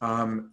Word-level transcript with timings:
Um, 0.00 0.52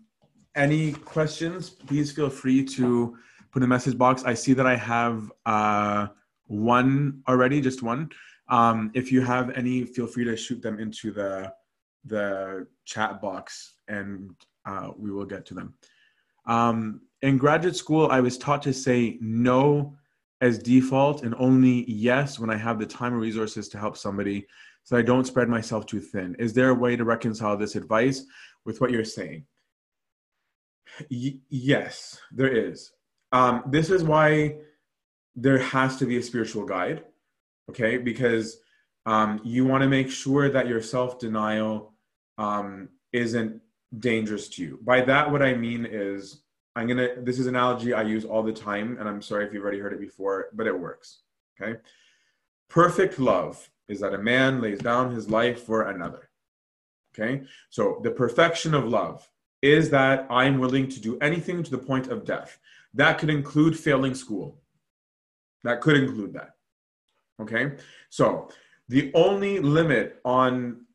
any 0.56 0.94
questions? 0.94 1.70
Please 1.70 2.12
feel 2.12 2.30
free 2.30 2.64
to 2.64 3.18
put 3.52 3.60
in 3.60 3.62
the 3.62 3.68
message 3.68 3.98
box. 3.98 4.24
I 4.24 4.34
see 4.34 4.54
that 4.54 4.68
I 4.68 4.76
have 4.76 5.32
uh, 5.46 6.08
one 6.48 7.22
already, 7.28 7.62
just 7.62 7.82
one. 7.82 8.10
Um, 8.50 8.92
if 8.94 9.12
you 9.12 9.22
have 9.22 9.50
any, 9.52 9.86
feel 9.86 10.08
free 10.08 10.26
to 10.26 10.36
shoot 10.36 10.62
them 10.62 10.80
into 10.80 11.12
the 11.12 11.54
the 12.06 12.68
chat 12.84 13.22
box, 13.22 13.76
and 13.88 14.36
uh, 14.66 14.90
we 14.98 15.10
will 15.10 15.26
get 15.26 15.46
to 15.46 15.54
them. 15.54 15.74
Um, 16.46 17.02
in 17.22 17.38
graduate 17.38 17.78
school, 17.78 18.10
I 18.12 18.20
was 18.20 18.38
taught 18.38 18.62
to 18.64 18.74
say 18.74 19.18
no 19.22 19.96
as 20.42 20.60
default 20.60 21.24
and 21.24 21.34
only 21.40 21.90
yes 21.90 22.38
when 22.38 22.50
I 22.50 22.58
have 22.58 22.78
the 22.78 22.86
time 22.86 23.14
or 23.14 23.20
resources 23.20 23.70
to 23.70 23.80
help 23.80 23.96
somebody 23.96 24.46
so 24.84 24.98
I 24.98 25.02
don't 25.02 25.26
spread 25.26 25.48
myself 25.48 25.86
too 25.86 26.02
thin. 26.02 26.36
Is 26.38 26.54
there 26.54 26.70
a 26.70 26.74
way 26.74 26.98
to 26.98 27.06
reconcile 27.06 27.56
this 27.56 27.76
advice 27.76 28.26
with 28.66 28.82
what 28.82 28.92
you're 28.92 29.04
saying? 29.04 29.46
Y- 31.10 31.40
yes, 31.50 32.20
there 32.32 32.48
is. 32.52 32.92
Um, 33.32 33.64
this 33.68 33.90
is 33.90 34.04
why 34.04 34.58
there 35.36 35.58
has 35.58 35.98
to 35.98 36.06
be 36.06 36.18
a 36.18 36.24
spiritual 36.24 36.66
guide, 36.66 37.04
okay? 37.70 37.98
Because 37.98 38.58
um, 39.06 39.42
you 39.44 39.66
want 39.66 39.82
to 39.82 39.90
make 39.90 40.10
sure 40.10 40.50
that 40.50 40.68
your 40.68 40.82
self 40.82 41.20
denial 41.20 41.94
um, 42.38 42.90
isn't 43.12 43.60
dangerous 44.00 44.50
to 44.50 44.64
you. 44.64 44.80
By 44.84 45.02
that, 45.02 45.32
what 45.32 45.42
I 45.42 45.54
mean 45.54 45.86
is, 45.90 46.44
I'm 46.76 46.88
gonna. 46.88 47.22
This 47.22 47.40
is 47.40 47.48
an 47.48 47.56
analogy 47.56 47.94
I 47.94 48.04
use 48.04 48.26
all 48.26 48.44
the 48.44 48.54
time, 48.54 48.98
and 49.00 49.08
I'm 49.08 49.22
sorry 49.22 49.46
if 49.46 49.54
you've 49.54 49.64
already 49.64 49.80
heard 49.80 49.94
it 49.94 50.00
before, 50.00 50.48
but 50.54 50.68
it 50.68 50.78
works. 50.80 51.22
Okay. 51.62 51.80
Perfect 52.70 53.20
love 53.20 53.70
is 53.88 54.00
that 54.00 54.14
a 54.14 54.18
man 54.18 54.62
lays 54.62 54.80
down 54.80 55.14
his 55.14 55.30
life 55.30 55.64
for 55.64 55.90
another. 55.90 56.30
Okay. 57.14 57.44
So 57.70 58.00
the 58.04 58.12
perfection 58.12 58.74
of 58.74 58.88
love 58.88 59.28
is 59.62 59.90
that 59.92 60.28
I'm 60.30 60.60
willing 60.60 60.90
to 60.90 61.00
do 61.00 61.18
anything 61.20 61.64
to 61.64 61.72
the 61.72 61.78
point 61.78 62.08
of 62.08 62.26
death. 62.26 62.58
That 62.94 63.18
could 63.18 63.30
include 63.30 63.78
failing 63.78 64.16
school. 64.16 64.62
That 65.64 65.82
could 65.82 65.96
include 65.96 66.34
that. 66.34 66.56
Okay. 67.42 67.74
So 68.10 68.50
the 68.90 69.12
only 69.14 69.60
limit 69.60 70.20
on 70.26 70.86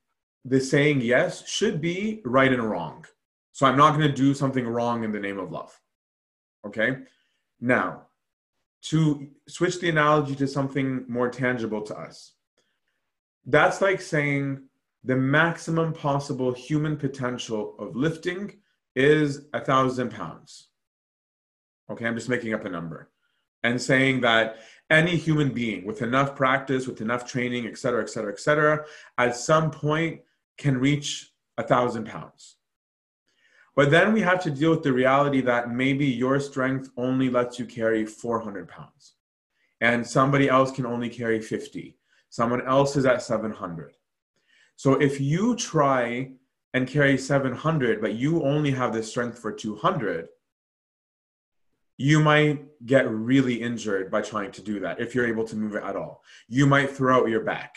the 0.44 0.60
saying 0.60 1.00
yes 1.00 1.48
should 1.48 1.80
be 1.80 2.20
right 2.24 2.52
and 2.52 2.62
wrong. 2.62 3.04
So 3.52 3.66
I'm 3.66 3.76
not 3.76 3.96
going 3.96 4.08
to 4.08 4.14
do 4.14 4.34
something 4.34 4.66
wrong 4.66 5.04
in 5.04 5.12
the 5.12 5.18
name 5.18 5.38
of 5.38 5.50
love. 5.50 5.78
Okay? 6.66 6.98
Now, 7.60 8.02
to 8.82 9.28
switch 9.48 9.80
the 9.80 9.88
analogy 9.88 10.36
to 10.36 10.46
something 10.46 11.04
more 11.08 11.28
tangible 11.28 11.82
to 11.82 11.98
us, 11.98 12.34
that's 13.44 13.80
like 13.80 14.00
saying 14.00 14.67
the 15.04 15.16
maximum 15.16 15.92
possible 15.92 16.52
human 16.52 16.96
potential 16.96 17.74
of 17.78 17.96
lifting 17.96 18.58
is 18.96 19.46
a 19.52 19.60
thousand 19.60 20.10
pounds. 20.10 20.68
Okay, 21.90 22.06
I'm 22.06 22.16
just 22.16 22.28
making 22.28 22.54
up 22.54 22.64
a 22.64 22.70
number. 22.70 23.10
And 23.62 23.80
saying 23.80 24.20
that 24.20 24.58
any 24.90 25.16
human 25.16 25.52
being 25.52 25.84
with 25.84 26.02
enough 26.02 26.36
practice, 26.36 26.86
with 26.86 27.00
enough 27.00 27.26
training, 27.26 27.66
et 27.66 27.78
cetera, 27.78 28.02
et 28.02 28.10
cetera, 28.10 28.32
et 28.32 28.38
cetera, 28.38 28.84
at 29.16 29.36
some 29.36 29.70
point 29.70 30.20
can 30.56 30.78
reach 30.78 31.32
a 31.56 31.62
thousand 31.62 32.06
pounds. 32.06 32.56
But 33.76 33.90
then 33.90 34.12
we 34.12 34.20
have 34.22 34.42
to 34.42 34.50
deal 34.50 34.70
with 34.70 34.82
the 34.82 34.92
reality 34.92 35.40
that 35.42 35.70
maybe 35.70 36.06
your 36.06 36.40
strength 36.40 36.90
only 36.96 37.30
lets 37.30 37.58
you 37.58 37.64
carry 37.64 38.04
400 38.04 38.68
pounds, 38.68 39.14
and 39.80 40.04
somebody 40.04 40.48
else 40.48 40.72
can 40.72 40.84
only 40.84 41.08
carry 41.08 41.40
50. 41.40 41.96
Someone 42.28 42.66
else 42.66 42.96
is 42.96 43.06
at 43.06 43.22
700. 43.22 43.92
So 44.78 44.92
if 44.94 45.20
you 45.20 45.56
try 45.56 46.30
and 46.72 46.86
carry 46.86 47.18
700, 47.18 48.00
but 48.00 48.14
you 48.14 48.44
only 48.44 48.70
have 48.70 48.92
the 48.92 49.02
strength 49.02 49.36
for 49.36 49.50
200, 49.50 50.28
you 51.96 52.20
might 52.20 52.64
get 52.86 53.10
really 53.10 53.60
injured 53.60 54.08
by 54.08 54.22
trying 54.22 54.52
to 54.52 54.62
do 54.62 54.78
that 54.78 55.00
if 55.00 55.16
you're 55.16 55.26
able 55.26 55.44
to 55.48 55.56
move 55.56 55.74
it 55.74 55.82
at 55.82 55.96
all. 55.96 56.22
You 56.48 56.64
might 56.64 56.90
throw 56.90 57.22
out 57.22 57.28
your 57.28 57.42
back. 57.42 57.76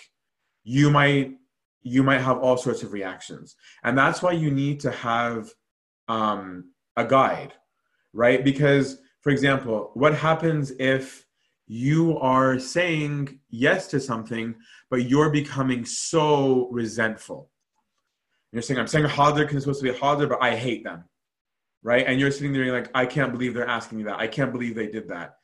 You 0.63 0.91
might 0.91 1.39
you 1.81 2.03
might 2.03 2.21
have 2.21 2.37
all 2.37 2.55
sorts 2.55 2.83
of 2.83 2.93
reactions. 2.93 3.55
And 3.83 3.97
that's 3.97 4.21
why 4.21 4.33
you 4.33 4.51
need 4.51 4.81
to 4.81 4.91
have 4.91 5.49
um, 6.07 6.65
a 6.95 7.03
guide, 7.03 7.53
right? 8.13 8.43
Because, 8.43 8.99
for 9.21 9.31
example, 9.31 9.89
what 9.95 10.13
happens 10.13 10.71
if 10.77 11.25
you 11.71 12.19
are 12.19 12.59
saying 12.59 13.39
yes 13.49 13.87
to 13.87 13.97
something, 14.01 14.53
but 14.89 15.05
you're 15.05 15.29
becoming 15.29 15.85
so 15.85 16.67
resentful? 16.69 17.49
You're 18.51 18.61
saying, 18.61 18.77
I'm 18.77 18.87
saying 18.87 19.05
Hadir 19.05 19.43
because 19.43 19.55
it's 19.55 19.63
supposed 19.63 19.79
to 19.79 19.85
be 19.85 19.97
a 19.97 19.97
Hadir, 19.97 20.27
but 20.27 20.43
I 20.43 20.53
hate 20.53 20.83
them, 20.83 21.05
right? 21.81 22.05
And 22.05 22.19
you're 22.19 22.29
sitting 22.29 22.51
there 22.51 22.73
like, 22.73 22.91
I 22.93 23.05
can't 23.05 23.31
believe 23.31 23.53
they're 23.53 23.69
asking 23.69 23.99
me 23.99 24.03
that. 24.03 24.19
I 24.19 24.27
can't 24.27 24.51
believe 24.51 24.75
they 24.75 24.87
did 24.87 25.07
that. 25.07 25.35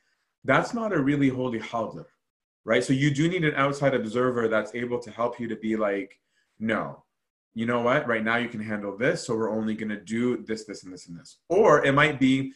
That's 0.44 0.74
not 0.74 0.92
a 0.92 1.00
really 1.00 1.30
holy 1.30 1.60
Hadir, 1.60 2.04
right? 2.66 2.84
So 2.84 2.92
you 2.92 3.10
do 3.10 3.26
need 3.26 3.46
an 3.46 3.54
outside 3.54 3.94
observer 3.94 4.48
that's 4.48 4.74
able 4.74 4.98
to 4.98 5.10
help 5.10 5.40
you 5.40 5.48
to 5.48 5.56
be 5.56 5.76
like, 5.76 6.20
no 6.58 7.04
you 7.58 7.66
know 7.66 7.80
what 7.80 8.06
right 8.06 8.22
now 8.22 8.36
you 8.36 8.48
can 8.48 8.60
handle 8.60 8.96
this 8.96 9.26
so 9.26 9.34
we're 9.34 9.50
only 9.50 9.74
going 9.74 9.88
to 9.88 10.00
do 10.00 10.44
this 10.44 10.64
this 10.64 10.84
and 10.84 10.92
this 10.92 11.08
and 11.08 11.18
this 11.18 11.38
or 11.48 11.84
it 11.84 11.92
might 11.92 12.20
be 12.20 12.52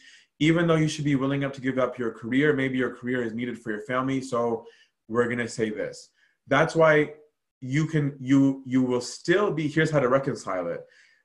even 0.47 0.67
though 0.67 0.81
you 0.83 0.87
should 0.87 1.05
be 1.05 1.15
willing 1.15 1.43
up 1.43 1.53
to 1.53 1.61
give 1.61 1.77
up 1.77 1.97
your 1.97 2.11
career 2.11 2.53
maybe 2.53 2.77
your 2.77 2.95
career 2.99 3.23
is 3.23 3.33
needed 3.33 3.57
for 3.57 3.71
your 3.71 3.81
family 3.81 4.19
so 4.21 4.65
we're 5.07 5.27
to 5.35 5.47
say 5.47 5.69
this. 5.69 6.09
That's 6.47 6.75
why 6.75 7.13
you 7.61 7.87
can 7.87 8.15
you 8.19 8.61
you 8.65 8.81
will 8.81 9.01
still 9.01 9.51
be 9.51 9.67
here's 9.67 9.91
how 9.91 9.99
to 9.99 10.09
reconcile 10.09 10.67
it. 10.67 10.81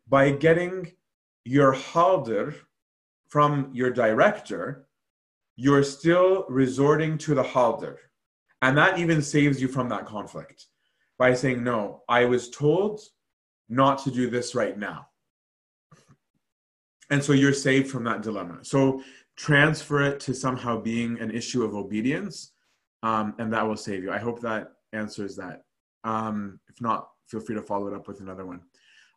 By 0.08 0.30
getting 0.30 0.92
your 1.44 1.72
halder 1.72 2.54
from 3.28 3.70
your 3.72 3.90
director 3.90 4.86
you're 5.56 5.82
still 5.82 6.46
resorting 6.48 7.18
to 7.18 7.34
the 7.34 7.42
halder 7.42 7.98
and 8.62 8.78
that 8.78 8.98
even 8.98 9.20
saves 9.20 9.60
you 9.60 9.68
from 9.68 9.88
that 9.88 10.06
conflict 10.06 10.66
by 11.18 11.34
saying, 11.34 11.64
no, 11.64 12.02
I 12.08 12.24
was 12.24 12.48
told 12.48 13.00
not 13.68 13.98
to 14.04 14.10
do 14.10 14.30
this 14.30 14.54
right 14.54 14.78
now. 14.78 15.07
And 17.10 17.22
so 17.22 17.32
you're 17.32 17.52
saved 17.52 17.90
from 17.90 18.04
that 18.04 18.22
dilemma. 18.22 18.58
So 18.62 19.02
transfer 19.36 20.02
it 20.02 20.20
to 20.20 20.34
somehow 20.34 20.80
being 20.80 21.18
an 21.20 21.30
issue 21.30 21.64
of 21.64 21.74
obedience, 21.74 22.52
um, 23.02 23.34
and 23.38 23.52
that 23.52 23.66
will 23.66 23.76
save 23.76 24.02
you. 24.02 24.12
I 24.12 24.18
hope 24.18 24.40
that 24.40 24.72
answers 24.92 25.36
that. 25.36 25.64
Um, 26.04 26.60
if 26.68 26.80
not, 26.80 27.10
feel 27.28 27.40
free 27.40 27.54
to 27.54 27.62
follow 27.62 27.86
it 27.88 27.94
up 27.94 28.08
with 28.08 28.20
another 28.20 28.44
one. 28.44 28.60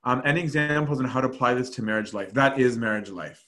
Um, 0.03 0.21
any 0.25 0.41
examples 0.41 0.99
on 0.99 1.05
how 1.05 1.21
to 1.21 1.27
apply 1.27 1.53
this 1.53 1.69
to 1.71 1.83
marriage 1.83 2.13
life? 2.13 2.33
That 2.33 2.59
is 2.59 2.77
marriage 2.77 3.09
life. 3.09 3.45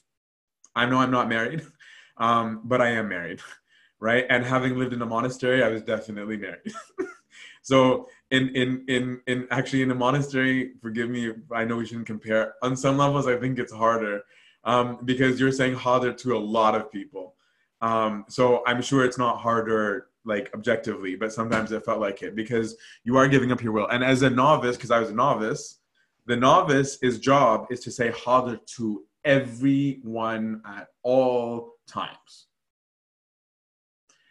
I 0.75 0.85
know 0.85 0.97
I'm 0.97 1.11
not 1.11 1.29
married, 1.29 1.65
um, 2.17 2.61
but 2.63 2.81
I 2.81 2.89
am 2.89 3.09
married, 3.09 3.39
right? 3.99 4.25
And 4.29 4.45
having 4.45 4.77
lived 4.77 4.93
in 4.93 5.01
a 5.01 5.05
monastery, 5.05 5.63
I 5.63 5.69
was 5.69 5.81
definitely 5.83 6.37
married. 6.37 6.73
so 7.63 8.07
in 8.29 8.49
in 8.49 8.85
in 8.87 9.21
in 9.25 9.47
actually 9.49 9.81
in 9.81 9.89
a 9.89 9.95
monastery 9.95 10.73
forgive 10.81 11.09
me 11.09 11.31
i 11.51 11.65
know 11.65 11.77
we 11.77 11.85
shouldn't 11.85 12.05
compare. 12.05 12.53
On 12.61 12.75
some 12.75 12.97
levels 12.97 13.25
i 13.27 13.35
think 13.35 13.57
it's 13.57 13.73
harder 13.73 14.21
um, 14.65 14.99
because 15.03 15.39
you're 15.39 15.51
saying 15.51 15.75
Hadir 15.75 16.15
to 16.19 16.37
a 16.37 16.39
lot 16.39 16.75
of 16.75 16.91
people. 16.91 17.35
Um, 17.81 18.25
so 18.27 18.63
i'm 18.67 18.81
sure 18.81 19.03
it's 19.03 19.17
not 19.17 19.39
harder 19.39 20.07
like 20.25 20.51
objectively 20.53 21.15
but 21.15 21.33
sometimes 21.33 21.71
it 21.71 21.83
felt 21.83 21.99
like 21.99 22.21
it 22.21 22.35
because 22.35 22.77
you 23.03 23.17
are 23.17 23.27
giving 23.27 23.51
up 23.51 23.63
your 23.63 23.73
will. 23.73 23.87
And 23.87 24.03
as 24.03 24.21
a 24.21 24.29
novice 24.29 24.77
because 24.77 24.91
i 24.91 24.99
was 24.99 25.09
a 25.09 25.15
novice 25.15 25.79
the 26.25 26.35
novice's 26.35 27.19
job 27.19 27.67
is 27.69 27.81
to 27.81 27.91
say 27.91 28.11
Hadir 28.11 28.59
to 28.77 29.03
everyone 29.25 30.61
at 30.65 30.87
all 31.03 31.73
times. 31.87 32.47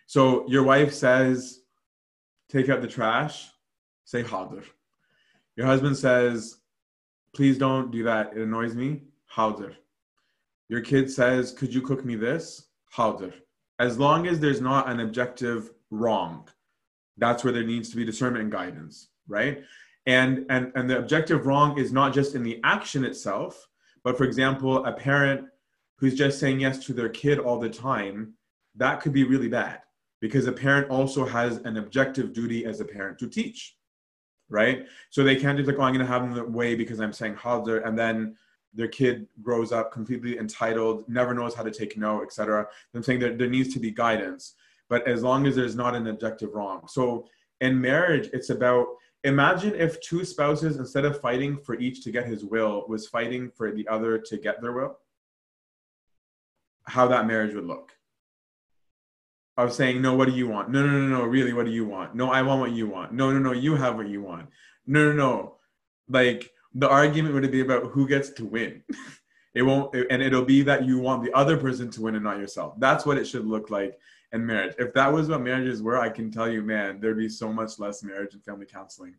So 0.06 0.46
your 0.48 0.62
wife 0.62 0.92
says 0.92 1.61
take 2.52 2.68
out 2.68 2.82
the 2.82 2.88
trash 2.88 3.48
say 4.04 4.22
Hadir. 4.22 4.64
Your 5.56 5.66
husband 5.66 5.96
says, 5.96 6.58
please 7.34 7.56
don't 7.56 7.90
do 7.90 8.02
that. 8.04 8.32
It 8.36 8.42
annoys 8.42 8.74
me. 8.74 9.02
Hadir. 9.34 9.74
Your 10.68 10.80
kid 10.80 11.10
says, 11.10 11.52
could 11.52 11.72
you 11.72 11.80
cook 11.80 12.04
me 12.04 12.14
this? 12.14 12.66
Hadir. 12.94 13.32
As 13.78 13.98
long 13.98 14.26
as 14.26 14.38
there's 14.38 14.60
not 14.60 14.88
an 14.88 15.00
objective 15.00 15.70
wrong, 15.90 16.48
that's 17.16 17.42
where 17.42 17.52
there 17.52 17.64
needs 17.64 17.90
to 17.90 17.96
be 17.96 18.04
discernment 18.04 18.42
and 18.42 18.52
guidance, 18.52 19.08
right? 19.28 19.62
And, 20.06 20.46
and, 20.50 20.72
and 20.74 20.88
the 20.88 20.98
objective 20.98 21.46
wrong 21.46 21.78
is 21.78 21.92
not 21.92 22.12
just 22.12 22.34
in 22.34 22.42
the 22.42 22.60
action 22.64 23.04
itself, 23.04 23.68
but 24.04 24.18
for 24.18 24.24
example, 24.24 24.84
a 24.84 24.92
parent 24.92 25.46
who's 25.96 26.14
just 26.14 26.38
saying 26.38 26.60
yes 26.60 26.84
to 26.86 26.92
their 26.92 27.08
kid 27.08 27.38
all 27.38 27.58
the 27.58 27.70
time, 27.70 28.34
that 28.76 29.00
could 29.00 29.12
be 29.12 29.24
really 29.24 29.48
bad 29.48 29.80
because 30.22 30.46
a 30.46 30.52
parent 30.52 30.88
also 30.88 31.26
has 31.26 31.58
an 31.58 31.76
objective 31.76 32.32
duty 32.32 32.64
as 32.64 32.80
a 32.80 32.86
parent 32.86 33.18
to 33.18 33.28
teach 33.28 33.76
right? 34.52 34.86
So 35.10 35.24
they 35.24 35.34
can't 35.34 35.56
just 35.56 35.66
like, 35.66 35.78
oh, 35.78 35.82
I'm 35.82 35.94
going 35.94 36.06
to 36.06 36.12
have 36.12 36.22
them 36.22 36.34
the 36.34 36.44
way 36.44 36.74
because 36.74 37.00
I'm 37.00 37.12
saying 37.12 37.36
Hadir, 37.36 37.86
and 37.86 37.98
then 37.98 38.36
their 38.74 38.88
kid 38.88 39.26
grows 39.42 39.72
up 39.72 39.92
completely 39.92 40.38
entitled, 40.38 41.08
never 41.08 41.34
knows 41.34 41.54
how 41.54 41.62
to 41.62 41.70
take 41.70 41.96
no, 41.96 42.22
etc. 42.22 42.66
I'm 42.94 43.02
saying 43.02 43.20
that 43.20 43.38
there 43.38 43.48
needs 43.48 43.72
to 43.74 43.80
be 43.80 43.90
guidance, 43.90 44.54
but 44.88 45.06
as 45.08 45.22
long 45.22 45.46
as 45.46 45.56
there's 45.56 45.74
not 45.74 45.96
an 45.96 46.06
objective 46.06 46.54
wrong. 46.54 46.86
So 46.86 47.26
in 47.60 47.80
marriage, 47.80 48.28
it's 48.32 48.50
about 48.50 48.86
imagine 49.24 49.74
if 49.74 50.00
two 50.00 50.24
spouses, 50.24 50.76
instead 50.76 51.04
of 51.04 51.20
fighting 51.20 51.58
for 51.58 51.78
each 51.78 52.02
to 52.04 52.10
get 52.10 52.26
his 52.26 52.44
will, 52.44 52.84
was 52.88 53.08
fighting 53.08 53.50
for 53.50 53.72
the 53.72 53.88
other 53.88 54.18
to 54.18 54.36
get 54.36 54.60
their 54.60 54.72
will. 54.72 54.98
How 56.84 57.06
that 57.08 57.26
marriage 57.26 57.54
would 57.54 57.66
look. 57.66 57.92
Of 59.58 59.74
saying, 59.74 60.00
no, 60.00 60.14
what 60.14 60.28
do 60.28 60.34
you 60.34 60.48
want? 60.48 60.70
No, 60.70 60.84
no, 60.84 60.90
no, 60.90 61.18
no, 61.18 61.24
really, 61.24 61.52
what 61.52 61.66
do 61.66 61.72
you 61.72 61.84
want? 61.84 62.14
No, 62.14 62.30
I 62.30 62.40
want 62.40 62.60
what 62.60 62.72
you 62.72 62.88
want. 62.88 63.12
No, 63.12 63.30
no, 63.30 63.38
no, 63.38 63.52
you 63.52 63.76
have 63.76 63.96
what 63.96 64.08
you 64.08 64.22
want. 64.22 64.48
No, 64.86 65.12
no, 65.12 65.12
no. 65.12 65.56
Like 66.08 66.50
the 66.74 66.88
argument 66.88 67.34
would 67.34 67.50
be 67.50 67.60
about 67.60 67.90
who 67.90 68.08
gets 68.08 68.30
to 68.30 68.46
win. 68.46 68.82
it 69.54 69.62
won't, 69.62 69.94
and 69.94 70.22
it'll 70.22 70.44
be 70.44 70.62
that 70.62 70.86
you 70.86 70.98
want 70.98 71.22
the 71.22 71.32
other 71.32 71.58
person 71.58 71.90
to 71.90 72.02
win 72.02 72.14
and 72.14 72.24
not 72.24 72.38
yourself. 72.38 72.74
That's 72.78 73.04
what 73.04 73.18
it 73.18 73.26
should 73.26 73.46
look 73.46 73.68
like 73.68 73.98
in 74.32 74.46
marriage. 74.46 74.74
If 74.78 74.94
that 74.94 75.12
was 75.12 75.28
what 75.28 75.42
marriages 75.42 75.82
were, 75.82 75.98
I 75.98 76.08
can 76.08 76.30
tell 76.30 76.48
you, 76.48 76.62
man, 76.62 76.98
there'd 77.00 77.18
be 77.18 77.28
so 77.28 77.52
much 77.52 77.78
less 77.78 78.02
marriage 78.02 78.34
and 78.34 78.42
family 78.42 78.66
counseling. 78.66 79.14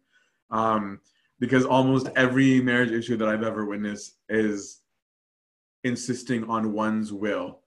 Um, 0.49 0.99
because 1.39 1.65
almost 1.65 2.09
every 2.15 2.61
marriage 2.61 2.91
issue 2.91 3.17
that 3.17 3.27
I've 3.27 3.43
ever 3.43 3.65
witnessed 3.65 4.17
is 4.29 4.79
insisting 5.83 6.45
on 6.45 6.73
one's 6.73 7.11
will, 7.11 7.59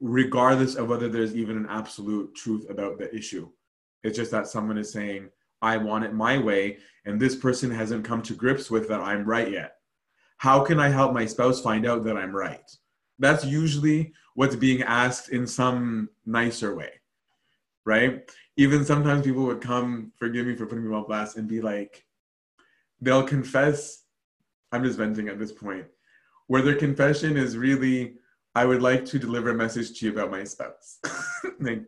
regardless 0.00 0.74
of 0.74 0.88
whether 0.88 1.08
there's 1.08 1.34
even 1.34 1.56
an 1.56 1.66
absolute 1.68 2.34
truth 2.34 2.68
about 2.68 2.98
the 2.98 3.14
issue. 3.14 3.48
It's 4.02 4.16
just 4.16 4.30
that 4.30 4.46
someone 4.46 4.78
is 4.78 4.92
saying, 4.92 5.30
I 5.62 5.78
want 5.78 6.04
it 6.04 6.12
my 6.12 6.38
way, 6.38 6.78
and 7.06 7.18
this 7.18 7.34
person 7.34 7.70
hasn't 7.70 8.04
come 8.04 8.22
to 8.22 8.34
grips 8.34 8.70
with 8.70 8.88
that 8.88 9.00
I'm 9.00 9.24
right 9.24 9.50
yet. 9.50 9.76
How 10.36 10.62
can 10.62 10.78
I 10.78 10.90
help 10.90 11.14
my 11.14 11.24
spouse 11.24 11.62
find 11.62 11.86
out 11.86 12.04
that 12.04 12.16
I'm 12.16 12.36
right? 12.36 12.70
That's 13.18 13.44
usually 13.44 14.12
what's 14.34 14.54
being 14.54 14.82
asked 14.82 15.30
in 15.30 15.46
some 15.46 16.10
nicer 16.26 16.74
way, 16.76 16.92
right? 17.86 18.30
Even 18.58 18.84
sometimes 18.84 19.24
people 19.24 19.44
would 19.44 19.62
come, 19.62 20.12
forgive 20.16 20.46
me 20.46 20.54
for 20.54 20.66
putting 20.66 20.86
me 20.86 20.94
on 20.94 21.04
blast, 21.04 21.38
and 21.38 21.48
be 21.48 21.62
like, 21.62 22.04
they'll 23.00 23.22
confess. 23.22 24.02
I'm 24.72 24.84
just 24.84 24.98
venting 24.98 25.28
at 25.28 25.38
this 25.38 25.52
point, 25.52 25.86
where 26.48 26.60
their 26.60 26.76
confession 26.76 27.38
is 27.38 27.56
really, 27.56 28.16
I 28.55 28.65
would 28.65 28.81
like 28.81 29.05
to 29.05 29.19
deliver 29.19 29.49
a 29.51 29.55
message 29.55 29.99
to 29.99 30.05
you 30.05 30.11
about 30.11 30.31
my 30.31 30.43
spouse. 30.43 30.99
like, 31.59 31.83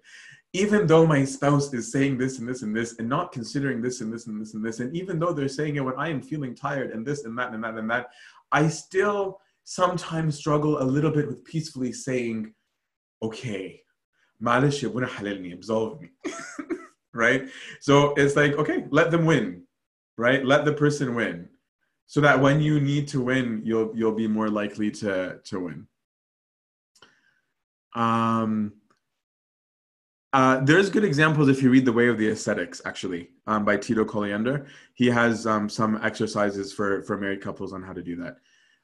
even 0.53 0.85
though 0.85 1.05
my 1.05 1.25
spouse 1.25 1.73
is 1.73 1.91
saying 1.91 2.17
this 2.17 2.39
and 2.39 2.47
this 2.47 2.61
and 2.61 2.75
this 2.75 2.99
and 2.99 3.09
not 3.09 3.31
considering 3.31 3.81
this 3.81 4.01
and 4.01 4.13
this 4.13 4.27
and 4.27 4.39
this 4.39 4.53
and 4.53 4.63
this, 4.63 4.79
and 4.79 4.95
even 4.95 5.19
though 5.19 5.33
they're 5.33 5.47
saying 5.47 5.75
it 5.75 5.83
when 5.83 5.95
I 5.97 6.09
am 6.09 6.21
feeling 6.21 6.55
tired 6.55 6.91
and 6.91 7.05
this 7.05 7.25
and 7.25 7.37
that 7.39 7.53
and 7.53 7.63
that 7.63 7.75
and 7.75 7.89
that, 7.89 8.07
I 8.51 8.67
still 8.67 9.39
sometimes 9.63 10.37
struggle 10.37 10.81
a 10.81 10.83
little 10.83 11.11
bit 11.11 11.27
with 11.27 11.43
peacefully 11.43 11.91
saying, 11.91 12.53
okay, 13.21 13.81
معلش 14.41 14.83
يا 14.83 15.05
حللني, 15.07 15.53
absolve 15.53 16.01
me. 16.01 16.09
right? 17.13 17.47
So 17.79 18.13
it's 18.15 18.35
like, 18.35 18.53
okay, 18.53 18.85
let 18.89 19.11
them 19.11 19.25
win, 19.25 19.63
right? 20.17 20.45
Let 20.45 20.65
the 20.65 20.73
person 20.73 21.15
win. 21.15 21.49
So 22.05 22.21
that 22.21 22.39
when 22.39 22.61
you 22.61 22.79
need 22.79 23.07
to 23.09 23.21
win, 23.21 23.61
you'll 23.63 23.91
you'll 23.95 24.11
be 24.15 24.27
more 24.27 24.49
likely 24.49 24.91
to 24.91 25.39
to 25.45 25.59
win. 25.59 25.87
Um 27.94 28.72
uh, 30.32 30.60
there's 30.60 30.90
good 30.90 31.04
examples 31.04 31.48
if 31.48 31.62
you 31.62 31.70
read 31.70 31.86
The 31.86 31.92
Way 31.92 32.08
of 32.08 32.18
the 32.18 32.28
Ascetics, 32.28 32.82
actually, 32.84 33.30
um, 33.46 33.64
by 33.64 33.78
Tito 33.78 34.04
Colliander. 34.04 34.66
He 34.92 35.06
has 35.06 35.46
um, 35.46 35.70
some 35.70 35.98
exercises 36.02 36.70
for, 36.70 37.02
for 37.04 37.16
married 37.16 37.40
couples 37.40 37.72
on 37.72 37.82
how 37.82 37.94
to 37.94 38.02
do 38.02 38.14
that. 38.16 38.36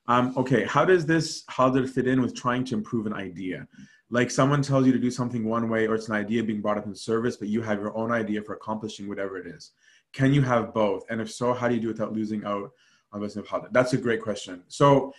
Um, 0.06 0.32
okay, 0.38 0.64
how 0.64 0.86
does 0.86 1.04
this 1.04 1.44
it 1.58 1.90
fit 1.90 2.06
in 2.06 2.22
with 2.22 2.34
trying 2.34 2.64
to 2.64 2.74
improve 2.74 3.06
an 3.06 3.12
idea? 3.12 3.66
Like 4.10 4.30
someone 4.30 4.62
tells 4.62 4.86
you 4.86 4.92
to 4.92 4.98
do 4.98 5.10
something 5.10 5.44
one 5.44 5.68
way, 5.68 5.86
or 5.86 5.94
it's 5.94 6.08
an 6.08 6.14
idea 6.14 6.42
being 6.42 6.60
brought 6.62 6.78
up 6.78 6.86
in 6.86 6.94
service, 6.94 7.36
but 7.36 7.48
you 7.48 7.60
have 7.60 7.78
your 7.78 7.96
own 7.96 8.10
idea 8.10 8.42
for 8.42 8.54
accomplishing 8.54 9.08
whatever 9.08 9.36
it 9.36 9.46
is. 9.46 9.72
Can 10.12 10.32
you 10.32 10.40
have 10.42 10.72
both? 10.72 11.04
And 11.10 11.20
if 11.20 11.30
so, 11.30 11.52
how 11.52 11.68
do 11.68 11.74
you 11.74 11.80
do 11.80 11.88
it 11.88 11.92
without 11.92 12.12
losing 12.12 12.44
out 12.44 12.70
on 13.12 13.20
this? 13.20 13.36
That's 13.72 13.92
a 13.92 13.98
great 13.98 14.22
question. 14.22 14.62
So, 14.68 15.12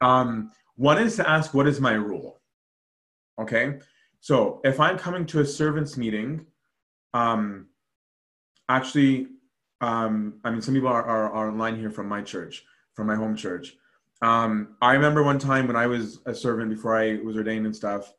um, 0.00 0.50
one 0.76 0.98
is 0.98 1.16
to 1.16 1.28
ask, 1.28 1.54
what 1.54 1.66
is 1.66 1.80
my 1.80 1.92
rule? 1.92 2.37
Okay, 3.38 3.78
so 4.20 4.60
if 4.64 4.80
I'm 4.80 4.98
coming 4.98 5.24
to 5.26 5.40
a 5.40 5.46
servants 5.46 5.96
meeting, 5.96 6.46
um, 7.14 7.66
actually, 8.68 9.28
um, 9.80 10.40
I 10.44 10.50
mean, 10.50 10.60
some 10.60 10.74
people 10.74 10.88
are, 10.88 11.04
are, 11.04 11.32
are 11.32 11.48
online 11.48 11.76
here 11.76 11.90
from 11.90 12.08
my 12.08 12.20
church, 12.22 12.64
from 12.94 13.06
my 13.06 13.14
home 13.14 13.36
church. 13.36 13.76
Um, 14.22 14.76
I 14.82 14.94
remember 14.94 15.22
one 15.22 15.38
time 15.38 15.68
when 15.68 15.76
I 15.76 15.86
was 15.86 16.18
a 16.26 16.34
servant 16.34 16.70
before 16.70 16.96
I 16.96 17.18
was 17.22 17.36
ordained 17.36 17.66
and 17.66 17.76
stuff, 17.76 18.12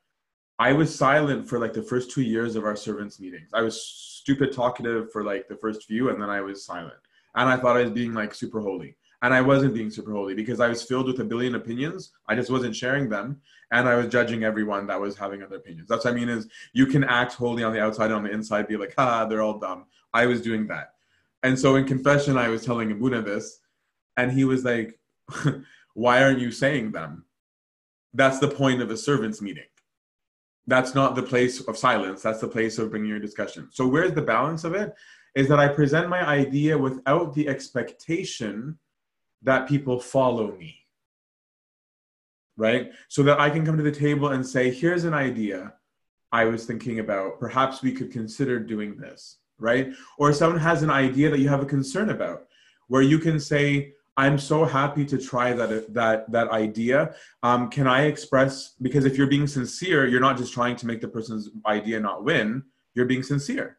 I 0.57 0.74
was 0.74 0.94
silent 0.94 1.48
for 1.48 1.60
like 1.60 1.74
the 1.74 1.83
first 1.83 2.12
two 2.12 2.22
years 2.22 2.56
of 2.56 2.63
our 2.63 2.75
servants 2.75 3.19
meetings. 3.19 3.50
I 3.54 3.62
was 3.62 3.81
stupid 3.81 4.54
talkative 4.54 5.12
for 5.12 5.24
like 5.24 5.48
the 5.48 5.57
first 5.57 5.83
few, 5.83 6.10
and 6.10 6.22
then 6.22 6.30
I 6.30 6.42
was 6.42 6.65
silent. 6.65 7.00
And 7.36 7.50
I 7.50 7.57
thought 7.57 7.77
I 7.77 7.83
was 7.83 7.92
being 7.92 8.13
like 8.13 8.33
super 8.33 8.62
holy. 8.62 8.95
And 9.21 9.33
I 9.33 9.42
wasn't 9.42 9.74
being 9.74 9.89
super 9.89 10.13
holy 10.13 10.33
because 10.33 10.60
I 10.60 10.69
was 10.69 10.81
filled 10.81 11.07
with 11.07 11.19
a 11.19 11.25
billion 11.25 11.56
opinions. 11.56 12.12
I 12.27 12.36
just 12.36 12.50
wasn't 12.50 12.75
sharing 12.75 13.10
them. 13.10 13.42
And 13.71 13.88
I 13.88 13.95
was 13.95 14.07
judging 14.07 14.44
everyone 14.44 14.88
that 14.88 15.00
was 15.00 15.18
having 15.18 15.44
other 15.44 15.57
opinions. 15.57 15.89
That's 15.89 16.06
what 16.06 16.13
I 16.13 16.16
mean 16.16 16.30
is 16.30 16.48
you 16.74 16.86
can 16.86 17.04
act 17.04 17.33
holy 17.33 17.63
on 17.63 17.74
the 17.74 17.81
outside 17.81 18.06
and 18.06 18.16
on 18.16 18.24
the 18.24 18.31
inside, 18.31 18.68
be 18.68 18.77
like, 18.77 18.94
ah, 18.98 19.25
they're 19.25 19.42
all 19.42 19.60
dumb. 19.60 19.86
I 20.13 20.25
was 20.25 20.42
doing 20.42 20.68
that. 20.68 20.94
And 21.44 21.57
so 21.57 21.75
in 21.75 21.86
confession, 21.86 22.38
I 22.38 22.50
was 22.50 22.66
telling 22.66 22.92
Abuna 22.92 23.21
this, 23.21 23.60
and 24.18 24.31
he 24.31 24.44
was 24.44 24.66
like, 24.66 25.00
why 25.94 26.24
aren't 26.24 26.39
you 26.39 26.51
saying 26.51 26.92
them? 26.92 27.25
That's 28.13 28.39
the 28.39 28.48
point 28.48 28.81
of 28.81 28.89
a 28.89 28.98
servants 28.98 29.42
meeting. 29.42 29.63
That's 30.68 30.94
not 30.94 31.15
the 31.15 31.24
place 31.24 31.62
of 31.68 31.77
silence. 31.77 32.22
That's 32.22 32.42
the 32.42 32.48
place 32.48 32.77
of 32.77 32.92
bringing 32.92 33.10
your 33.10 33.19
discussion. 33.19 33.69
So 33.72 33.88
where's 33.88 34.13
the 34.13 34.22
balance 34.22 34.63
of 34.63 34.74
it? 34.74 34.94
Is 35.36 35.48
that 35.48 35.60
I 35.60 35.68
present 35.68 36.10
my 36.10 36.25
idea 36.25 36.77
without 36.77 37.33
the 37.33 37.48
expectation 37.48 38.77
that 39.44 39.68
people 39.68 40.00
follow 40.00 40.56
me. 40.56 40.75
Right? 42.57 42.91
So 43.07 43.24
that 43.24 43.39
I 43.39 43.50
can 43.50 43.65
come 43.65 43.77
to 43.77 43.83
the 43.83 43.91
table 43.91 44.30
and 44.30 44.45
say, 44.45 44.69
here's 44.71 45.06
an 45.06 45.13
idea 45.13 45.74
I 46.31 46.45
was 46.45 46.65
thinking 46.65 47.00
about. 47.00 47.39
Perhaps 47.39 47.81
we 47.81 47.94
could 47.94 48.12
consider 48.12 48.59
doing 48.59 48.97
this. 48.97 49.38
Right? 49.57 49.94
Or 50.18 50.33
someone 50.33 50.59
has 50.59 50.83
an 50.83 50.89
idea 50.89 51.30
that 51.30 51.39
you 51.39 51.50
have 51.50 51.62
a 51.62 51.65
concern 51.65 52.09
about, 52.09 52.47
where 52.88 53.01
you 53.01 53.19
can 53.19 53.39
say, 53.39 53.94
I'm 54.18 54.38
so 54.38 54.65
happy 54.65 55.06
to 55.06 55.18
try 55.18 55.53
that 55.53 55.94
that 55.94 56.30
that 56.31 56.50
idea. 56.50 57.15
Um, 57.41 57.69
can 57.69 57.88
I 57.88 58.03
express 58.03 58.75
because 58.81 59.06
if 59.06 59.18
you're 59.18 59.27
being 59.27 59.47
sincere, 59.47 60.07
you're 60.07 60.19
not 60.19 60.38
just 60.38 60.53
trying 60.53 60.75
to 60.77 60.88
make 60.88 61.00
the 61.00 61.07
person's 61.07 61.50
idea 61.65 62.00
not 62.01 62.25
win. 62.25 62.63
You're 62.95 63.06
being 63.06 63.24
sincere 63.24 63.77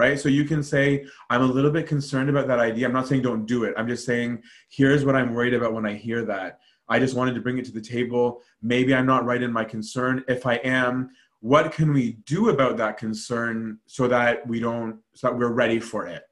right? 0.00 0.18
So 0.18 0.30
you 0.30 0.44
can 0.46 0.62
say, 0.62 1.04
I'm 1.28 1.42
a 1.42 1.52
little 1.56 1.70
bit 1.70 1.86
concerned 1.86 2.30
about 2.30 2.48
that 2.48 2.58
idea. 2.58 2.86
I'm 2.86 2.94
not 2.94 3.06
saying 3.06 3.20
don't 3.20 3.44
do 3.44 3.64
it. 3.64 3.74
I'm 3.76 3.86
just 3.86 4.06
saying, 4.06 4.42
here's 4.70 5.04
what 5.04 5.14
I'm 5.14 5.34
worried 5.34 5.52
about 5.52 5.74
when 5.74 5.84
I 5.84 5.92
hear 5.92 6.24
that. 6.24 6.60
I 6.88 6.98
just 6.98 7.14
wanted 7.14 7.34
to 7.34 7.42
bring 7.42 7.58
it 7.58 7.66
to 7.66 7.72
the 7.72 7.82
table. 7.82 8.40
Maybe 8.62 8.94
I'm 8.94 9.04
not 9.04 9.26
right 9.26 9.42
in 9.42 9.52
my 9.52 9.62
concern. 9.62 10.24
If 10.26 10.46
I 10.46 10.54
am, 10.54 11.10
what 11.40 11.72
can 11.72 11.92
we 11.92 12.12
do 12.24 12.48
about 12.48 12.78
that 12.78 12.96
concern 12.96 13.78
so 13.84 14.08
that 14.08 14.46
we 14.48 14.58
don't, 14.58 15.00
so 15.14 15.26
that 15.26 15.36
we're 15.36 15.52
ready 15.52 15.78
for 15.78 16.06
it, 16.06 16.22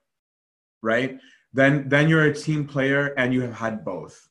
right? 0.80 1.18
Then, 1.52 1.90
then 1.90 2.08
you're 2.08 2.24
a 2.24 2.34
team 2.34 2.66
player 2.66 3.12
and 3.18 3.34
you 3.34 3.42
have 3.42 3.54
had 3.54 3.84
both. 3.84 4.30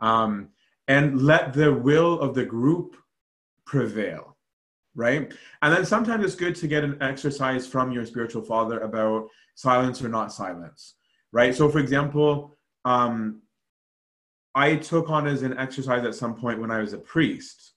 Um, 0.00 0.48
and 0.88 1.20
let 1.20 1.52
the 1.52 1.70
will 1.70 2.18
of 2.18 2.34
the 2.34 2.46
group 2.46 2.96
prevail 3.66 4.29
right? 5.00 5.32
And 5.62 5.74
then 5.74 5.84
sometimes 5.86 6.24
it's 6.24 6.34
good 6.34 6.54
to 6.56 6.68
get 6.68 6.84
an 6.84 6.98
exercise 7.00 7.66
from 7.66 7.90
your 7.90 8.04
spiritual 8.04 8.42
father 8.42 8.80
about 8.80 9.28
silence 9.54 10.02
or 10.02 10.10
not 10.10 10.30
silence, 10.30 10.94
right? 11.32 11.54
So, 11.54 11.70
for 11.70 11.78
example, 11.78 12.58
um, 12.84 13.40
I 14.54 14.76
took 14.76 15.08
on 15.08 15.26
as 15.26 15.42
an 15.42 15.56
exercise 15.56 16.04
at 16.04 16.14
some 16.14 16.34
point 16.34 16.60
when 16.60 16.70
I 16.70 16.80
was 16.80 16.92
a 16.92 16.98
priest, 16.98 17.72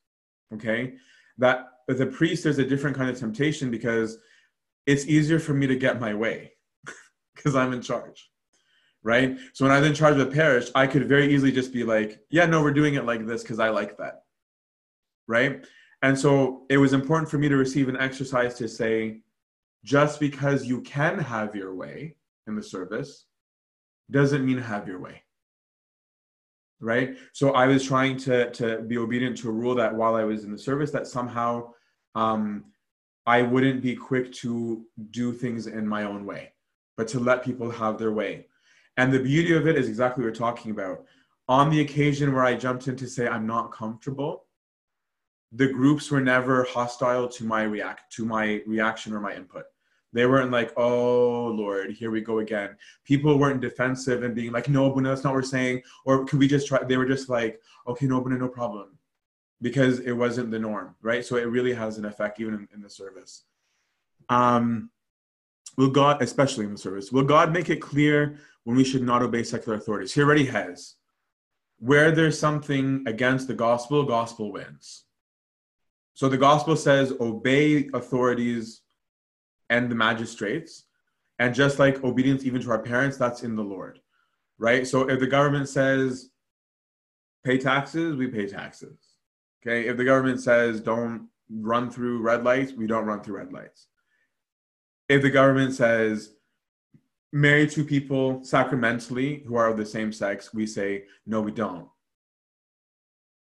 okay, 0.53 0.95
that 1.37 1.67
with 1.87 2.01
a 2.01 2.07
priest, 2.07 2.43
there's 2.43 2.59
a 2.59 2.65
different 2.65 2.97
kind 2.97 3.09
of 3.09 3.17
temptation 3.17 3.71
because 3.71 4.17
it's 4.85 5.05
easier 5.07 5.39
for 5.39 5.53
me 5.53 5.65
to 5.67 5.77
get 5.77 6.01
my 6.01 6.13
way 6.13 6.51
because 7.35 7.55
I'm 7.55 7.71
in 7.71 7.81
charge, 7.81 8.29
right? 9.01 9.37
So 9.53 9.63
when 9.63 9.71
I 9.71 9.79
was 9.79 9.87
in 9.87 9.95
charge 9.95 10.17
of 10.17 10.19
the 10.19 10.35
parish, 10.35 10.69
I 10.75 10.87
could 10.87 11.07
very 11.07 11.33
easily 11.33 11.53
just 11.53 11.71
be 11.71 11.85
like, 11.85 12.19
yeah, 12.29 12.47
no, 12.47 12.61
we're 12.61 12.71
doing 12.71 12.95
it 12.95 13.05
like 13.05 13.25
this 13.25 13.43
because 13.43 13.59
I 13.59 13.69
like 13.69 13.97
that, 13.99 14.23
right? 15.25 15.65
And 16.03 16.19
so 16.19 16.63
it 16.69 16.77
was 16.77 16.91
important 16.91 17.31
for 17.31 17.37
me 17.37 17.47
to 17.47 17.55
receive 17.55 17.87
an 17.87 17.97
exercise 17.97 18.55
to 18.55 18.67
say, 18.67 19.21
just 19.85 20.19
because 20.19 20.65
you 20.65 20.81
can 20.81 21.17
have 21.17 21.55
your 21.55 21.73
way 21.73 22.17
in 22.45 22.55
the 22.55 22.61
service 22.61 23.25
doesn't 24.11 24.45
mean 24.45 24.57
have 24.57 24.85
your 24.85 24.99
way. 24.99 25.23
Right? 26.81 27.15
So 27.31 27.51
I 27.51 27.67
was 27.67 27.85
trying 27.85 28.17
to, 28.17 28.51
to 28.51 28.81
be 28.81 28.97
obedient 28.97 29.37
to 29.37 29.49
a 29.49 29.53
rule 29.53 29.75
that 29.75 29.95
while 29.95 30.15
I 30.15 30.25
was 30.25 30.43
in 30.43 30.51
the 30.51 30.57
service, 30.57 30.91
that 30.91 31.07
somehow 31.07 31.71
um, 32.15 32.65
I 33.25 33.41
wouldn't 33.41 33.81
be 33.81 33.95
quick 33.95 34.33
to 34.33 34.85
do 35.11 35.31
things 35.31 35.67
in 35.67 35.87
my 35.87 36.03
own 36.03 36.25
way, 36.25 36.51
but 36.97 37.07
to 37.09 37.19
let 37.21 37.45
people 37.45 37.71
have 37.71 37.97
their 37.97 38.11
way. 38.11 38.47
And 38.97 39.13
the 39.13 39.19
beauty 39.19 39.53
of 39.55 39.67
it 39.67 39.77
is 39.77 39.87
exactly 39.87 40.21
what 40.21 40.31
we're 40.31 40.35
talking 40.35 40.71
about. 40.71 41.05
On 41.47 41.69
the 41.69 41.79
occasion 41.79 42.33
where 42.33 42.43
I 42.43 42.55
jumped 42.55 42.89
in 42.89 42.97
to 42.97 43.07
say, 43.07 43.25
I'm 43.25 43.47
not 43.47 43.71
comfortable, 43.71 44.45
the 45.55 45.67
groups 45.67 46.09
were 46.09 46.21
never 46.21 46.63
hostile 46.63 47.27
to 47.27 47.45
my 47.45 47.63
react 47.63 48.11
to 48.13 48.25
my 48.25 48.61
reaction 48.65 49.13
or 49.13 49.19
my 49.19 49.35
input 49.35 49.65
They 50.11 50.25
weren't 50.25 50.51
like, 50.51 50.73
oh 50.77 51.45
Lord, 51.47 51.91
here 51.91 52.11
we 52.11 52.21
go 52.21 52.39
again. 52.39 52.75
People 53.03 53.37
weren't 53.37 53.61
defensive 53.61 54.23
and 54.23 54.35
being 54.35 54.51
like, 54.51 54.69
no, 54.69 54.89
but 54.91 55.03
that's 55.03 55.23
not 55.23 55.31
what 55.31 55.37
we're 55.37 55.43
saying. 55.43 55.83
Or 56.05 56.25
could 56.25 56.39
we 56.39 56.47
just 56.47 56.67
try? 56.67 56.83
They 56.83 56.97
were 56.97 57.05
just 57.07 57.29
like, 57.29 57.61
okay, 57.87 58.07
no, 58.07 58.21
but 58.21 58.31
no 58.31 58.47
problem. 58.47 58.97
Because 59.61 59.99
it 59.99 60.11
wasn't 60.11 60.51
the 60.51 60.59
norm, 60.59 60.95
right? 61.01 61.25
So 61.25 61.37
it 61.37 61.43
really 61.43 61.73
has 61.73 61.97
an 61.97 62.05
effect 62.05 62.39
even 62.39 62.53
in, 62.55 62.67
in 62.73 62.81
the 62.81 62.89
service. 62.89 63.45
Um, 64.29 64.89
will 65.77 65.89
God, 65.89 66.21
especially 66.21 66.65
in 66.65 66.73
the 66.73 66.77
service, 66.77 67.11
will 67.11 67.23
God 67.23 67.53
make 67.53 67.69
it 67.69 67.77
clear 67.81 68.37
when 68.65 68.75
we 68.75 68.83
should 68.83 69.03
not 69.03 69.23
obey 69.23 69.43
secular 69.43 69.77
authorities? 69.77 70.13
He 70.13 70.21
already 70.21 70.45
has. 70.45 70.95
Where 71.79 72.11
there's 72.11 72.39
something 72.39 73.03
against 73.07 73.47
the 73.47 73.53
gospel, 73.53 74.03
gospel 74.03 74.51
wins. 74.51 75.05
So 76.13 76.29
the 76.29 76.37
gospel 76.37 76.75
says, 76.75 77.13
obey 77.19 77.89
authorities 77.93 78.81
and 79.69 79.89
the 79.89 79.95
magistrates. 79.95 80.85
And 81.39 81.55
just 81.55 81.79
like 81.79 82.03
obedience 82.03 82.45
even 82.45 82.61
to 82.61 82.71
our 82.71 82.81
parents, 82.81 83.17
that's 83.17 83.43
in 83.43 83.55
the 83.55 83.63
Lord, 83.63 83.99
right? 84.59 84.85
So 84.87 85.09
if 85.09 85.19
the 85.19 85.27
government 85.27 85.67
says 85.67 86.29
pay 87.43 87.57
taxes, 87.57 88.15
we 88.15 88.27
pay 88.27 88.47
taxes. 88.47 88.97
Okay. 89.61 89.87
If 89.87 89.97
the 89.97 90.05
government 90.05 90.41
says 90.41 90.79
don't 90.79 91.27
run 91.49 91.89
through 91.89 92.21
red 92.21 92.43
lights, 92.43 92.73
we 92.73 92.87
don't 92.87 93.05
run 93.05 93.21
through 93.21 93.37
red 93.37 93.51
lights. 93.51 93.87
If 95.09 95.21
the 95.21 95.29
government 95.29 95.73
says 95.73 96.33
marry 97.31 97.67
two 97.67 97.83
people 97.83 98.43
sacramentally 98.43 99.43
who 99.47 99.55
are 99.55 99.69
of 99.69 99.77
the 99.77 99.85
same 99.85 100.11
sex, 100.11 100.53
we 100.53 100.67
say 100.67 101.05
no, 101.25 101.41
we 101.41 101.51
don't. 101.51 101.87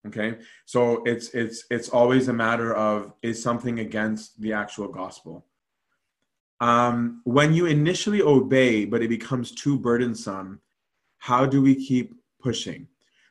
Okay, 0.06 0.38
so 0.64 1.02
it's 1.04 1.28
it's 1.30 1.64
it's 1.71 1.88
always 1.88 2.28
a 2.28 2.32
matter 2.32 2.75
of 2.75 3.12
is 3.23 3.40
something 3.40 3.78
against 3.78 4.40
the 4.40 4.52
actual 4.52 4.88
gospel 4.88 5.47
um, 6.62 7.23
when 7.25 7.52
you 7.52 7.66
initially 7.66 8.23
obey, 8.23 8.85
but 8.85 9.02
it 9.02 9.09
becomes 9.09 9.50
too 9.50 9.76
burdensome, 9.76 10.61
how 11.18 11.44
do 11.44 11.61
we 11.61 11.75
keep 11.75 12.14
pushing? 12.40 12.87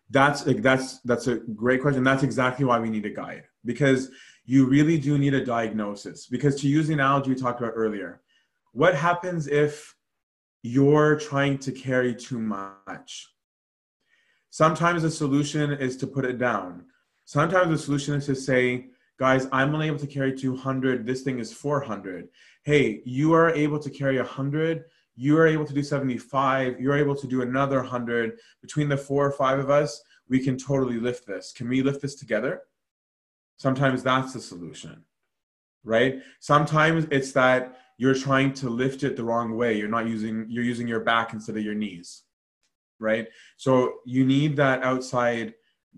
That's 0.09 0.43
that's 0.43 0.99
that's 0.99 1.27
a 1.27 1.37
great 1.37 1.81
question. 1.81 2.03
That's 2.03 2.23
exactly 2.23 2.65
why 2.65 2.77
we 2.79 2.89
need 2.89 3.05
a 3.05 3.09
guide 3.09 3.43
because 3.63 4.11
you 4.43 4.65
really 4.65 4.97
do 4.97 5.17
need 5.17 5.33
a 5.33 5.45
diagnosis. 5.45 6.27
Because 6.27 6.59
to 6.59 6.67
use 6.67 6.87
the 6.87 6.93
analogy 6.93 7.29
we 7.29 7.35
talked 7.37 7.61
about 7.61 7.71
earlier, 7.73 8.19
what 8.73 8.95
happens 8.95 9.47
if 9.47 9.95
you're 10.61 11.17
trying 11.17 11.57
to 11.59 11.71
carry 11.71 12.13
too 12.13 12.37
much? 12.37 13.29
Sometimes 14.51 15.01
the 15.01 15.11
solution 15.11 15.71
is 15.71 15.97
to 15.97 16.07
put 16.07 16.25
it 16.25 16.37
down. 16.37 16.85
Sometimes 17.25 17.69
the 17.69 17.77
solution 17.77 18.13
is 18.13 18.27
to 18.27 18.35
say, 18.35 18.87
guys, 19.17 19.47
I'm 19.51 19.73
only 19.73 19.87
able 19.87 19.99
to 19.99 20.07
carry 20.07 20.37
200. 20.37 21.05
This 21.05 21.21
thing 21.21 21.39
is 21.39 21.51
400 21.51 22.29
hey, 22.63 23.01
you 23.05 23.33
are 23.33 23.49
able 23.49 23.79
to 23.79 23.89
carry 23.89 24.17
100, 24.17 24.85
you 25.15 25.37
are 25.37 25.47
able 25.47 25.65
to 25.65 25.73
do 25.73 25.83
75, 25.83 26.79
you're 26.79 26.97
able 26.97 27.15
to 27.15 27.27
do 27.27 27.41
another 27.41 27.77
100. 27.77 28.37
Between 28.61 28.87
the 28.87 28.97
four 28.97 29.25
or 29.25 29.31
five 29.31 29.59
of 29.59 29.69
us, 29.69 30.01
we 30.29 30.39
can 30.43 30.57
totally 30.57 30.99
lift 30.99 31.25
this. 31.27 31.51
Can 31.51 31.67
we 31.67 31.81
lift 31.81 32.01
this 32.01 32.15
together? 32.15 32.61
Sometimes 33.57 34.03
that's 34.03 34.33
the 34.33 34.39
solution, 34.39 35.03
right? 35.83 36.21
Sometimes 36.39 37.07
it's 37.11 37.31
that 37.33 37.79
you're 37.97 38.15
trying 38.15 38.53
to 38.53 38.69
lift 38.69 39.03
it 39.03 39.15
the 39.15 39.23
wrong 39.23 39.55
way. 39.55 39.77
You're 39.77 39.87
not 39.87 40.07
using, 40.07 40.45
you're 40.49 40.63
using 40.63 40.87
your 40.87 41.01
back 41.01 41.33
instead 41.33 41.57
of 41.57 41.63
your 41.63 41.75
knees, 41.75 42.23
right? 43.01 43.27
So 43.57 43.95
you 44.05 44.25
need 44.25 44.55
that 44.57 44.83
outside 44.83 45.55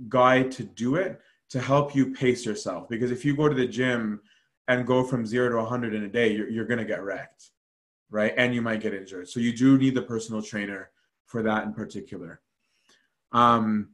guide 0.09 0.51
to 0.53 0.63
do 0.63 0.95
it 0.95 1.19
to 1.49 1.61
help 1.61 1.93
you 1.95 2.13
pace 2.13 2.45
yourself. 2.45 2.89
Because 2.89 3.11
if 3.11 3.23
you 3.23 3.35
go 3.35 3.47
to 3.47 3.55
the 3.55 3.67
gym 3.67 4.21
and 4.67 4.87
go 4.87 5.03
from 5.03 5.25
zero 5.25 5.49
to 5.49 5.57
100 5.57 5.93
in 5.93 6.03
a 6.03 6.09
day, 6.09 6.33
you're, 6.33 6.49
you're 6.49 6.65
going 6.65 6.79
to 6.79 6.85
get 6.85 7.03
wrecked, 7.03 7.51
right? 8.09 8.33
And 8.37 8.55
you 8.55 8.61
might 8.61 8.81
get 8.81 8.93
injured. 8.93 9.29
So 9.29 9.39
you 9.39 9.53
do 9.53 9.77
need 9.77 9.93
the 9.93 10.01
personal 10.01 10.41
trainer 10.41 10.89
for 11.25 11.43
that 11.43 11.65
in 11.65 11.73
particular. 11.73 12.41
Um, 13.33 13.89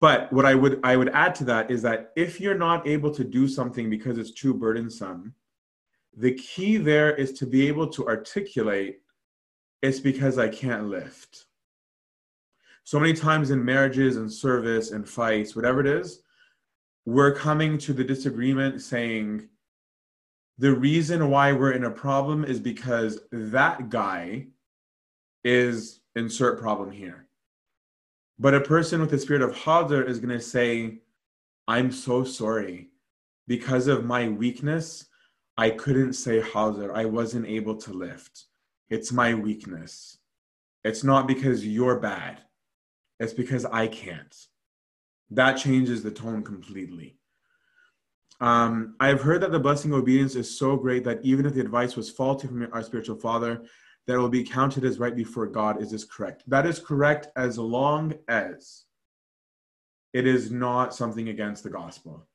but 0.00 0.32
what 0.32 0.44
I 0.44 0.54
would 0.54 0.80
I 0.82 0.96
would 0.96 1.10
add 1.10 1.34
to 1.36 1.44
that 1.44 1.70
is 1.70 1.80
that 1.82 2.10
if 2.16 2.40
you're 2.40 2.58
not 2.58 2.88
able 2.88 3.12
to 3.12 3.22
do 3.22 3.46
something 3.46 3.88
because 3.88 4.18
it's 4.18 4.32
too 4.32 4.52
burdensome, 4.52 5.32
the 6.16 6.34
key 6.34 6.76
there 6.76 7.14
is 7.14 7.32
to 7.34 7.46
be 7.46 7.68
able 7.68 7.86
to 7.88 8.08
articulate 8.08 9.02
it's 9.82 9.98
because 9.98 10.38
I 10.38 10.48
can't 10.48 10.86
lift. 10.86 11.46
So 12.84 12.98
many 12.98 13.12
times 13.12 13.50
in 13.50 13.64
marriages 13.64 14.16
and 14.16 14.30
service 14.30 14.90
and 14.90 15.08
fights, 15.08 15.54
whatever 15.54 15.80
it 15.80 15.86
is, 15.86 16.22
we're 17.04 17.34
coming 17.34 17.78
to 17.78 17.92
the 17.92 18.04
disagreement 18.04 18.80
saying, 18.80 19.48
the 20.58 20.74
reason 20.74 21.30
why 21.30 21.52
we're 21.52 21.72
in 21.72 21.84
a 21.84 21.90
problem 21.90 22.44
is 22.44 22.60
because 22.60 23.20
that 23.32 23.88
guy 23.88 24.46
is 25.44 26.00
insert 26.14 26.60
problem 26.60 26.90
here. 26.90 27.26
But 28.38 28.54
a 28.54 28.60
person 28.60 29.00
with 29.00 29.10
the 29.10 29.18
spirit 29.18 29.42
of 29.42 29.56
Hazar 29.56 30.02
is 30.02 30.18
going 30.18 30.36
to 30.36 30.44
say, 30.44 30.98
I'm 31.68 31.90
so 31.90 32.24
sorry. 32.24 32.88
Because 33.48 33.86
of 33.88 34.04
my 34.04 34.28
weakness, 34.28 35.06
I 35.56 35.70
couldn't 35.70 36.14
say 36.14 36.40
Hazar. 36.40 36.94
I 36.94 37.04
wasn't 37.04 37.46
able 37.46 37.76
to 37.76 37.92
lift. 37.92 38.44
It's 38.90 39.12
my 39.12 39.34
weakness. 39.34 40.18
It's 40.84 41.04
not 41.04 41.26
because 41.26 41.66
you're 41.66 41.98
bad, 41.98 42.40
it's 43.22 43.32
because 43.32 43.64
I 43.64 43.86
can't. 43.86 44.34
That 45.30 45.54
changes 45.54 46.02
the 46.02 46.10
tone 46.10 46.42
completely. 46.42 47.18
Um, 48.40 48.96
I 48.98 49.08
have 49.08 49.22
heard 49.22 49.40
that 49.42 49.52
the 49.52 49.60
blessing 49.60 49.92
of 49.92 49.98
obedience 49.98 50.34
is 50.34 50.58
so 50.58 50.76
great 50.76 51.04
that 51.04 51.20
even 51.22 51.46
if 51.46 51.54
the 51.54 51.60
advice 51.60 51.94
was 51.94 52.10
faulty 52.10 52.48
from 52.48 52.68
our 52.72 52.82
spiritual 52.82 53.16
father, 53.16 53.62
that 54.06 54.14
it 54.14 54.18
will 54.18 54.28
be 54.28 54.42
counted 54.42 54.84
as 54.84 54.98
right 54.98 55.14
before 55.14 55.46
God. 55.46 55.80
Is 55.80 55.92
this 55.92 56.04
correct? 56.04 56.42
That 56.48 56.66
is 56.66 56.80
correct 56.80 57.28
as 57.36 57.56
long 57.56 58.14
as 58.26 58.84
it 60.12 60.26
is 60.26 60.50
not 60.50 60.92
something 60.92 61.28
against 61.28 61.62
the 61.62 61.70
gospel. 61.70 62.26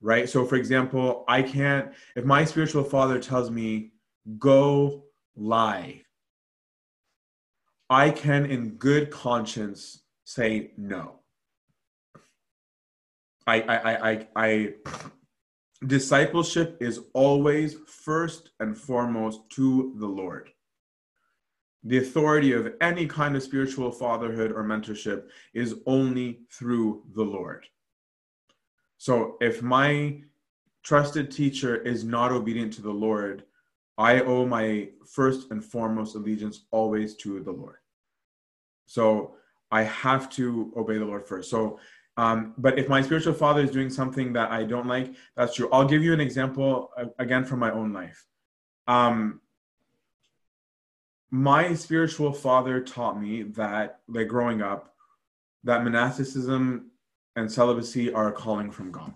Right? 0.00 0.28
So, 0.28 0.44
for 0.44 0.56
example, 0.56 1.24
I 1.28 1.42
can't, 1.42 1.92
if 2.16 2.24
my 2.24 2.44
spiritual 2.44 2.82
father 2.82 3.20
tells 3.20 3.52
me, 3.52 3.92
go 4.38 5.04
lie, 5.36 6.02
I 7.92 8.10
can, 8.10 8.46
in 8.46 8.70
good 8.76 9.10
conscience, 9.10 10.04
say 10.24 10.70
no. 10.78 11.16
I, 13.46 13.60
I, 13.60 14.10
I, 14.10 14.26
I, 14.34 14.74
discipleship 15.86 16.78
is 16.80 17.00
always 17.12 17.76
first 17.86 18.48
and 18.60 18.78
foremost 18.78 19.40
to 19.56 19.94
the 19.98 20.06
Lord. 20.06 20.48
The 21.84 21.98
authority 21.98 22.52
of 22.52 22.72
any 22.80 23.06
kind 23.06 23.36
of 23.36 23.42
spiritual 23.42 23.90
fatherhood 23.92 24.52
or 24.52 24.64
mentorship 24.64 25.24
is 25.52 25.74
only 25.84 26.40
through 26.50 27.02
the 27.14 27.24
Lord. 27.24 27.66
So 28.96 29.36
if 29.42 29.60
my 29.60 30.22
trusted 30.82 31.30
teacher 31.30 31.76
is 31.76 32.04
not 32.04 32.32
obedient 32.32 32.72
to 32.74 32.82
the 32.82 32.90
Lord, 32.90 33.44
I 33.98 34.20
owe 34.20 34.46
my 34.46 34.88
first 35.06 35.50
and 35.50 35.62
foremost 35.62 36.14
allegiance 36.14 36.64
always 36.70 37.16
to 37.16 37.40
the 37.40 37.52
Lord. 37.52 37.76
So 38.92 39.36
I 39.70 39.84
have 39.84 40.28
to 40.30 40.72
obey 40.76 40.98
the 40.98 41.06
Lord 41.06 41.26
first. 41.26 41.48
So 41.48 41.78
um, 42.18 42.52
but 42.58 42.78
if 42.78 42.90
my 42.90 43.00
spiritual 43.00 43.32
father 43.32 43.62
is 43.62 43.70
doing 43.70 43.88
something 43.88 44.34
that 44.34 44.50
I 44.50 44.64
don't 44.64 44.86
like, 44.86 45.14
that's 45.34 45.54
true. 45.54 45.70
I'll 45.72 45.88
give 45.88 46.02
you 46.02 46.12
an 46.12 46.20
example 46.20 46.90
uh, 46.96 47.06
again 47.18 47.44
from 47.44 47.58
my 47.58 47.70
own 47.70 47.94
life. 47.94 48.26
Um, 48.86 49.40
my 51.30 51.72
spiritual 51.72 52.32
father 52.32 52.82
taught 52.82 53.18
me 53.18 53.44
that, 53.60 54.00
like 54.08 54.28
growing 54.28 54.60
up, 54.60 54.94
that 55.64 55.84
monasticism 55.84 56.90
and 57.34 57.50
celibacy 57.50 58.12
are 58.12 58.28
a 58.28 58.32
calling 58.32 58.70
from 58.70 58.92
God. 58.92 59.14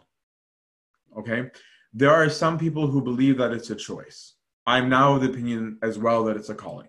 Okay? 1.18 1.50
There 1.92 2.14
are 2.14 2.30
some 2.30 2.58
people 2.58 2.86
who 2.86 3.02
believe 3.02 3.36
that 3.36 3.52
it's 3.52 3.68
a 3.68 3.76
choice. 3.76 4.36
I'm 4.66 4.88
now 4.88 5.16
of 5.16 5.20
the 5.20 5.28
opinion 5.28 5.78
as 5.82 5.98
well 5.98 6.24
that 6.24 6.36
it's 6.36 6.48
a 6.48 6.54
calling. 6.54 6.88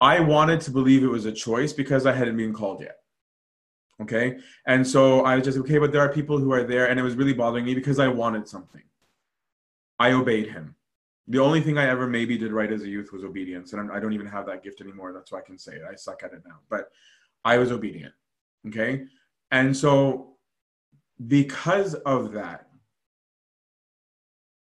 I 0.00 0.20
wanted 0.20 0.60
to 0.62 0.70
believe 0.70 1.02
it 1.02 1.08
was 1.08 1.24
a 1.24 1.32
choice 1.32 1.72
because 1.72 2.06
I 2.06 2.12
hadn't 2.12 2.36
been 2.36 2.52
called 2.52 2.80
yet. 2.80 2.96
Okay. 4.02 4.38
And 4.66 4.86
so 4.86 5.24
I 5.24 5.36
was 5.36 5.44
just, 5.44 5.58
okay, 5.58 5.78
but 5.78 5.92
there 5.92 6.00
are 6.00 6.12
people 6.12 6.38
who 6.38 6.52
are 6.52 6.64
there. 6.64 6.88
And 6.88 6.98
it 6.98 7.02
was 7.02 7.14
really 7.14 7.32
bothering 7.32 7.64
me 7.64 7.74
because 7.74 7.98
I 7.98 8.08
wanted 8.08 8.48
something. 8.48 8.82
I 9.98 10.12
obeyed 10.12 10.48
him. 10.48 10.74
The 11.28 11.38
only 11.38 11.60
thing 11.60 11.78
I 11.78 11.88
ever 11.88 12.06
maybe 12.06 12.36
did 12.36 12.52
right 12.52 12.70
as 12.72 12.82
a 12.82 12.88
youth 12.88 13.12
was 13.12 13.24
obedience. 13.24 13.72
And 13.72 13.90
I 13.92 14.00
don't 14.00 14.12
even 14.12 14.26
have 14.26 14.46
that 14.46 14.62
gift 14.64 14.80
anymore. 14.80 15.12
That's 15.12 15.30
why 15.32 15.38
I 15.38 15.42
can 15.42 15.58
say 15.58 15.76
it. 15.76 15.82
I 15.90 15.94
suck 15.94 16.22
at 16.24 16.32
it 16.32 16.42
now. 16.46 16.56
But 16.68 16.90
I 17.44 17.56
was 17.58 17.70
obedient. 17.70 18.12
Okay. 18.66 19.04
And 19.52 19.76
so 19.76 20.36
because 21.28 21.94
of 21.94 22.32
that, 22.32 22.66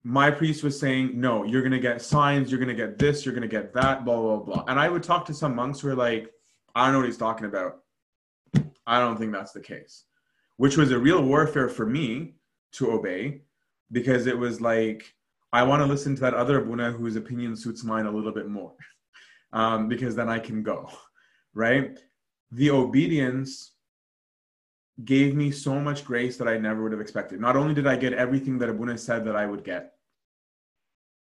my 0.09 0.31
priest 0.31 0.63
was 0.63 0.79
saying, 0.79 1.11
no, 1.13 1.43
you're 1.43 1.61
going 1.61 1.71
to 1.71 1.79
get 1.79 2.01
signs, 2.01 2.49
you're 2.49 2.59
going 2.59 2.75
to 2.75 2.87
get 2.87 2.97
this, 2.97 3.23
you're 3.23 3.35
going 3.35 3.47
to 3.47 3.47
get 3.47 3.71
that, 3.75 4.03
blah, 4.05 4.19
blah, 4.19 4.37
blah. 4.37 4.63
And 4.67 4.79
I 4.79 4.89
would 4.89 5.03
talk 5.03 5.23
to 5.25 5.35
some 5.35 5.53
monks 5.53 5.79
who 5.79 5.89
are 5.89 5.95
like, 5.95 6.31
I 6.73 6.85
don't 6.85 6.93
know 6.93 6.99
what 6.99 7.07
he's 7.07 7.17
talking 7.17 7.45
about. 7.45 7.81
I 8.87 8.99
don't 8.99 9.17
think 9.17 9.31
that's 9.31 9.51
the 9.51 9.59
case, 9.59 10.05
which 10.57 10.77
was 10.77 10.89
a 10.89 10.97
real 10.97 11.21
warfare 11.21 11.69
for 11.69 11.85
me 11.85 12.33
to 12.71 12.91
obey 12.91 13.41
because 13.91 14.25
it 14.25 14.35
was 14.35 14.59
like, 14.59 15.13
I 15.53 15.61
want 15.61 15.83
to 15.83 15.85
listen 15.85 16.15
to 16.15 16.21
that 16.21 16.33
other 16.33 16.59
Abuna 16.59 16.91
whose 16.91 17.15
opinion 17.15 17.55
suits 17.55 17.83
mine 17.83 18.07
a 18.07 18.11
little 18.11 18.33
bit 18.33 18.47
more, 18.47 18.73
um, 19.53 19.87
because 19.87 20.15
then 20.15 20.27
I 20.27 20.39
can 20.39 20.63
go, 20.63 20.89
right? 21.53 21.99
The 22.51 22.71
obedience 22.71 23.73
gave 25.05 25.35
me 25.35 25.51
so 25.51 25.79
much 25.79 26.03
grace 26.03 26.35
that 26.37 26.47
I 26.47 26.57
never 26.57 26.81
would 26.81 26.93
have 26.93 27.01
expected. 27.01 27.39
Not 27.39 27.55
only 27.55 27.75
did 27.75 27.85
I 27.85 27.95
get 27.95 28.13
everything 28.13 28.57
that 28.57 28.69
Abuna 28.69 28.97
said 28.97 29.23
that 29.25 29.35
I 29.35 29.45
would 29.45 29.63
get, 29.63 29.93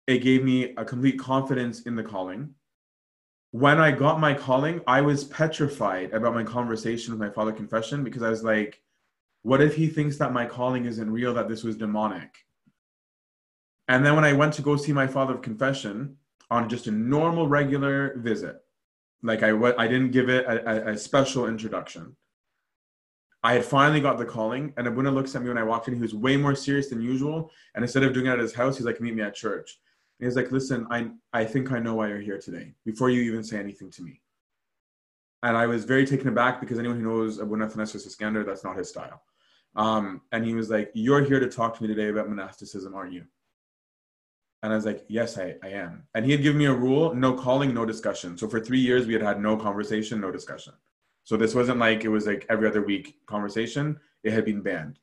it 0.08 0.20
gave 0.20 0.44
me 0.44 0.74
a 0.76 0.86
complete 0.86 1.20
confidence 1.20 1.82
in 1.82 1.96
the 1.96 2.04
calling. 2.04 2.54
When 3.52 3.80
I 3.80 3.92
got 3.92 4.20
my 4.20 4.34
calling, 4.34 4.82
I 4.86 5.02
was 5.02 5.24
petrified 5.24 6.14
about 6.14 6.34
my 6.34 6.44
conversation 6.44 7.14
with 7.14 7.22
my 7.22 7.30
father 7.30 7.52
confession 7.52 8.04
because 8.04 8.22
I 8.22 8.30
was 8.30 8.44
like, 8.44 8.82
what 9.44 9.62
if 9.62 9.76
he 9.76 9.88
thinks 9.88 10.18
that 10.18 10.34
my 10.34 10.46
calling 10.46 10.86
isn't 10.86 11.10
real, 11.12 11.34
that 11.36 11.48
this 11.48 11.64
was 11.64 11.78
demonic? 11.78 12.36
And 13.88 14.06
then 14.06 14.16
when 14.16 14.26
I 14.26 14.34
went 14.34 14.54
to 14.56 14.62
go 14.62 14.76
see 14.76 14.92
my 14.92 15.08
father 15.08 15.36
of 15.36 15.42
confession 15.42 16.18
on 16.50 16.70
just 16.70 16.88
a 16.88 16.92
normal, 16.92 17.48
regular 17.48 18.18
visit, 18.18 18.58
like 19.24 19.44
I, 19.44 19.50
I 19.50 19.88
didn't 19.88 20.12
give 20.12 20.30
it 20.30 20.46
a, 20.46 20.90
a, 20.90 20.94
a 20.94 20.98
special 20.98 21.48
introduction. 21.48 22.16
I 23.44 23.54
had 23.54 23.66
finally 23.66 24.02
got 24.02 24.18
the 24.18 24.26
calling, 24.26 24.74
and 24.76 24.88
Abuna 24.88 25.12
looks 25.12 25.36
at 25.36 25.44
me 25.44 25.50
when 25.50 25.58
I 25.60 25.64
walked 25.64 25.88
in. 25.88 25.94
He 25.94 26.02
was 26.02 26.16
way 26.16 26.36
more 26.36 26.56
serious 26.56 26.90
than 26.90 27.00
usual. 27.00 27.52
And 27.76 27.84
instead 27.84 28.02
of 28.02 28.12
doing 28.12 28.26
it 28.26 28.32
at 28.32 28.40
his 28.40 28.56
house, 28.56 28.78
he's 28.78 28.88
like, 28.88 29.00
"Meet 29.00 29.14
me 29.16 29.22
at 29.22 29.36
church." 29.36 29.80
And 30.20 30.28
he's 30.28 30.36
like, 30.36 30.52
"Listen, 30.52 30.88
I 30.90 31.10
I 31.34 31.46
think 31.46 31.72
I 31.72 31.80
know 31.80 31.96
why 31.96 32.08
you're 32.08 32.20
here 32.20 32.40
today. 32.40 32.74
Before 32.86 33.10
you 33.10 33.22
even 33.22 33.44
say 33.44 33.58
anything 33.60 33.92
to 33.92 34.04
me." 34.04 34.22
And 35.44 35.56
I 35.56 35.68
was 35.68 35.86
very 35.86 36.06
taken 36.06 36.28
aback 36.28 36.60
because 36.60 36.80
anyone 36.80 37.00
who 37.00 37.08
knows 37.08 37.40
Abuna 37.40 37.68
Athanasios 37.68 38.08
Iskander, 38.08 38.44
that's 38.44 38.64
not 38.64 38.78
his 38.78 38.90
style. 38.90 39.22
Um, 39.76 40.22
and 40.32 40.46
he 40.46 40.56
was 40.56 40.70
like, 40.70 40.92
"You're 40.94 41.24
here 41.24 41.40
to 41.40 41.50
talk 41.50 41.76
to 41.78 41.84
me 41.84 41.88
today 41.88 42.10
about 42.10 42.30
monasticism, 42.30 42.96
aren't 42.96 43.14
you?" 43.14 43.26
And 44.66 44.74
I 44.74 44.78
was 44.78 44.86
like, 44.88 45.06
yes, 45.08 45.38
I, 45.38 45.54
I 45.62 45.68
am. 45.68 46.08
And 46.16 46.26
he 46.26 46.32
had 46.32 46.42
given 46.42 46.58
me 46.58 46.66
a 46.66 46.74
rule 46.74 47.14
no 47.14 47.34
calling, 47.34 47.72
no 47.72 47.86
discussion. 47.86 48.36
So 48.36 48.48
for 48.48 48.60
three 48.60 48.80
years, 48.80 49.06
we 49.06 49.14
had 49.14 49.22
had 49.22 49.40
no 49.40 49.56
conversation, 49.56 50.20
no 50.20 50.32
discussion. 50.32 50.74
So 51.24 51.38
this 51.38 51.54
wasn't 51.54 51.78
like 51.78 52.04
it 52.04 52.10
was 52.10 52.26
like 52.26 52.48
every 52.50 52.68
other 52.68 52.82
week 52.82 53.16
conversation. 53.28 54.00
It 54.24 54.34
had 54.34 54.44
been 54.44 54.62
banned. 54.62 54.98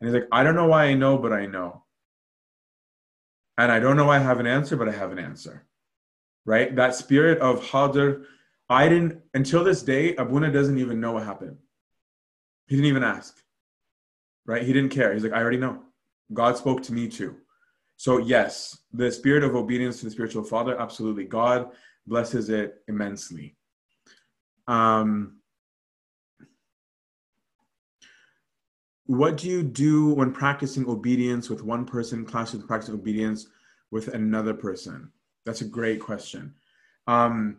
And 0.00 0.08
he's 0.08 0.14
like, 0.14 0.28
I 0.32 0.42
don't 0.42 0.54
know 0.54 0.68
why 0.68 0.84
I 0.84 0.94
know, 0.94 1.18
but 1.18 1.34
I 1.34 1.44
know. 1.44 1.84
And 3.56 3.70
I 3.70 3.78
don't 3.78 3.96
know 3.96 4.10
I 4.10 4.18
have 4.18 4.40
an 4.40 4.46
answer, 4.46 4.76
but 4.76 4.88
I 4.88 4.92
have 4.92 5.12
an 5.12 5.18
answer. 5.18 5.66
Right? 6.44 6.74
That 6.74 6.94
spirit 6.94 7.38
of 7.38 7.62
Hadr, 7.62 8.24
I 8.68 8.88
didn't, 8.88 9.20
until 9.32 9.64
this 9.64 9.82
day, 9.82 10.14
Abuna 10.16 10.52
doesn't 10.52 10.78
even 10.78 11.00
know 11.00 11.12
what 11.12 11.24
happened. 11.24 11.56
He 12.66 12.76
didn't 12.76 12.88
even 12.88 13.04
ask. 13.04 13.36
Right? 14.46 14.62
He 14.62 14.72
didn't 14.72 14.90
care. 14.90 15.12
He's 15.14 15.22
like, 15.22 15.32
I 15.32 15.40
already 15.40 15.56
know. 15.56 15.82
God 16.32 16.56
spoke 16.56 16.82
to 16.84 16.92
me 16.92 17.08
too. 17.08 17.36
So, 17.96 18.18
yes, 18.18 18.78
the 18.92 19.10
spirit 19.10 19.44
of 19.44 19.54
obedience 19.54 19.98
to 19.98 20.06
the 20.06 20.10
spiritual 20.10 20.42
father, 20.42 20.78
absolutely. 20.80 21.24
God 21.24 21.70
blesses 22.06 22.48
it 22.50 22.82
immensely. 22.88 23.56
Um, 24.66 25.38
what 29.06 29.36
do 29.36 29.48
you 29.48 29.62
do 29.62 30.14
when 30.14 30.32
practicing 30.32 30.88
obedience 30.88 31.50
with 31.50 31.62
one 31.62 31.84
person, 31.84 32.24
clash 32.24 32.52
with 32.52 32.66
practicing 32.66 32.94
obedience 32.94 33.48
with 33.90 34.08
another 34.08 34.54
person? 34.54 35.10
That's 35.44 35.60
a 35.60 35.66
great 35.66 36.00
question. 36.00 36.54
Um, 37.06 37.58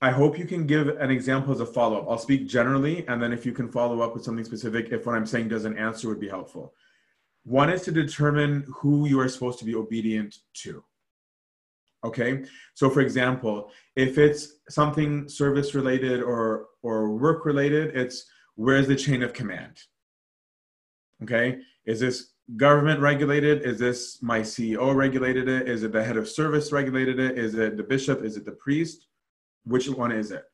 I 0.00 0.10
hope 0.10 0.38
you 0.38 0.46
can 0.46 0.66
give 0.66 0.88
an 0.88 1.10
example 1.10 1.52
as 1.52 1.60
a 1.60 1.66
follow 1.66 2.00
up. 2.00 2.10
I'll 2.10 2.18
speak 2.18 2.46
generally, 2.46 3.06
and 3.06 3.22
then 3.22 3.32
if 3.32 3.46
you 3.46 3.52
can 3.52 3.70
follow 3.70 4.00
up 4.00 4.14
with 4.14 4.24
something 4.24 4.44
specific, 4.44 4.88
if 4.90 5.06
what 5.06 5.14
I'm 5.14 5.26
saying 5.26 5.48
doesn't 5.48 5.78
answer, 5.78 6.08
would 6.08 6.20
be 6.20 6.28
helpful. 6.28 6.74
One 7.44 7.70
is 7.70 7.82
to 7.82 7.92
determine 7.92 8.66
who 8.68 9.06
you 9.06 9.20
are 9.20 9.28
supposed 9.28 9.58
to 9.60 9.64
be 9.64 9.74
obedient 9.74 10.36
to. 10.62 10.82
Okay, 12.04 12.44
so 12.74 12.90
for 12.90 13.00
example, 13.00 13.70
if 13.96 14.18
it's 14.18 14.56
something 14.68 15.26
service 15.26 15.74
related 15.74 16.22
or 16.22 16.66
or 16.82 17.16
work 17.16 17.46
related, 17.46 17.96
it's 17.96 18.26
where's 18.56 18.86
the 18.86 18.96
chain 18.96 19.22
of 19.22 19.32
command? 19.32 19.78
Okay, 21.22 21.58
is 21.86 22.00
this 22.00 22.32
government 22.56 23.00
regulated? 23.00 23.62
Is 23.62 23.78
this 23.78 24.22
my 24.22 24.40
CEO 24.40 24.94
regulated 24.94 25.48
it? 25.48 25.68
Is 25.68 25.82
it 25.82 25.92
the 25.92 26.02
head 26.02 26.16
of 26.16 26.28
service 26.28 26.72
regulated 26.72 27.18
it? 27.18 27.38
Is 27.38 27.54
it 27.54 27.76
the 27.76 27.82
bishop? 27.82 28.22
Is 28.22 28.36
it 28.36 28.44
the 28.44 28.52
priest? 28.52 29.06
Which 29.64 29.88
one 29.88 30.12
is 30.12 30.30
it? 30.30 30.44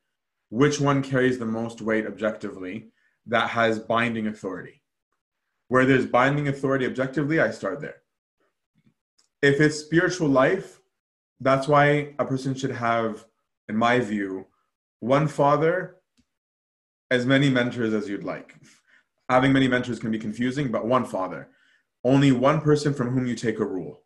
Which 0.51 0.81
one 0.81 1.03
carries 1.03 1.39
the 1.39 1.47
most 1.47 1.81
weight 1.81 2.07
objectively 2.07 2.91
that 3.27 3.51
has 3.51 3.79
binding 3.79 4.29
authority? 4.29 4.83
Where 5.69 5.87
there's 5.87 6.07
binding 6.07 6.49
authority 6.49 6.87
objectively, 6.87 7.41
I 7.41 7.51
start 7.51 7.81
there. 7.81 8.03
If 9.43 9.61
it's 9.61 9.79
spiritual 9.79 10.29
life, 10.29 10.81
that's 11.41 11.69
why 11.69 12.15
a 12.19 12.25
person 12.25 12.55
should 12.55 12.73
have, 12.73 13.25
in 13.69 13.77
my 13.77 14.01
view, 14.01 14.47
one 14.99 15.27
father, 15.29 16.00
as 17.11 17.27
many 17.27 17.51
mentors 17.51 17.93
as 17.93 18.09
you'd 18.09 18.25
like. 18.25 18.55
Having 19.29 19.53
many 19.53 19.69
mentors 19.69 19.99
can 19.99 20.11
be 20.11 20.19
confusing, 20.19 20.71
but 20.71 20.87
one 20.87 21.05
father. 21.05 21.49
Only 22.05 22.33
one 22.33 22.61
person 22.61 22.95
from 22.95 23.11
whom 23.11 23.27
you 23.27 23.35
take 23.35 23.59
a 23.59 23.65
rule. 23.65 24.03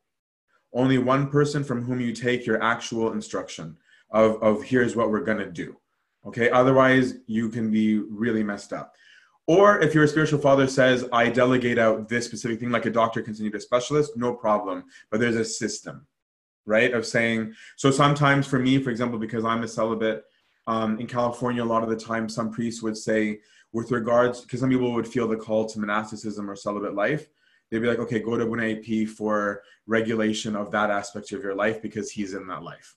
Only 0.72 0.98
one 0.98 1.30
person 1.30 1.62
from 1.62 1.84
whom 1.84 2.00
you 2.00 2.12
take 2.12 2.46
your 2.46 2.62
actual 2.62 3.12
instruction 3.12 3.76
of, 4.10 4.42
of 4.42 4.62
here's 4.62 4.96
what 4.96 5.10
we're 5.10 5.24
going 5.24 5.38
to 5.38 5.50
do. 5.50 5.76
Okay, 6.26 6.50
otherwise, 6.50 7.14
you 7.26 7.48
can 7.48 7.70
be 7.70 7.98
really 7.98 8.42
messed 8.42 8.72
up. 8.72 8.94
Or 9.46 9.78
if 9.80 9.94
your 9.94 10.06
spiritual 10.06 10.40
father 10.40 10.66
says, 10.66 11.06
I 11.12 11.28
delegate 11.28 11.78
out 11.78 12.08
this 12.08 12.24
specific 12.24 12.60
thing, 12.60 12.70
like 12.70 12.86
a 12.86 12.90
doctor 12.90 13.20
can 13.20 13.34
send 13.34 13.44
you 13.44 13.50
to 13.50 13.58
a 13.58 13.60
specialist, 13.60 14.16
no 14.16 14.32
problem. 14.34 14.84
But 15.10 15.20
there's 15.20 15.36
a 15.36 15.44
system, 15.44 16.06
right? 16.64 16.94
Of 16.94 17.04
saying, 17.04 17.52
so 17.76 17.90
sometimes 17.90 18.46
for 18.46 18.58
me, 18.58 18.78
for 18.78 18.88
example, 18.88 19.18
because 19.18 19.44
I'm 19.44 19.62
a 19.62 19.68
celibate, 19.68 20.24
um, 20.66 20.98
in 20.98 21.06
California, 21.06 21.62
a 21.62 21.64
lot 21.64 21.82
of 21.82 21.90
the 21.90 21.96
time, 21.96 22.28
some 22.28 22.50
priests 22.50 22.82
would 22.82 22.96
say, 22.96 23.40
with 23.72 23.90
regards, 23.90 24.40
because 24.40 24.60
some 24.60 24.70
people 24.70 24.92
would 24.92 25.08
feel 25.08 25.28
the 25.28 25.36
call 25.36 25.66
to 25.66 25.80
monasticism 25.80 26.48
or 26.48 26.56
celibate 26.56 26.94
life, 26.94 27.28
they'd 27.70 27.80
be 27.80 27.88
like, 27.88 27.98
okay, 27.98 28.20
go 28.20 28.36
to 28.36 28.44
Abuna 28.44 28.70
AP 28.70 29.08
for 29.08 29.62
regulation 29.86 30.54
of 30.54 30.70
that 30.70 30.90
aspect 30.90 31.32
of 31.32 31.42
your 31.42 31.54
life 31.54 31.82
because 31.82 32.10
he's 32.10 32.34
in 32.34 32.46
that 32.46 32.62
life, 32.62 32.96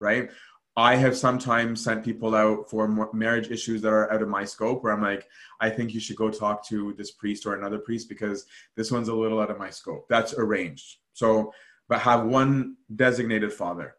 right? 0.00 0.30
I 0.76 0.94
have 0.94 1.16
sometimes 1.16 1.82
sent 1.82 2.04
people 2.04 2.36
out 2.36 2.70
for 2.70 3.10
marriage 3.12 3.50
issues 3.50 3.82
that 3.82 3.88
are 3.88 4.12
out 4.12 4.22
of 4.22 4.28
my 4.28 4.44
scope 4.44 4.84
where 4.84 4.92
I'm 4.92 5.02
like, 5.02 5.26
I 5.60 5.70
think 5.70 5.92
you 5.92 5.98
should 5.98 6.14
go 6.14 6.30
talk 6.30 6.64
to 6.68 6.94
this 6.96 7.10
priest 7.10 7.46
or 7.46 7.56
another 7.56 7.78
priest 7.78 8.08
because 8.08 8.46
this 8.76 8.92
one's 8.92 9.08
a 9.08 9.14
little 9.14 9.40
out 9.40 9.50
of 9.50 9.58
my 9.58 9.70
scope. 9.70 10.06
That's 10.08 10.34
arranged. 10.34 10.98
So, 11.14 11.52
but 11.88 11.98
have 12.00 12.26
one 12.26 12.76
designated 12.94 13.52
father. 13.52 13.96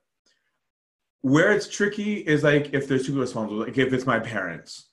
Where 1.21 1.51
it's 1.51 1.67
tricky 1.67 2.15
is 2.15 2.43
like 2.43 2.73
if 2.73 2.87
there's 2.87 3.01
two 3.01 3.11
people 3.11 3.21
responsible, 3.21 3.59
like 3.59 3.77
if 3.77 3.91
it's 3.93 4.05
my 4.05 4.19
parents, 4.19 4.87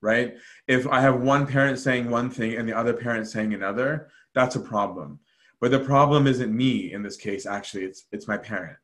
right? 0.00 0.36
If 0.66 0.86
I 0.86 1.00
have 1.00 1.20
one 1.20 1.46
parent 1.46 1.78
saying 1.78 2.08
one 2.08 2.30
thing 2.30 2.54
and 2.54 2.68
the 2.68 2.76
other 2.76 2.94
parent 2.94 3.28
saying 3.28 3.52
another, 3.52 4.08
that's 4.34 4.56
a 4.56 4.60
problem. 4.60 5.20
But 5.60 5.70
the 5.70 5.80
problem 5.80 6.26
isn't 6.26 6.54
me 6.54 6.92
in 6.92 7.02
this 7.02 7.16
case, 7.16 7.46
actually, 7.46 7.84
it's 7.84 8.04
it's 8.12 8.28
my 8.28 8.38
parent. 8.38 8.78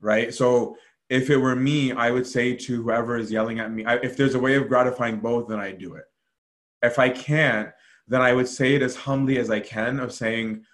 Right. 0.00 0.32
So 0.32 0.76
if 1.08 1.28
it 1.28 1.36
were 1.36 1.56
me, 1.56 1.92
I 1.92 2.10
would 2.10 2.26
say 2.26 2.54
to 2.54 2.82
whoever 2.82 3.16
is 3.16 3.32
yelling 3.32 3.58
at 3.58 3.72
me, 3.72 3.84
I, 3.84 3.96
if 3.96 4.16
there's 4.16 4.36
a 4.36 4.40
way 4.40 4.54
of 4.54 4.68
gratifying 4.68 5.18
both, 5.18 5.48
then 5.48 5.58
I 5.58 5.72
do 5.72 5.94
it. 5.94 6.04
If 6.82 6.98
I 6.98 7.10
can't, 7.10 7.70
then 8.06 8.22
I 8.22 8.32
would 8.32 8.48
say 8.48 8.74
it 8.74 8.82
as 8.82 8.96
humbly 8.96 9.38
as 9.38 9.50
I 9.50 9.60
can 9.60 10.00
of 10.00 10.12
saying, 10.12 10.64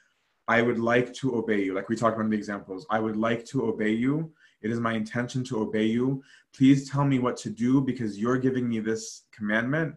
I 0.49 0.63
would 0.63 0.79
like 0.79 1.13
to 1.15 1.37
obey 1.37 1.63
you. 1.63 1.75
Like 1.75 1.89
we 1.89 1.97
talked 1.97 2.15
about 2.15 2.25
in 2.25 2.31
the 2.31 2.37
examples, 2.37 2.87
I 2.91 3.01
would 3.01 3.17
like 3.17 3.45
to 3.47 3.67
obey 3.67 3.91
you. 3.91 4.33
It 4.63 4.71
is 4.71 4.81
my 4.81 4.95
intention 4.95 5.45
to 5.45 5.61
obey 5.61 5.85
you. 5.85 6.23
Please 6.57 6.89
tell 6.91 7.05
me 7.05 7.19
what 7.19 7.37
to 7.39 7.51
do 7.51 7.81
because 7.81 8.19
you're 8.19 8.39
giving 8.39 8.69
me 8.69 8.81
this 8.81 9.25
commandment. 9.33 9.95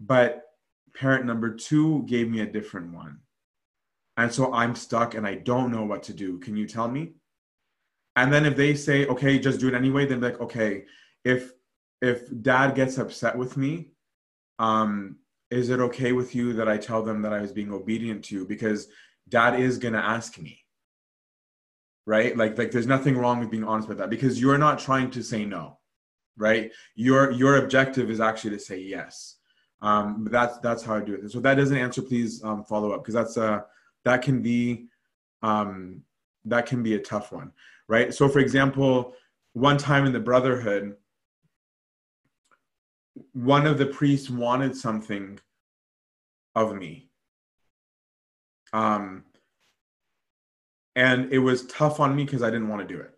But 0.00 0.42
parent 0.94 1.24
number 1.24 1.54
two 1.54 2.04
gave 2.06 2.28
me 2.28 2.40
a 2.40 2.46
different 2.46 2.92
one. 2.92 3.20
And 4.16 4.32
so 4.32 4.52
I'm 4.52 4.74
stuck 4.74 5.14
and 5.14 5.26
I 5.26 5.36
don't 5.36 5.72
know 5.72 5.84
what 5.84 6.04
to 6.04 6.12
do. 6.12 6.38
Can 6.38 6.56
you 6.56 6.66
tell 6.66 6.88
me? 6.88 7.14
And 8.16 8.32
then 8.32 8.46
if 8.46 8.56
they 8.56 8.74
say, 8.74 9.06
okay, 9.06 9.38
just 9.38 9.60
do 9.60 9.68
it 9.68 9.74
anyway, 9.74 10.06
then 10.06 10.20
like, 10.20 10.40
okay, 10.40 10.84
if 11.24 11.52
if 12.00 12.28
dad 12.42 12.74
gets 12.74 12.98
upset 12.98 13.36
with 13.36 13.56
me, 13.56 13.92
um, 14.58 15.16
is 15.50 15.70
it 15.70 15.80
okay 15.80 16.12
with 16.12 16.34
you 16.34 16.52
that 16.54 16.68
I 16.68 16.76
tell 16.76 17.02
them 17.02 17.22
that 17.22 17.32
I 17.32 17.40
was 17.40 17.52
being 17.52 17.72
obedient 17.72 18.24
to 18.26 18.34
you? 18.36 18.46
Because 18.46 18.88
dad 19.28 19.58
is 19.58 19.78
gonna 19.78 19.98
ask 19.98 20.38
me. 20.38 20.63
Right? 22.06 22.36
Like 22.36 22.58
like 22.58 22.70
there's 22.70 22.86
nothing 22.86 23.16
wrong 23.16 23.40
with 23.40 23.50
being 23.50 23.64
honest 23.64 23.88
with 23.88 23.98
that 23.98 24.10
because 24.10 24.40
you're 24.40 24.58
not 24.58 24.78
trying 24.78 25.10
to 25.12 25.22
say 25.22 25.44
no. 25.44 25.78
Right? 26.36 26.70
Your 26.94 27.30
your 27.30 27.56
objective 27.56 28.10
is 28.10 28.20
actually 28.20 28.50
to 28.50 28.58
say 28.58 28.80
yes. 28.80 29.36
Um, 29.80 30.24
but 30.24 30.32
that's 30.32 30.58
that's 30.58 30.82
how 30.82 30.96
I 30.96 31.00
do 31.00 31.14
it. 31.14 31.30
So 31.30 31.38
if 31.38 31.44
that 31.44 31.54
doesn't 31.54 31.76
answer, 31.76 32.02
please 32.02 32.42
um, 32.44 32.64
follow 32.64 32.92
up 32.92 33.02
because 33.02 33.14
that's 33.14 33.36
uh 33.36 33.60
that 34.04 34.22
can 34.22 34.42
be 34.42 34.86
um, 35.42 36.02
that 36.46 36.66
can 36.66 36.82
be 36.82 36.94
a 36.94 36.98
tough 36.98 37.32
one 37.32 37.52
right? 37.88 38.12
So, 38.12 38.28
for 38.28 38.38
example, 38.38 39.14
one 39.52 39.78
time 39.78 40.06
in 40.06 40.12
the 40.12 40.20
Brotherhood, 40.20 40.96
one 43.32 43.66
of 43.66 43.78
the 43.78 43.86
priests 43.86 44.30
wanted 44.30 44.76
something 44.76 45.38
of 46.54 46.74
me. 46.74 47.10
Um, 48.72 49.24
and 50.96 51.32
it 51.32 51.38
was 51.38 51.66
tough 51.66 52.00
on 52.00 52.14
me 52.14 52.24
because 52.24 52.42
I 52.42 52.50
didn't 52.50 52.68
want 52.68 52.86
to 52.86 52.94
do 52.94 53.00
it 53.00 53.10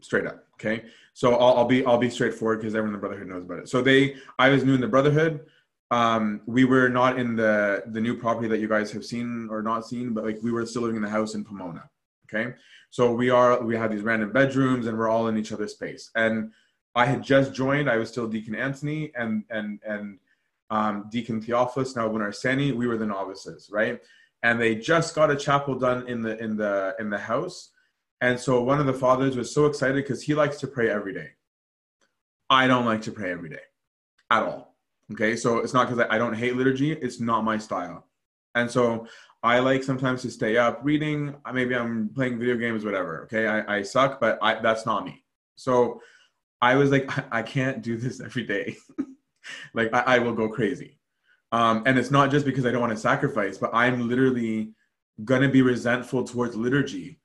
straight 0.00 0.26
up. 0.26 0.44
Okay, 0.54 0.84
so 1.14 1.34
I'll, 1.34 1.58
I'll 1.58 1.64
be 1.64 1.84
I'll 1.84 1.98
be 1.98 2.10
straightforward 2.10 2.60
because 2.60 2.74
everyone 2.74 2.94
in 2.94 3.00
the 3.00 3.06
brotherhood 3.06 3.28
knows 3.28 3.44
about 3.44 3.58
it. 3.58 3.68
So 3.68 3.82
they 3.82 4.16
I 4.38 4.48
was 4.50 4.64
new 4.64 4.74
in 4.74 4.80
the 4.80 4.88
brotherhood. 4.88 5.46
Um, 5.90 6.40
we 6.46 6.64
were 6.64 6.88
not 6.88 7.18
in 7.18 7.36
the 7.36 7.84
the 7.86 8.00
new 8.00 8.16
property 8.16 8.48
that 8.48 8.58
you 8.58 8.68
guys 8.68 8.90
have 8.92 9.04
seen 9.04 9.48
or 9.50 9.62
not 9.62 9.86
seen, 9.86 10.12
but 10.12 10.24
like 10.24 10.38
we 10.42 10.52
were 10.52 10.66
still 10.66 10.82
living 10.82 10.96
in 10.96 11.02
the 11.02 11.08
house 11.08 11.34
in 11.34 11.44
Pomona. 11.44 11.88
Okay, 12.26 12.54
so 12.90 13.12
we 13.12 13.30
are 13.30 13.62
we 13.62 13.76
have 13.76 13.90
these 13.90 14.02
random 14.02 14.32
bedrooms 14.32 14.86
and 14.86 14.96
we're 14.96 15.08
all 15.08 15.28
in 15.28 15.36
each 15.36 15.52
other's 15.52 15.72
space. 15.72 16.10
And 16.14 16.52
I 16.94 17.06
had 17.06 17.22
just 17.22 17.52
joined. 17.52 17.90
I 17.90 17.96
was 17.96 18.08
still 18.08 18.28
Deacon 18.28 18.54
Anthony 18.54 19.12
and 19.16 19.44
and 19.50 19.80
and 19.84 20.18
um, 20.70 21.06
Deacon 21.10 21.40
Theophilus. 21.40 21.96
Now 21.96 22.30
Sani, 22.30 22.72
we 22.72 22.86
were 22.86 22.96
the 22.96 23.06
novices, 23.06 23.68
right? 23.70 24.00
And 24.44 24.60
they 24.60 24.76
just 24.76 25.14
got 25.14 25.32
a 25.32 25.36
chapel 25.36 25.74
done 25.76 26.06
in 26.06 26.22
the 26.22 26.38
in 26.38 26.56
the 26.56 26.94
in 27.00 27.10
the 27.10 27.18
house 27.18 27.70
and 28.24 28.40
so 28.40 28.62
one 28.62 28.80
of 28.80 28.86
the 28.86 28.94
fathers 28.94 29.36
was 29.36 29.52
so 29.52 29.66
excited 29.66 29.96
because 29.96 30.22
he 30.22 30.34
likes 30.34 30.58
to 30.60 30.66
pray 30.66 30.88
every 30.88 31.12
day. 31.12 31.32
I 32.48 32.66
don't 32.66 32.86
like 32.86 33.02
to 33.02 33.12
pray 33.12 33.30
every 33.30 33.50
day 33.50 33.60
at 34.30 34.42
all. 34.42 34.76
Okay, 35.12 35.36
so 35.36 35.58
it's 35.58 35.74
not 35.74 35.90
because 35.90 36.06
I 36.08 36.16
don't 36.16 36.32
hate 36.32 36.56
liturgy, 36.56 36.92
it's 36.92 37.20
not 37.20 37.44
my 37.44 37.58
style. 37.58 38.06
And 38.54 38.70
so 38.70 39.06
I 39.42 39.58
like 39.58 39.82
sometimes 39.82 40.22
to 40.22 40.30
stay 40.30 40.56
up 40.56 40.80
reading. 40.82 41.34
Maybe 41.52 41.76
I'm 41.76 42.08
playing 42.14 42.38
video 42.38 42.56
games, 42.56 42.82
whatever. 42.82 43.24
Okay, 43.24 43.46
I, 43.46 43.76
I 43.78 43.82
suck, 43.82 44.20
but 44.20 44.38
I, 44.40 44.58
that's 44.60 44.86
not 44.86 45.04
me. 45.04 45.22
So 45.56 46.00
I 46.62 46.76
was 46.76 46.90
like, 46.90 47.06
I, 47.18 47.24
I 47.40 47.42
can't 47.42 47.82
do 47.82 47.98
this 47.98 48.22
every 48.22 48.44
day. 48.44 48.76
like 49.74 49.92
I, 49.92 50.16
I, 50.16 50.18
will 50.20 50.32
go 50.32 50.48
crazy. 50.48 50.98
Um, 51.54 51.82
and 51.86 51.98
it's 51.98 52.10
not 52.10 52.30
just 52.30 52.44
because 52.44 52.66
I 52.66 52.70
don't 52.70 52.80
want 52.80 52.92
to 52.92 52.98
sacrifice, 52.98 53.58
but 53.58 53.70
I'm 53.72 54.08
literally 54.08 54.72
gonna 55.24 55.48
be 55.48 55.62
resentful 55.62 56.24
towards 56.24 56.56
liturgy 56.56 57.20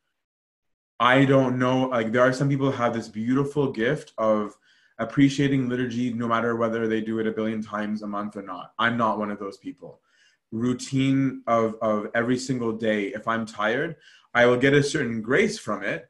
I 1.00 1.24
don't 1.24 1.58
know. 1.58 1.84
Like 1.88 2.12
there 2.12 2.22
are 2.22 2.34
some 2.34 2.50
people 2.50 2.70
who 2.70 2.78
have 2.78 2.94
this 2.94 3.08
beautiful 3.08 3.72
gift 3.72 4.14
of 4.18 4.58
appreciating 4.98 5.70
liturgy, 5.70 6.12
no 6.12 6.28
matter 6.28 6.58
whether 6.58 6.88
they 6.88 7.00
do 7.00 7.20
it 7.20 7.28
a 7.28 7.32
billion 7.32 7.64
times 7.64 8.02
a 8.02 8.08
month 8.08 8.36
or 8.36 8.42
not. 8.42 8.74
I'm 8.78 8.98
not 8.98 9.18
one 9.18 9.32
of 9.32 9.40
those 9.40 9.58
people. 9.58 10.02
Routine 10.52 11.42
of 11.48 11.76
of 11.82 12.08
every 12.16 12.38
single 12.38 12.74
day. 12.74 13.08
If 13.08 13.28
I'm 13.28 13.46
tired, 13.46 13.96
I 14.34 14.46
will 14.46 14.58
get 14.58 14.74
a 14.74 14.84
certain 14.84 15.22
grace 15.22 15.58
from 15.58 15.84
it, 15.84 16.10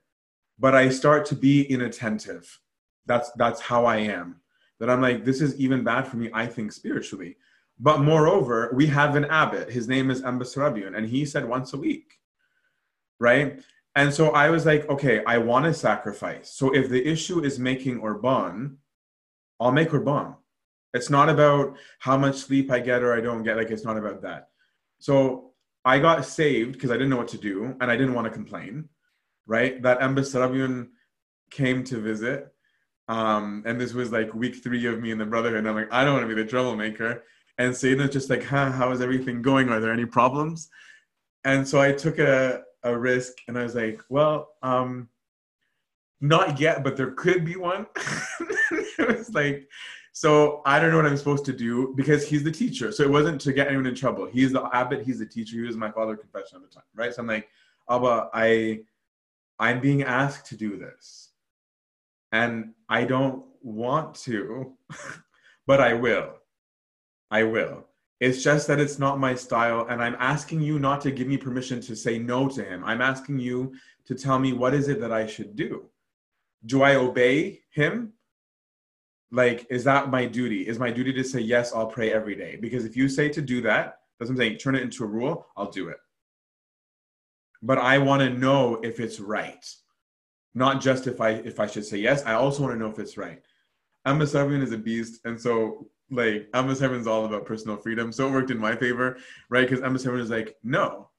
but 0.57 0.73
I 0.73 0.89
start 0.89 1.25
to 1.27 1.35
be 1.35 1.69
inattentive. 1.69 2.59
That's 3.05 3.29
that's 3.33 3.61
how 3.61 3.85
I 3.85 3.97
am. 3.97 4.41
That 4.79 4.89
I'm 4.89 5.01
like, 5.01 5.23
this 5.23 5.41
is 5.41 5.59
even 5.59 5.83
bad 5.83 6.07
for 6.07 6.17
me. 6.17 6.31
I 6.33 6.47
think 6.47 6.71
spiritually. 6.71 7.35
But 7.79 8.01
moreover, 8.01 8.71
we 8.73 8.87
have 8.87 9.15
an 9.15 9.25
abbot. 9.25 9.69
His 9.69 9.87
name 9.87 10.11
is 10.11 10.21
Anba 10.21 10.43
Serapion, 10.43 10.97
and 10.97 11.07
he 11.07 11.25
said 11.25 11.47
once 11.47 11.73
a 11.73 11.77
week, 11.77 12.19
right? 13.19 13.61
And 13.95 14.13
so 14.13 14.31
I 14.31 14.49
was 14.49 14.65
like, 14.65 14.89
okay, 14.89 15.23
I 15.25 15.37
want 15.37 15.65
to 15.65 15.73
sacrifice. 15.73 16.51
So 16.51 16.75
if 16.75 16.89
the 16.89 17.05
issue 17.05 17.43
is 17.43 17.57
making 17.57 17.99
Orban, 17.99 18.77
I'll 19.59 19.71
make 19.71 19.93
Orban. 19.93 20.35
It's 20.93 21.09
not 21.09 21.29
about 21.29 21.77
how 21.99 22.17
much 22.17 22.37
sleep 22.37 22.71
I 22.71 22.79
get 22.79 23.03
or 23.03 23.13
I 23.13 23.21
don't 23.21 23.43
get. 23.43 23.57
Like, 23.57 23.71
it's 23.71 23.85
not 23.85 23.97
about 23.97 24.21
that. 24.23 24.49
So 24.99 25.51
I 25.85 25.99
got 25.99 26.25
saved 26.25 26.73
because 26.73 26.91
I 26.91 26.93
didn't 26.93 27.09
know 27.09 27.17
what 27.17 27.27
to 27.29 27.37
do 27.37 27.75
and 27.79 27.91
I 27.91 27.95
didn't 27.95 28.13
want 28.13 28.25
to 28.25 28.31
complain, 28.31 28.89
right? 29.47 29.81
That 29.81 29.99
Anba 29.99 30.19
Serapion 30.19 30.89
came 31.49 31.83
to 31.85 31.97
visit. 31.97 32.53
Um, 33.07 33.63
and 33.65 33.79
this 33.79 33.93
was 33.93 34.11
like 34.11 34.33
week 34.33 34.63
three 34.63 34.85
of 34.85 34.99
me 34.99 35.11
in 35.11 35.17
the 35.17 35.25
brotherhood. 35.25 35.65
I'm 35.65 35.75
like, 35.75 35.91
I 35.91 36.03
don't 36.03 36.13
want 36.13 36.29
to 36.29 36.35
be 36.35 36.41
the 36.41 36.47
troublemaker. 36.47 37.23
And 37.59 37.75
Satan's 37.75 38.11
just 38.11 38.29
like, 38.29 38.43
huh, 38.43 38.71
how 38.71 38.91
is 38.91 39.01
everything 39.01 39.43
going? 39.43 39.69
Are 39.69 39.79
there 39.79 39.93
any 39.93 40.05
problems? 40.05 40.69
And 41.43 41.67
so 41.67 41.79
I 41.79 41.91
took 41.91 42.17
a, 42.17 42.63
a 42.83 42.97
risk 42.97 43.33
and 43.47 43.57
i 43.57 43.63
was 43.63 43.75
like 43.75 44.01
well 44.09 44.53
um 44.63 45.09
not 46.21 46.59
yet 46.59 46.83
but 46.83 46.97
there 46.97 47.11
could 47.11 47.45
be 47.45 47.55
one. 47.55 47.85
It 48.71 49.17
was 49.17 49.33
like 49.33 49.67
so 50.11 50.61
i 50.65 50.79
don't 50.79 50.91
know 50.91 50.97
what 50.97 51.05
i'm 51.05 51.15
supposed 51.15 51.45
to 51.45 51.53
do 51.53 51.93
because 51.95 52.27
he's 52.27 52.43
the 52.43 52.51
teacher. 52.51 52.91
So 52.91 53.03
it 53.03 53.09
wasn't 53.09 53.39
to 53.41 53.53
get 53.53 53.67
anyone 53.67 53.85
in 53.85 53.95
trouble. 53.95 54.25
He's 54.25 54.51
the 54.51 54.69
abbot 54.73 55.05
he's 55.05 55.19
the 55.19 55.25
teacher 55.25 55.55
he 55.55 55.61
was 55.61 55.77
my 55.77 55.91
father 55.91 56.15
confession 56.15 56.57
at 56.57 56.69
the 56.69 56.75
time 56.75 56.83
right? 56.95 57.13
So 57.13 57.21
i'm 57.21 57.27
like 57.27 57.47
abba 57.89 58.29
i 58.33 58.81
i'm 59.59 59.79
being 59.79 60.03
asked 60.03 60.45
to 60.47 60.57
do 60.57 60.77
this. 60.77 61.29
And 62.31 62.73
i 62.89 63.03
don't 63.05 63.43
want 63.61 64.15
to 64.15 64.73
but 65.67 65.81
i 65.81 65.93
will 65.93 66.38
i 67.31 67.43
will 67.43 67.89
it's 68.19 68.43
just 68.43 68.67
that 68.67 68.79
it's 68.79 68.99
not 68.99 69.19
my 69.19 69.33
style. 69.33 69.87
And 69.89 70.03
I'm 70.03 70.17
asking 70.19 70.61
you 70.61 70.77
not 70.77 71.01
to 71.01 71.11
give 71.11 71.27
me 71.27 71.37
permission 71.37 71.79
to 71.81 71.95
say 71.95 72.19
no 72.19 72.49
to 72.49 72.63
him. 72.63 72.83
I'm 72.83 73.01
asking 73.01 73.39
you 73.39 73.73
to 74.05 74.15
tell 74.15 74.39
me 74.39 74.51
what 74.51 74.73
is 74.73 74.89
it 74.89 74.99
that 75.01 75.13
I 75.13 75.25
should 75.25 75.55
do? 75.55 75.85
Do 76.65 76.83
I 76.83 76.95
obey 76.95 77.61
him? 77.69 78.13
Like, 79.31 79.67
is 79.69 79.83
that 79.85 80.09
my 80.09 80.25
duty? 80.25 80.67
Is 80.67 80.79
my 80.79 80.91
duty 80.91 81.13
to 81.13 81.23
say, 81.23 81.39
yes, 81.39 81.71
I'll 81.73 81.87
pray 81.87 82.11
every 82.11 82.35
day? 82.35 82.57
Because 82.59 82.83
if 82.83 82.97
you 82.97 83.07
say 83.07 83.29
to 83.29 83.41
do 83.41 83.61
that, 83.61 83.99
that's 84.19 84.29
what 84.29 84.35
I'm 84.35 84.37
saying, 84.37 84.57
turn 84.57 84.75
it 84.75 84.81
into 84.81 85.03
a 85.03 85.07
rule, 85.07 85.47
I'll 85.55 85.71
do 85.71 85.87
it. 85.87 85.97
But 87.61 87.77
I 87.77 87.99
want 87.99 88.21
to 88.21 88.29
know 88.29 88.79
if 88.83 88.99
it's 88.99 89.19
right. 89.19 89.65
Not 90.55 90.81
just 90.81 91.07
if 91.07 91.21
I 91.21 91.29
if 91.29 91.59
I 91.59 91.67
should 91.67 91.85
say 91.85 91.99
yes. 91.99 92.25
I 92.25 92.33
also 92.33 92.63
want 92.63 92.73
to 92.73 92.79
know 92.79 92.89
if 92.89 92.99
it's 92.99 93.17
right. 93.17 93.41
Ambassador 94.05 94.61
is 94.61 94.71
a 94.71 94.77
beast. 94.77 95.21
And 95.25 95.39
so 95.39 95.87
like 96.11 96.47
Amos 96.55 96.81
is 96.81 97.07
all 97.07 97.25
about 97.25 97.45
personal 97.45 97.77
freedom. 97.77 98.11
So 98.11 98.27
it 98.27 98.31
worked 98.31 98.51
in 98.51 98.57
my 98.57 98.75
favor, 98.75 99.17
right? 99.49 99.69
Because 99.69 99.83
Amos 99.83 100.03
Heaven 100.03 100.19
is 100.19 100.29
like, 100.29 100.55
no. 100.63 101.09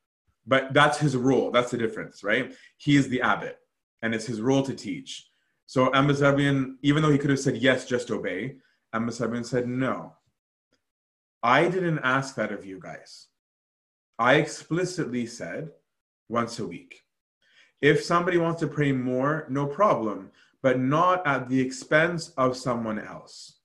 But 0.47 0.73
that's 0.73 0.99
his 0.99 1.17
role. 1.17 1.51
That's 1.51 1.71
the 1.71 1.79
difference, 1.79 2.25
right? 2.25 2.53
He 2.79 2.97
is 2.97 3.09
the 3.09 3.23
abbot, 3.23 3.59
and 4.03 4.15
it's 4.15 4.27
his 4.27 4.41
role 4.41 4.63
to 4.63 4.75
teach. 4.75 5.29
So 5.67 5.95
Amos 5.95 6.21
Heaven, 6.21 6.79
even 6.83 7.03
though 7.03 7.13
he 7.13 7.19
could 7.19 7.31
have 7.31 7.39
said, 7.39 7.57
yes, 7.57 7.87
just 7.87 8.11
obey, 8.11 8.57
Amos 8.95 9.19
Heaven 9.19 9.45
said, 9.45 9.69
no. 9.69 10.15
I 11.43 11.69
didn't 11.69 12.01
ask 12.01 12.35
that 12.35 12.53
of 12.53 12.67
you 12.67 12.81
guys. 12.81 13.29
I 14.19 14.35
explicitly 14.35 15.27
said 15.27 15.71
once 16.29 16.59
a 16.59 16.67
week. 16.67 17.01
If 17.81 18.03
somebody 18.03 18.37
wants 18.37 18.61
to 18.61 18.67
pray 18.67 18.93
more, 18.93 19.47
no 19.49 19.67
problem, 19.67 20.31
but 20.63 20.79
not 20.79 21.27
at 21.27 21.49
the 21.49 21.61
expense 21.61 22.31
of 22.37 22.57
someone 22.57 22.99
else. 22.99 23.60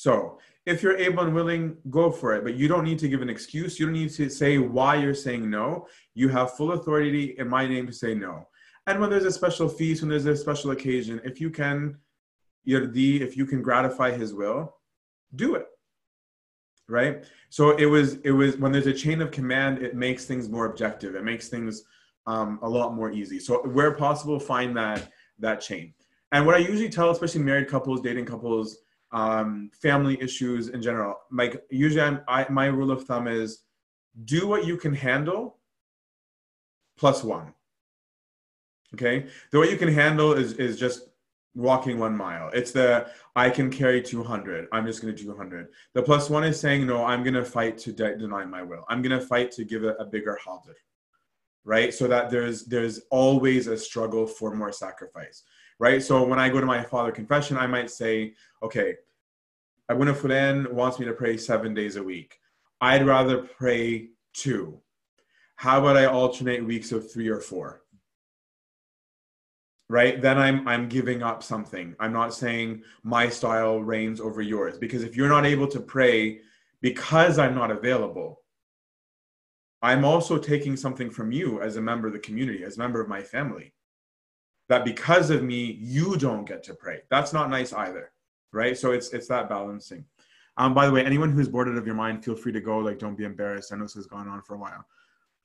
So 0.00 0.38
if 0.64 0.82
you're 0.82 0.96
able 0.96 1.24
and 1.24 1.34
willing, 1.34 1.76
go 1.90 2.10
for 2.10 2.34
it. 2.34 2.42
But 2.42 2.54
you 2.54 2.68
don't 2.68 2.84
need 2.84 2.98
to 3.00 3.08
give 3.08 3.20
an 3.20 3.28
excuse. 3.28 3.78
You 3.78 3.84
don't 3.84 3.92
need 3.92 4.10
to 4.12 4.30
say 4.30 4.56
why 4.56 4.94
you're 4.94 5.12
saying 5.12 5.50
no. 5.50 5.86
You 6.14 6.30
have 6.30 6.56
full 6.56 6.72
authority 6.72 7.34
in 7.36 7.46
my 7.46 7.66
name 7.66 7.86
to 7.86 7.92
say 7.92 8.14
no. 8.14 8.48
And 8.86 8.98
when 8.98 9.10
there's 9.10 9.26
a 9.26 9.30
special 9.30 9.68
feast, 9.68 10.00
when 10.00 10.08
there's 10.08 10.24
a 10.24 10.34
special 10.34 10.70
occasion, 10.70 11.20
if 11.22 11.38
you 11.38 11.50
can, 11.50 11.98
the 12.64 13.22
if 13.22 13.36
you 13.36 13.44
can 13.44 13.60
gratify 13.60 14.12
his 14.12 14.32
will, 14.32 14.74
do 15.36 15.54
it. 15.54 15.66
Right? 16.88 17.26
So 17.50 17.76
it 17.76 17.84
was 17.84 18.14
it 18.24 18.30
was 18.30 18.56
when 18.56 18.72
there's 18.72 18.86
a 18.86 18.94
chain 18.94 19.20
of 19.20 19.30
command, 19.30 19.82
it 19.82 19.94
makes 19.94 20.24
things 20.24 20.48
more 20.48 20.64
objective. 20.64 21.14
It 21.14 21.24
makes 21.24 21.50
things 21.50 21.84
um, 22.26 22.58
a 22.62 22.68
lot 22.68 22.94
more 22.94 23.12
easy. 23.12 23.38
So 23.38 23.68
where 23.68 23.92
possible, 23.92 24.40
find 24.40 24.74
that 24.78 25.10
that 25.40 25.60
chain. 25.60 25.92
And 26.32 26.46
what 26.46 26.54
I 26.54 26.58
usually 26.58 26.88
tell, 26.88 27.10
especially 27.10 27.42
married 27.42 27.68
couples, 27.68 28.00
dating 28.00 28.24
couples, 28.24 28.78
um, 29.12 29.70
family 29.72 30.20
issues 30.20 30.68
in 30.68 30.82
general. 30.82 31.16
Like 31.30 31.62
usually, 31.70 32.02
I'm, 32.02 32.20
I, 32.28 32.46
my 32.48 32.66
rule 32.66 32.90
of 32.90 33.04
thumb 33.04 33.26
is 33.26 33.62
do 34.24 34.46
what 34.46 34.66
you 34.66 34.76
can 34.76 34.94
handle 34.94 35.58
plus 36.98 37.24
one. 37.24 37.54
Okay, 38.94 39.26
the 39.52 39.60
way 39.60 39.70
you 39.70 39.76
can 39.76 39.92
handle 39.92 40.32
is 40.32 40.54
is 40.54 40.78
just 40.78 41.08
walking 41.54 41.98
one 41.98 42.16
mile. 42.16 42.50
It's 42.52 42.72
the 42.72 43.08
I 43.36 43.50
can 43.50 43.70
carry 43.70 44.02
200. 44.02 44.68
I'm 44.72 44.86
just 44.86 45.02
going 45.02 45.14
to 45.14 45.20
do 45.20 45.30
200. 45.30 45.68
The 45.94 46.02
plus 46.02 46.30
one 46.30 46.44
is 46.44 46.58
saying 46.58 46.86
no. 46.86 47.04
I'm 47.04 47.22
going 47.22 47.34
to 47.34 47.44
fight 47.44 47.78
to 47.78 47.92
de- 47.92 48.16
deny 48.16 48.44
my 48.44 48.62
will. 48.62 48.84
I'm 48.88 49.02
going 49.02 49.18
to 49.18 49.24
fight 49.24 49.50
to 49.52 49.64
give 49.64 49.84
a, 49.84 49.94
a 49.94 50.04
bigger 50.04 50.38
halter, 50.44 50.76
right? 51.64 51.92
So 51.94 52.06
that 52.08 52.30
there's 52.30 52.64
there's 52.64 53.00
always 53.10 53.66
a 53.66 53.76
struggle 53.76 54.26
for 54.26 54.54
more 54.54 54.72
sacrifice 54.72 55.42
right? 55.80 56.02
So 56.02 56.22
when 56.22 56.38
I 56.38 56.50
go 56.50 56.60
to 56.60 56.66
my 56.66 56.82
father 56.84 57.10
confession, 57.10 57.56
I 57.56 57.66
might 57.66 57.90
say, 57.90 58.34
okay, 58.62 58.96
Abuna 59.88 60.14
Fulan 60.14 60.70
wants 60.70 61.00
me 61.00 61.06
to 61.06 61.14
pray 61.14 61.36
seven 61.36 61.74
days 61.74 61.96
a 61.96 62.02
week. 62.02 62.38
I'd 62.82 63.06
rather 63.06 63.38
pray 63.38 64.10
two. 64.34 64.78
How 65.56 65.80
about 65.80 65.96
I 65.96 66.04
alternate 66.04 66.64
weeks 66.64 66.92
of 66.92 67.10
three 67.10 67.28
or 67.28 67.40
four? 67.40 67.82
Right? 69.88 70.22
Then 70.22 70.38
I'm 70.38 70.68
I'm 70.68 70.88
giving 70.88 71.22
up 71.22 71.42
something. 71.42 71.96
I'm 71.98 72.12
not 72.12 72.32
saying 72.32 72.84
my 73.02 73.28
style 73.28 73.80
reigns 73.80 74.20
over 74.20 74.40
yours 74.40 74.78
because 74.78 75.02
if 75.02 75.16
you're 75.16 75.28
not 75.28 75.46
able 75.46 75.66
to 75.68 75.80
pray 75.80 76.40
because 76.80 77.38
I'm 77.38 77.54
not 77.54 77.70
available, 77.70 78.42
I'm 79.82 80.04
also 80.04 80.38
taking 80.38 80.76
something 80.76 81.10
from 81.10 81.32
you 81.32 81.60
as 81.62 81.76
a 81.76 81.80
member 81.80 82.06
of 82.06 82.12
the 82.12 82.20
community, 82.20 82.64
as 82.64 82.76
a 82.76 82.80
member 82.80 83.00
of 83.00 83.08
my 83.08 83.22
family 83.22 83.72
that 84.70 84.86
because 84.86 85.28
of 85.28 85.42
me 85.42 85.76
you 85.78 86.16
don't 86.16 86.46
get 86.46 86.62
to 86.64 86.74
pray. 86.74 87.00
That's 87.10 87.34
not 87.34 87.50
nice 87.50 87.74
either 87.74 88.10
right? 88.52 88.76
So 88.76 88.92
it's 88.92 89.12
it's 89.12 89.28
that 89.28 89.48
balancing. 89.48 90.04
Um 90.56 90.74
by 90.74 90.86
the 90.86 90.92
way 90.92 91.04
anyone 91.04 91.32
who's 91.32 91.48
bored 91.48 91.68
out 91.68 91.76
of 91.76 91.86
your 91.86 91.94
mind 91.94 92.24
feel 92.24 92.36
free 92.36 92.52
to 92.52 92.60
go. 92.60 92.78
Like 92.78 92.98
don't 92.98 93.16
be 93.16 93.24
embarrassed. 93.24 93.72
I 93.72 93.76
know 93.76 93.84
this 93.84 93.94
has 93.94 94.06
gone 94.06 94.28
on 94.28 94.42
for 94.42 94.54
a 94.54 94.58
while. 94.58 94.84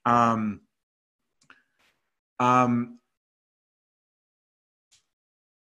Um 0.06 0.62
um, 2.38 3.00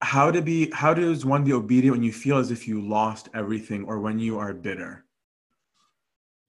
how 0.02 0.32
to 0.32 0.42
be 0.42 0.70
how 0.72 0.92
does 0.92 1.24
one 1.24 1.44
be 1.44 1.52
obedient 1.52 1.96
when 1.96 2.02
you 2.02 2.12
feel 2.12 2.38
as 2.38 2.50
if 2.50 2.66
you 2.66 2.80
lost 2.80 3.28
everything 3.32 3.84
or 3.84 4.00
when 4.00 4.18
you 4.18 4.38
are 4.38 4.52
bitter? 4.52 5.04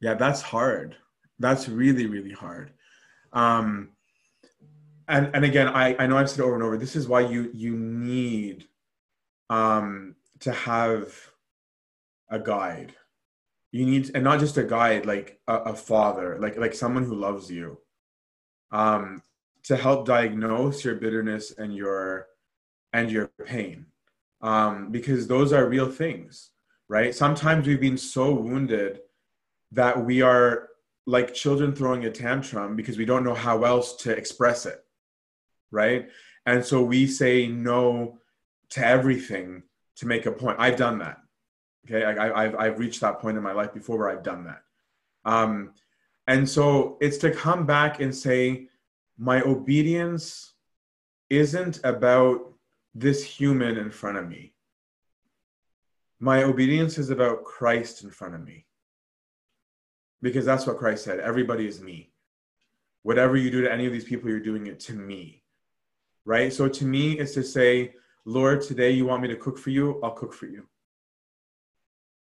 Yeah 0.01 0.15
that's 0.15 0.41
hard. 0.41 0.95
That's 1.39 1.69
really 1.69 2.07
really 2.07 2.31
hard. 2.31 2.71
Um 3.33 3.89
and 5.07 5.29
and 5.33 5.45
again 5.45 5.67
i 5.67 5.95
i 5.99 6.07
know 6.07 6.17
i've 6.17 6.29
said 6.29 6.41
over 6.41 6.55
and 6.55 6.63
over 6.63 6.77
this 6.77 6.95
is 6.95 7.07
why 7.07 7.19
you 7.19 7.49
you 7.53 7.75
need 7.75 8.67
um 9.49 10.15
to 10.39 10.51
have 10.51 11.13
a 12.29 12.39
guide. 12.39 12.93
You 13.71 13.85
need 13.85 14.11
and 14.15 14.23
not 14.23 14.39
just 14.39 14.57
a 14.57 14.63
guide 14.63 15.05
like 15.05 15.39
a, 15.47 15.55
a 15.55 15.75
father 15.75 16.37
like 16.39 16.57
like 16.57 16.73
someone 16.73 17.03
who 17.03 17.15
loves 17.15 17.51
you 17.51 17.77
um 18.71 19.21
to 19.63 19.75
help 19.75 20.05
diagnose 20.05 20.85
your 20.85 20.95
bitterness 20.95 21.51
and 21.57 21.75
your 21.75 22.27
and 22.93 23.11
your 23.11 23.27
pain. 23.45 23.87
Um, 24.41 24.91
because 24.91 25.27
those 25.27 25.53
are 25.53 25.67
real 25.67 25.91
things 25.91 26.51
right? 26.87 27.15
Sometimes 27.15 27.65
we've 27.65 27.81
been 27.81 27.97
so 27.97 28.31
wounded 28.31 28.99
that 29.71 30.05
we 30.05 30.21
are 30.21 30.69
like 31.07 31.33
children 31.33 31.75
throwing 31.75 32.05
a 32.05 32.11
tantrum 32.11 32.75
because 32.75 32.95
we 32.95 33.05
don't 33.05 33.23
know 33.23 33.33
how 33.33 33.63
else 33.63 33.95
to 33.95 34.11
express 34.11 34.67
it 34.67 34.84
right 35.71 36.09
and 36.45 36.63
so 36.63 36.81
we 36.81 37.07
say 37.07 37.47
no 37.47 38.17
to 38.69 38.85
everything 38.85 39.63
to 39.95 40.05
make 40.05 40.25
a 40.25 40.31
point 40.31 40.59
i've 40.59 40.77
done 40.77 40.99
that 40.99 41.17
okay 41.85 42.03
I, 42.03 42.43
have 42.43 42.55
I've 42.55 42.79
reached 42.79 43.01
that 43.01 43.19
point 43.19 43.37
in 43.37 43.43
my 43.43 43.53
life 43.53 43.73
before 43.73 43.97
where 43.97 44.09
i've 44.09 44.23
done 44.23 44.45
that 44.45 44.61
um, 45.25 45.71
and 46.27 46.47
so 46.47 46.97
it's 47.01 47.17
to 47.19 47.31
come 47.31 47.65
back 47.65 47.99
and 47.99 48.13
say 48.13 48.67
my 49.17 49.41
obedience 49.41 50.53
isn't 51.29 51.79
about 51.83 52.53
this 52.93 53.23
human 53.23 53.77
in 53.77 53.91
front 53.91 54.17
of 54.17 54.27
me. 54.27 54.53
My 56.19 56.43
obedience 56.43 56.97
is 56.97 57.09
about 57.09 57.43
Christ 57.43 58.03
in 58.03 58.09
front 58.09 58.35
of 58.35 58.43
me. 58.43 58.65
Because 60.21 60.45
that's 60.45 60.65
what 60.65 60.77
Christ 60.77 61.03
said 61.03 61.19
everybody 61.19 61.67
is 61.67 61.81
me. 61.81 62.11
Whatever 63.03 63.37
you 63.37 63.51
do 63.51 63.61
to 63.61 63.71
any 63.71 63.85
of 63.85 63.93
these 63.93 64.05
people, 64.05 64.29
you're 64.29 64.39
doing 64.39 64.67
it 64.67 64.79
to 64.81 64.93
me. 64.93 65.43
Right? 66.25 66.51
So 66.51 66.67
to 66.67 66.85
me, 66.85 67.19
it's 67.19 67.33
to 67.35 67.43
say, 67.43 67.93
Lord, 68.25 68.61
today 68.61 68.91
you 68.91 69.05
want 69.05 69.21
me 69.21 69.27
to 69.27 69.35
cook 69.35 69.57
for 69.57 69.69
you, 69.69 69.99
I'll 70.03 70.11
cook 70.11 70.33
for 70.33 70.47
you. 70.47 70.67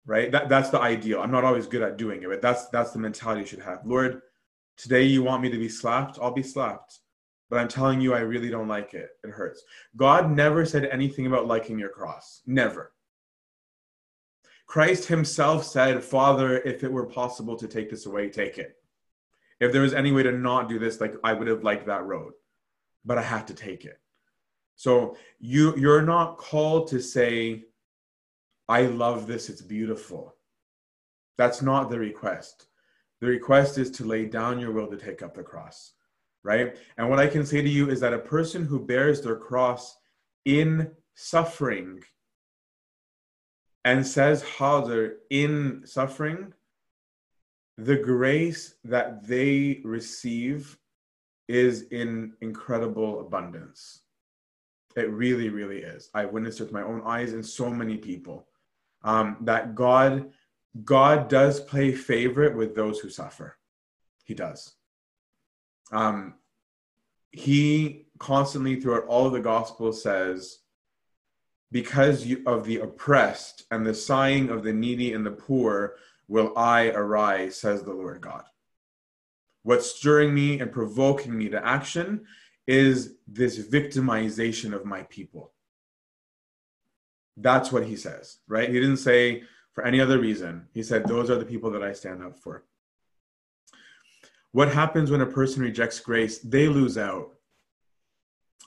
Right? 0.06 0.32
That, 0.32 0.50
that's 0.50 0.70
the 0.70 0.80
ideal. 0.80 1.22
I'm 1.22 1.32
not 1.32 1.44
always 1.44 1.66
good 1.66 1.82
at 1.82 1.98
doing 1.98 2.22
it, 2.22 2.30
but 2.30 2.42
that's 2.42 2.68
that's 2.68 2.92
the 2.92 3.00
mentality 3.00 3.42
you 3.42 3.48
should 3.48 3.62
have. 3.62 3.86
Lord, 3.86 4.22
today 4.78 5.04
you 5.04 5.24
want 5.24 5.42
me 5.42 5.50
to 5.50 5.58
be 5.58 5.70
slapped, 5.70 6.20
I'll 6.22 6.32
be 6.32 6.44
slapped 6.44 7.00
but 7.50 7.60
I'm 7.60 7.68
telling 7.68 8.02
you, 8.02 8.14
I 8.14 8.20
really 8.20 8.50
don't 8.50 8.68
like 8.68 8.94
it. 8.94 9.10
It 9.24 9.30
hurts. 9.30 9.64
God 9.96 10.32
never 10.32 10.66
said 10.66 10.86
anything 10.86 11.28
about 11.28 11.48
liking 11.48 11.78
your 11.78 11.90
cross. 11.90 12.42
Never. 12.46 12.92
Christ 14.68 15.06
himself 15.06 15.64
said, 15.64 16.04
Father, 16.04 16.58
if 16.60 16.84
it 16.84 16.92
were 16.92 17.06
possible 17.06 17.56
to 17.56 17.68
take 17.68 17.90
this 17.90 18.08
away, 18.08 18.30
take 18.30 18.58
it. 18.58 18.76
If 19.60 19.72
there 19.72 19.84
was 19.84 19.94
any 19.94 20.12
way 20.12 20.24
to 20.24 20.32
not 20.32 20.68
do 20.68 20.80
this, 20.80 21.00
like 21.00 21.16
I 21.24 21.34
would 21.34 21.48
have 21.48 21.64
liked 21.64 21.86
that 21.86 22.04
road, 22.04 22.34
but 23.06 23.18
I 23.18 23.22
have 23.22 23.46
to 23.48 23.54
take 23.54 23.86
it. 23.86 24.00
So 24.76 25.18
you 25.40 25.76
you're 25.78 26.02
not 26.02 26.38
called 26.38 26.88
to 26.90 27.02
say, 27.02 27.66
I 28.68 28.84
love 28.84 29.28
this, 29.28 29.50
it's 29.50 29.62
beautiful. 29.62 30.36
That's 31.38 31.62
not 31.62 31.90
the 31.90 32.00
request. 32.00 32.68
The 33.22 33.28
request 33.28 33.78
is 33.78 33.92
to 33.92 34.06
lay 34.06 34.26
down 34.26 34.60
your 34.60 34.72
will 34.72 34.88
to 34.88 34.98
take 34.98 35.22
up 35.22 35.34
the 35.34 35.44
cross 35.44 35.94
right? 36.46 36.78
And 36.98 37.10
what 37.10 37.20
I 37.20 37.28
can 37.28 37.44
say 37.46 37.62
to 37.62 37.68
you 37.70 37.90
is 37.90 38.00
that 38.00 38.14
a 38.14 38.20
person 38.20 38.66
who 38.66 38.80
bears 38.80 39.20
their 39.20 39.36
cross 39.36 39.98
in 40.46 40.92
suffering 41.16 42.02
and 43.84 44.06
says 44.06 44.44
Hader 44.44 45.16
in 45.32 45.82
suffering, 45.86 46.54
the 47.78 47.98
grace 47.98 48.76
that 48.84 49.28
they 49.28 49.82
receive 49.84 50.78
is 51.48 51.84
in 51.92 52.34
incredible 52.42 53.22
abundance. 53.22 54.02
It 54.96 55.10
really, 55.12 55.50
really 55.50 55.80
is. 55.80 56.10
I 56.14 56.26
witnessed 56.26 56.60
it 56.60 56.64
with 56.64 56.74
my 56.74 56.84
own 56.84 57.02
eyes 57.06 57.34
and 57.34 57.46
so 57.46 57.70
many 57.70 57.98
people. 57.98 58.48
Um, 59.04 59.38
that 59.42 59.76
God, 59.76 60.32
God 60.84 61.30
does 61.30 61.60
play 61.60 61.92
favorite 61.92 62.56
with 62.56 62.76
those 62.76 63.00
who 63.00 63.10
suffer. 63.10 63.58
He 64.24 64.34
does 64.34 64.76
um, 65.92 66.36
he 67.32 68.06
constantly 68.18 68.80
throughout 68.80 69.06
all 69.06 69.26
of 69.26 69.34
the 69.34 69.40
gospel 69.40 69.92
says 69.92 70.60
because 71.72 72.26
you, 72.26 72.42
of 72.46 72.64
the 72.66 72.78
oppressed 72.78 73.64
and 73.72 73.86
the 73.86 73.94
sighing 73.94 74.50
of 74.50 74.64
the 74.64 74.72
needy 74.72 75.14
and 75.14 75.26
the 75.26 75.32
poor 75.32 75.96
will 76.28 76.58
i 76.58 76.88
arise 76.90 77.58
says 77.60 77.84
the 77.84 77.94
lord 77.94 78.22
god 78.22 78.46
what's 79.66 79.96
stirring 79.96 80.34
me 80.34 80.60
and 80.60 80.72
provoking 80.72 81.38
me 81.38 81.50
to 81.50 81.66
action 81.66 82.26
is 82.68 83.16
this 83.28 83.60
victimization 83.68 84.74
of 84.74 84.86
my 84.86 85.04
people 85.04 85.52
that's 87.38 87.72
what 87.72 87.86
he 87.86 87.96
says 87.96 88.40
right 88.48 88.70
he 88.70 88.80
didn't 88.80 88.98
say 88.98 89.44
for 89.74 89.84
any 89.84 90.00
other 90.00 90.20
reason 90.20 90.68
he 90.74 90.82
said 90.82 91.06
those 91.06 91.30
are 91.30 91.38
the 91.38 91.52
people 91.54 91.70
that 91.70 91.84
i 91.84 91.92
stand 91.92 92.24
up 92.24 92.40
for 92.40 92.64
what 94.56 94.72
happens 94.72 95.12
when 95.12 95.20
a 95.20 95.26
person 95.26 95.64
rejects 95.64 96.00
grace? 96.00 96.40
They 96.40 96.70
lose 96.70 96.98
out. 96.98 97.32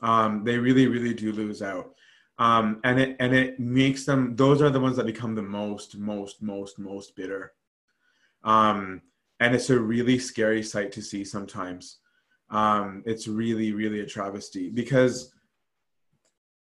Um, 0.03 0.45
they 0.45 0.59
really, 0.59 0.87
really 0.87 1.15
do 1.15 1.33
lose 1.33 1.63
out. 1.63 1.95
Um, 2.39 2.81
and 2.85 3.01
it 3.01 3.17
and 3.21 3.35
it 3.35 3.59
makes 3.59 4.05
them 4.05 4.37
those 4.37 4.61
are 4.61 4.69
the 4.69 4.81
ones 4.81 4.99
that 4.99 5.07
become 5.07 5.35
the 5.35 5.41
most, 5.41 5.97
most, 5.97 6.43
most, 6.43 6.79
most 6.79 7.17
bitter. 7.17 7.55
Um, 8.45 9.01
and 9.41 9.55
it's 9.55 9.71
a 9.71 9.79
really 9.79 10.19
scary 10.19 10.63
sight 10.63 10.93
to 10.93 11.03
see 11.03 11.25
sometimes. 11.25 11.99
Um, 12.51 13.03
it's 13.07 13.29
really, 13.29 13.73
really 13.73 14.01
a 14.01 14.07
travesty 14.07 14.71
because 14.71 15.33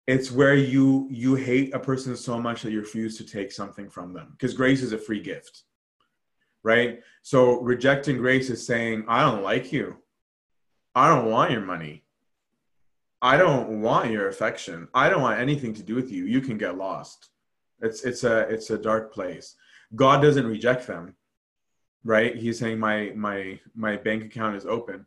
it's 0.07 0.31
where 0.31 0.55
you 0.55 1.09
you 1.11 1.35
hate 1.35 1.75
a 1.75 1.79
person 1.79 2.17
so 2.17 2.41
much 2.41 2.63
that 2.63 2.73
you 2.73 2.81
refuse 2.81 3.17
to 3.19 3.25
take 3.25 3.53
something 3.53 3.89
from 3.89 4.13
them 4.13 4.29
because 4.33 4.55
grace 4.55 4.83
is 4.83 4.93
a 4.93 4.99
free 4.99 5.21
gift 5.21 5.63
right? 6.67 6.99
So 7.23 7.61
rejecting 7.61 8.19
grace 8.19 8.51
is 8.51 8.67
saying, 8.67 9.05
I 9.07 9.23
don't 9.23 9.45
like 9.45 9.73
you. 9.73 9.99
I 10.97 11.09
don't 11.09 11.31
want 11.31 11.53
your 11.53 11.61
money. 11.61 12.03
I 13.23 13.37
don't 13.37 13.81
want 13.83 14.11
your 14.11 14.29
affection. 14.29 14.89
I 14.93 15.09
don't 15.09 15.23
want 15.23 15.39
anything 15.39 15.73
to 15.75 15.85
do 15.85 15.95
with 15.95 16.11
you. 16.11 16.25
You 16.25 16.41
can 16.41 16.59
get 16.59 16.77
lost. 16.77 17.29
It's 17.81 18.03
it's 18.03 18.25
a 18.25 18.41
it's 18.49 18.71
a 18.71 18.79
dark 18.79 19.15
place. 19.15 19.55
God 19.95 20.21
doesn't 20.21 20.47
reject 20.47 20.89
them, 20.89 21.15
right? 22.07 22.37
He's 22.37 22.59
saying 22.59 22.79
my 22.79 23.13
my 23.15 23.59
my 23.75 23.97
bank 23.97 24.25
account 24.25 24.57
is 24.57 24.65
open, 24.65 25.07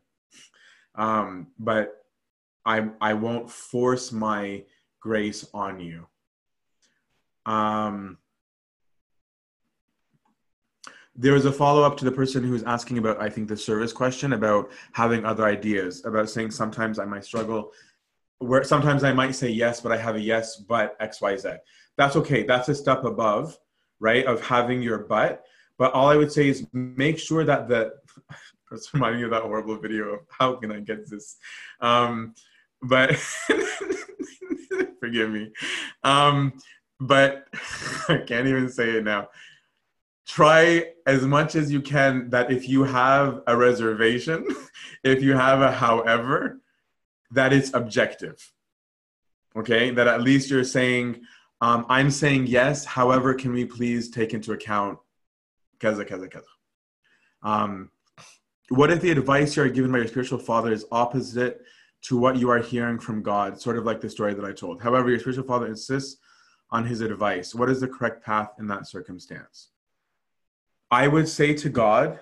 um, 0.94 1.48
but 1.58 2.04
I 2.64 2.88
I 3.00 3.14
won't 3.14 3.50
force 3.50 4.12
my 4.12 4.64
grace 5.00 5.46
on 5.54 5.80
you. 5.80 6.06
Um, 7.46 8.18
there 11.16 11.32
was 11.32 11.46
a 11.46 11.52
follow 11.52 11.82
up 11.82 11.96
to 11.98 12.04
the 12.04 12.12
person 12.12 12.44
who 12.44 12.52
was 12.52 12.62
asking 12.62 12.98
about, 12.98 13.20
I 13.20 13.28
think, 13.28 13.48
the 13.48 13.56
service 13.56 13.92
question 13.92 14.34
about 14.34 14.70
having 14.92 15.24
other 15.24 15.44
ideas, 15.44 16.04
about 16.04 16.30
saying 16.30 16.50
sometimes 16.50 16.98
I 16.98 17.04
might 17.04 17.24
struggle, 17.24 17.72
where 18.38 18.62
sometimes 18.62 19.04
I 19.04 19.12
might 19.12 19.34
say 19.34 19.48
yes, 19.48 19.80
but 19.80 19.92
I 19.92 19.96
have 19.96 20.16
a 20.16 20.20
yes, 20.20 20.56
but 20.56 20.96
X, 21.00 21.20
Y, 21.20 21.36
Z. 21.36 21.54
That's 21.96 22.16
okay. 22.16 22.44
That's 22.44 22.68
a 22.68 22.74
step 22.74 23.04
above, 23.04 23.58
right, 23.98 24.24
of 24.24 24.40
having 24.46 24.82
your 24.82 24.98
but. 24.98 25.44
But 25.80 25.94
all 25.94 26.08
I 26.08 26.16
would 26.16 26.30
say 26.30 26.46
is 26.46 26.66
make 26.74 27.18
sure 27.18 27.42
that 27.42 27.66
the, 27.66 27.94
that's 28.70 28.92
reminding 28.92 29.22
me 29.22 29.24
of 29.24 29.30
that 29.30 29.44
horrible 29.44 29.78
video 29.78 30.10
of 30.10 30.20
how 30.28 30.56
can 30.56 30.70
I 30.70 30.80
get 30.80 31.08
this? 31.08 31.38
Um, 31.80 32.34
but 32.82 33.16
forgive 35.00 35.30
me. 35.30 35.52
Um, 36.04 36.52
but 37.00 37.48
I 38.10 38.18
can't 38.18 38.46
even 38.46 38.68
say 38.68 38.90
it 38.90 39.04
now 39.04 39.28
try 40.26 40.84
as 41.06 41.22
much 41.22 41.56
as 41.56 41.72
you 41.72 41.80
can 41.80 42.30
that 42.30 42.52
if 42.52 42.68
you 42.68 42.84
have 42.84 43.42
a 43.48 43.56
reservation, 43.56 44.46
if 45.02 45.22
you 45.22 45.32
have 45.32 45.60
a 45.60 45.72
however, 45.72 46.60
that 47.32 47.52
it's 47.52 47.74
objective. 47.74 48.52
Okay, 49.56 49.90
that 49.90 50.06
at 50.06 50.20
least 50.20 50.48
you're 50.48 50.62
saying, 50.62 51.22
um, 51.60 51.84
I'm 51.88 52.12
saying 52.12 52.46
yes, 52.46 52.84
however, 52.84 53.34
can 53.34 53.52
we 53.52 53.64
please 53.64 54.10
take 54.10 54.32
into 54.32 54.52
account 54.52 54.98
kaza, 55.80 56.08
kaza, 56.08 56.28
kaza. 56.28 56.42
Um, 57.42 57.90
what 58.68 58.92
if 58.92 59.00
the 59.00 59.10
advice 59.10 59.56
you 59.56 59.64
are 59.64 59.68
given 59.68 59.90
by 59.90 59.98
your 59.98 60.06
spiritual 60.06 60.38
father 60.38 60.72
is 60.72 60.84
opposite 60.92 61.62
to 62.02 62.16
what 62.16 62.36
you 62.36 62.50
are 62.50 62.60
hearing 62.60 62.98
from 62.98 63.22
God, 63.22 63.60
sort 63.60 63.76
of 63.76 63.84
like 63.84 64.00
the 64.00 64.08
story 64.08 64.34
that 64.34 64.44
I 64.44 64.52
told? 64.52 64.80
However, 64.80 65.10
your 65.10 65.18
spiritual 65.18 65.44
father 65.44 65.66
insists 65.66 66.20
on 66.70 66.86
his 66.86 67.00
advice. 67.00 67.54
What 67.54 67.68
is 67.68 67.80
the 67.80 67.88
correct 67.88 68.24
path 68.24 68.50
in 68.58 68.68
that 68.68 68.86
circumstance? 68.86 69.70
I 70.90 71.08
would 71.08 71.28
say 71.28 71.54
to 71.54 71.68
God, 71.68 72.20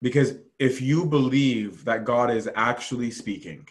because 0.00 0.34
if 0.58 0.80
you 0.80 1.04
believe 1.04 1.84
that 1.84 2.04
God 2.04 2.30
is 2.30 2.48
actually 2.54 3.10
speaking 3.10 3.68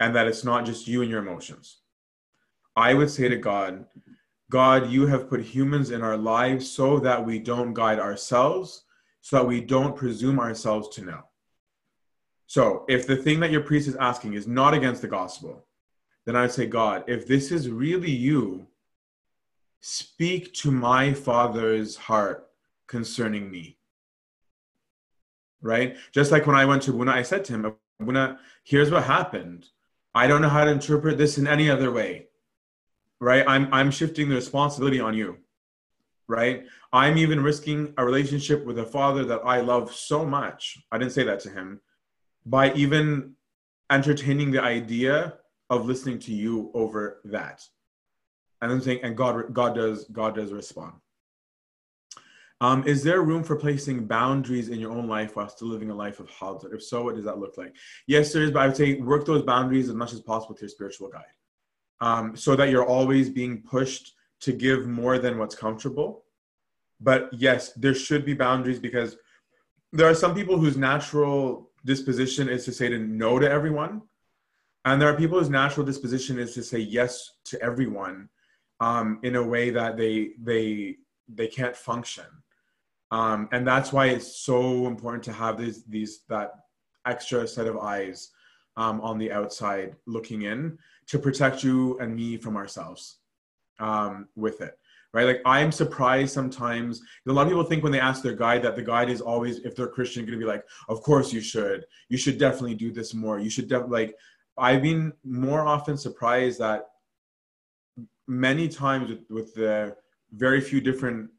and 0.00 0.14
that 0.14 0.26
it's 0.26 0.44
not 0.44 0.64
just 0.64 0.86
you 0.86 1.02
and 1.02 1.10
your 1.10 1.20
emotions, 1.20 1.78
I 2.76 2.94
would 2.94 3.10
say 3.10 3.28
to 3.28 3.36
God, 3.36 3.86
God, 4.50 4.90
you 4.90 5.06
have 5.06 5.28
put 5.28 5.40
humans 5.40 5.90
in 5.90 6.02
our 6.02 6.16
lives 6.16 6.70
so 6.70 6.98
that 7.00 7.24
we 7.24 7.38
don't 7.38 7.74
guide 7.74 7.98
ourselves, 7.98 8.84
so 9.20 9.36
that 9.36 9.46
we 9.46 9.60
don't 9.60 9.96
presume 9.96 10.40
ourselves 10.40 10.88
to 10.96 11.04
know. 11.04 11.22
So 12.46 12.86
if 12.88 13.06
the 13.06 13.16
thing 13.16 13.40
that 13.40 13.50
your 13.50 13.60
priest 13.60 13.88
is 13.88 13.96
asking 13.96 14.32
is 14.32 14.46
not 14.46 14.72
against 14.72 15.02
the 15.02 15.08
gospel, 15.08 15.66
then 16.24 16.34
I 16.34 16.42
would 16.42 16.52
say, 16.52 16.66
God, 16.66 17.04
if 17.06 17.26
this 17.26 17.52
is 17.52 17.68
really 17.68 18.10
you, 18.10 18.66
speak 19.80 20.54
to 20.54 20.70
my 20.70 21.12
father's 21.12 21.96
heart 21.96 22.48
concerning 22.86 23.50
me. 23.50 23.76
Right? 25.60 25.96
Just 26.10 26.32
like 26.32 26.46
when 26.46 26.56
I 26.56 26.64
went 26.64 26.82
to 26.84 26.92
Buna, 26.92 27.10
I 27.10 27.22
said 27.22 27.44
to 27.46 27.52
him, 27.52 27.74
Buna, 28.00 28.38
here's 28.64 28.90
what 28.90 29.04
happened. 29.04 29.68
I 30.14 30.26
don't 30.26 30.40
know 30.40 30.48
how 30.48 30.64
to 30.64 30.70
interpret 30.70 31.18
this 31.18 31.36
in 31.36 31.46
any 31.46 31.68
other 31.70 31.90
way. 31.90 32.27
Right? 33.20 33.44
I'm 33.46 33.72
I'm 33.72 33.90
shifting 33.90 34.28
the 34.28 34.36
responsibility 34.36 35.00
on 35.00 35.14
you. 35.14 35.38
Right? 36.28 36.64
I'm 36.92 37.16
even 37.18 37.42
risking 37.42 37.94
a 37.96 38.04
relationship 38.04 38.64
with 38.64 38.78
a 38.78 38.84
father 38.84 39.24
that 39.24 39.40
I 39.44 39.60
love 39.60 39.94
so 39.94 40.24
much. 40.24 40.78
I 40.92 40.98
didn't 40.98 41.12
say 41.12 41.24
that 41.24 41.40
to 41.40 41.50
him 41.50 41.80
by 42.44 42.72
even 42.74 43.34
entertaining 43.90 44.50
the 44.50 44.62
idea 44.62 45.34
of 45.70 45.86
listening 45.86 46.18
to 46.18 46.32
you 46.32 46.70
over 46.74 47.20
that 47.24 47.62
And 48.62 48.72
I'm 48.72 48.80
saying 48.80 49.00
and 49.02 49.16
god 49.16 49.52
god 49.52 49.74
does 49.74 50.04
god 50.04 50.34
does 50.34 50.52
respond 50.52 50.94
um, 52.60 52.84
is 52.88 53.04
there 53.04 53.22
room 53.22 53.44
for 53.44 53.54
placing 53.54 54.08
boundaries 54.08 54.68
in 54.68 54.80
your 54.80 54.90
own 54.90 55.06
life 55.06 55.36
while 55.36 55.48
still 55.48 55.68
living 55.68 55.90
a 55.90 55.94
life 55.94 56.18
of 56.18 56.28
Hadir? 56.28 56.74
If 56.74 56.82
so, 56.82 57.04
what 57.04 57.14
does 57.14 57.24
that 57.24 57.38
look 57.38 57.56
like? 57.56 57.72
Yes, 58.08 58.32
there 58.32 58.42
is, 58.42 58.50
but 58.50 58.62
I 58.62 58.66
would 58.66 58.76
say 58.76 58.94
work 58.94 59.24
those 59.24 59.42
boundaries 59.42 59.88
as 59.88 59.94
much 59.94 60.12
as 60.12 60.20
possible 60.20 60.54
with 60.54 60.62
your 60.62 60.68
spiritual 60.68 61.08
guide, 61.08 61.22
um, 62.00 62.36
so 62.36 62.56
that 62.56 62.70
you're 62.70 62.86
always 62.86 63.28
being 63.28 63.62
pushed 63.62 64.14
to 64.40 64.52
give 64.52 64.86
more 64.86 65.18
than 65.18 65.38
what's 65.38 65.54
comfortable. 65.54 66.24
But 67.00 67.30
yes, 67.32 67.72
there 67.72 67.94
should 67.94 68.24
be 68.24 68.34
boundaries 68.34 68.78
because 68.78 69.16
there 69.92 70.08
are 70.08 70.14
some 70.14 70.34
people 70.34 70.58
whose 70.58 70.76
natural 70.76 71.70
disposition 71.84 72.48
is 72.48 72.64
to 72.64 72.72
say 72.72 72.88
to 72.88 72.98
no 72.98 73.38
to 73.38 73.50
everyone. 73.50 74.02
And 74.84 75.00
there 75.00 75.08
are 75.08 75.16
people 75.16 75.38
whose 75.38 75.50
natural 75.50 75.84
disposition 75.84 76.38
is 76.38 76.54
to 76.54 76.62
say 76.62 76.78
yes 76.78 77.32
to 77.46 77.60
everyone 77.62 78.28
um, 78.80 79.20
in 79.22 79.36
a 79.36 79.42
way 79.42 79.70
that 79.70 79.96
they 79.96 80.30
they 80.42 80.96
they 81.28 81.46
can't 81.46 81.76
function. 81.76 82.24
Um, 83.10 83.48
and 83.52 83.66
that's 83.66 83.92
why 83.92 84.06
it's 84.06 84.36
so 84.36 84.86
important 84.86 85.22
to 85.24 85.32
have 85.32 85.58
these 85.58 85.84
these 85.84 86.20
that 86.28 86.52
extra 87.06 87.46
set 87.46 87.66
of 87.66 87.78
eyes 87.78 88.30
um, 88.76 89.00
on 89.00 89.18
the 89.18 89.32
outside 89.32 89.96
looking 90.06 90.42
in 90.42 90.78
to 91.08 91.18
protect 91.18 91.62
you 91.64 91.98
and 91.98 92.14
me 92.14 92.36
from 92.36 92.56
ourselves 92.56 93.18
um, 93.80 94.28
with 94.36 94.60
it 94.60 94.78
right? 95.14 95.24
Like 95.24 95.40
I'm 95.44 95.72
surprised 95.72 96.32
sometimes. 96.32 97.00
A 97.26 97.32
lot 97.32 97.42
of 97.42 97.48
people 97.48 97.64
think 97.64 97.82
when 97.82 97.92
they 97.92 98.00
ask 98.00 98.22
their 98.22 98.34
guide 98.34 98.62
that 98.62 98.76
the 98.76 98.82
guide 98.82 99.08
is 99.08 99.20
always, 99.20 99.58
if 99.60 99.74
they're 99.74 99.88
Christian, 99.88 100.24
going 100.24 100.38
to 100.38 100.44
be 100.44 100.50
like, 100.50 100.64
"Of 100.88 101.02
course 101.02 101.32
you 101.32 101.40
should. 101.40 101.86
You 102.08 102.18
should 102.18 102.38
definitely 102.38 102.74
do 102.74 102.92
this 102.92 103.14
more. 103.14 103.38
You 103.38 103.50
should 103.50 103.68
definitely 103.68 104.06
like." 104.06 104.16
I've 104.58 104.82
been 104.82 105.12
more 105.24 105.64
often 105.66 105.96
surprised 105.96 106.58
that 106.58 106.86
many 108.26 108.68
times 108.68 109.08
with, 109.08 109.30
with 109.30 109.54
the 109.54 109.96
very 110.32 110.60
few 110.60 110.80
different 110.80 111.30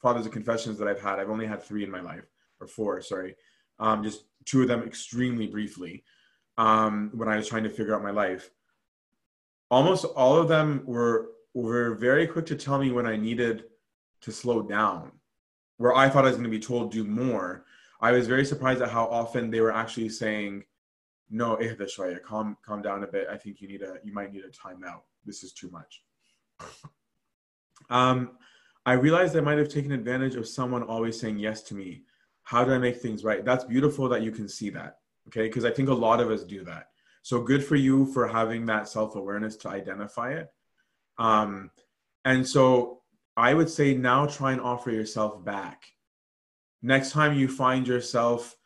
fathers 0.00 0.26
of 0.26 0.32
confessions 0.32 0.78
that 0.78 0.88
I've 0.88 1.00
had, 1.00 1.18
I've 1.18 1.30
only 1.30 1.46
had 1.46 1.62
three 1.62 1.84
in 1.84 1.90
my 1.90 2.00
life 2.00 2.24
or 2.60 2.66
four, 2.66 3.00
sorry, 3.02 3.36
um, 3.78 4.02
just 4.02 4.24
two 4.46 4.62
of 4.62 4.68
them 4.68 4.82
extremely 4.82 5.46
briefly 5.46 6.04
um, 6.56 7.10
when 7.12 7.28
I 7.28 7.36
was 7.36 7.48
trying 7.48 7.64
to 7.64 7.70
figure 7.70 7.94
out 7.94 8.02
my 8.02 8.10
life. 8.10 8.50
Almost 9.70 10.04
all 10.04 10.36
of 10.36 10.48
them 10.48 10.82
were 10.84 11.30
were 11.54 11.94
very 11.94 12.26
quick 12.26 12.46
to 12.46 12.56
tell 12.56 12.78
me 12.78 12.90
when 12.90 13.06
I 13.06 13.16
needed 13.16 13.64
to 14.22 14.32
slow 14.32 14.62
down. 14.62 15.12
Where 15.76 15.94
I 15.94 16.08
thought 16.08 16.24
I 16.24 16.28
was 16.28 16.36
going 16.36 16.44
to 16.44 16.50
be 16.50 16.60
told 16.60 16.92
do 16.92 17.04
more, 17.04 17.64
I 18.00 18.12
was 18.12 18.26
very 18.26 18.44
surprised 18.44 18.82
at 18.82 18.90
how 18.90 19.06
often 19.06 19.50
they 19.50 19.60
were 19.60 19.72
actually 19.72 20.08
saying, 20.08 20.64
"No, 21.30 21.56
Ihdashwaya, 21.56 22.22
calm 22.22 22.56
calm 22.64 22.82
down 22.82 23.02
a 23.04 23.06
bit. 23.06 23.28
I 23.30 23.36
think 23.36 23.60
you 23.60 23.68
need 23.68 23.82
a 23.82 23.96
you 24.04 24.12
might 24.12 24.32
need 24.32 24.44
a 24.44 24.50
timeout. 24.50 25.02
This 25.24 25.42
is 25.42 25.52
too 25.52 25.70
much." 25.70 26.02
um, 27.90 28.32
I 28.86 28.92
realized 28.92 29.36
I 29.36 29.40
might 29.40 29.58
have 29.58 29.68
taken 29.68 29.92
advantage 29.92 30.34
of 30.34 30.46
someone 30.46 30.82
always 30.82 31.18
saying 31.18 31.38
yes 31.38 31.62
to 31.64 31.74
me. 31.74 32.02
How 32.42 32.62
do 32.64 32.72
I 32.72 32.78
make 32.78 33.00
things 33.00 33.24
right? 33.24 33.44
That's 33.44 33.64
beautiful 33.64 34.08
that 34.10 34.22
you 34.22 34.30
can 34.30 34.48
see 34.48 34.68
that. 34.70 34.98
Okay, 35.28 35.48
because 35.48 35.64
I 35.64 35.70
think 35.70 35.88
a 35.88 35.94
lot 35.94 36.20
of 36.20 36.30
us 36.30 36.44
do 36.44 36.62
that. 36.64 36.90
So 37.24 37.40
good 37.40 37.64
for 37.64 37.74
you 37.74 38.06
for 38.12 38.28
having 38.28 38.66
that 38.66 38.88
self 38.88 39.16
awareness 39.16 39.56
to 39.56 39.68
identify 39.68 40.34
it 40.34 40.50
um, 41.18 41.70
and 42.24 42.46
so 42.46 43.02
I 43.36 43.54
would 43.54 43.68
say 43.68 43.94
now 43.94 44.26
try 44.26 44.52
and 44.52 44.60
offer 44.60 44.90
yourself 44.90 45.44
back. 45.44 45.84
Next 46.82 47.12
time 47.12 47.36
you 47.36 47.48
find 47.48 47.86
yourself 47.86 48.56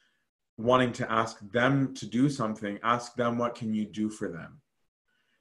wanting 0.57 0.93
to 0.95 1.11
ask 1.11 1.39
them 1.53 1.95
to 1.95 2.07
do 2.07 2.29
something, 2.29 2.79
ask 2.83 3.15
them 3.15 3.39
what 3.39 3.55
can 3.55 3.73
you 3.73 3.85
do 3.85 4.11
for 4.11 4.29
them. 4.29 4.61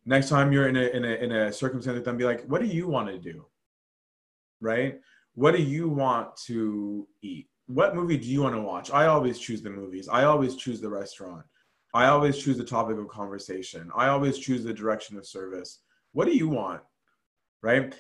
Next 0.06 0.30
time 0.30 0.54
you're 0.54 0.70
in 0.70 0.78
a 0.78 0.88
in 0.88 1.04
a 1.04 1.14
in 1.16 1.32
a 1.32 1.52
circumstance 1.52 1.96
with 1.96 2.06
them, 2.06 2.18
be 2.18 2.24
like, 2.24 2.46
what 2.46 2.62
do 2.62 2.68
you 2.68 2.88
want 2.88 3.10
to 3.10 3.18
do? 3.18 3.46
Right? 4.62 5.00
What 5.36 5.56
do 5.56 5.62
you 5.62 5.90
want 5.90 6.36
to 6.48 7.08
eat? 7.22 7.48
What 7.68 7.96
movie 7.96 8.18
do 8.18 8.28
you 8.28 8.42
want 8.42 8.56
to 8.56 8.62
watch? 8.62 8.92
I 8.92 9.08
always 9.08 9.38
choose 9.38 9.62
the 9.62 9.70
movies. 9.70 10.08
I 10.08 10.24
always 10.24 10.56
choose 10.56 10.80
the 10.80 10.90
restaurant. 10.90 11.46
I 11.98 12.04
always 12.14 12.38
choose 12.44 12.58
the 12.58 12.72
topic 12.76 12.98
of 12.98 13.08
conversation. 13.22 13.84
I 13.96 14.06
always 14.14 14.38
choose 14.46 14.64
the 14.64 14.80
direction 14.82 15.18
of 15.18 15.26
service. 15.26 15.72
What 16.14 16.26
do 16.26 16.36
you 16.42 16.50
want? 16.50 16.82
right? 17.62 17.96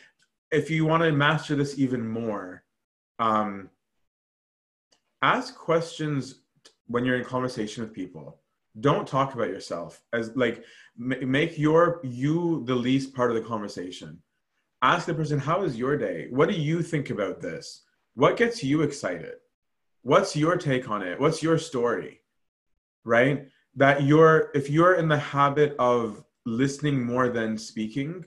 If 0.51 0.69
you 0.69 0.86
want 0.86 1.03
to 1.03 1.12
master 1.12 1.55
this 1.55 1.77
even 1.77 2.07
more, 2.07 2.63
um, 3.19 3.69
ask 5.21 5.57
questions 5.57 6.41
when 6.88 7.03
you're 7.03 7.17
in 7.17 7.25
conversation 7.25 7.83
with 7.83 7.93
people. 7.93 8.39
Don't 8.79 9.07
talk 9.07 9.33
about 9.33 9.49
yourself 9.49 10.01
as 10.13 10.36
like 10.36 10.63
make 10.97 11.57
your 11.57 11.99
you 12.03 12.63
the 12.65 12.75
least 12.75 13.13
part 13.15 13.31
of 13.31 13.36
the 13.36 13.49
conversation. 13.53 14.21
Ask 14.83 15.07
the 15.07 15.15
person, 15.15 15.39
"How 15.39 15.63
is 15.63 15.75
your 15.75 15.97
day? 15.97 16.27
What 16.29 16.47
do 16.47 16.55
you 16.55 16.83
think 16.83 17.10
about 17.10 17.41
this? 17.41 17.83
What 18.13 18.38
gets 18.38 18.63
you 18.63 18.83
excited? 18.83 19.38
What's 20.03 20.36
your 20.36 20.55
take 20.57 20.89
on 20.89 21.01
it? 21.01 21.19
What's 21.19 21.41
your 21.41 21.57
story?" 21.57 22.21
Right? 23.03 23.47
That 23.77 24.03
you're 24.03 24.51
if 24.53 24.69
you're 24.69 24.95
in 24.95 25.07
the 25.07 25.17
habit 25.17 25.75
of 25.79 26.23
listening 26.45 27.03
more 27.05 27.29
than 27.29 27.57
speaking, 27.57 28.25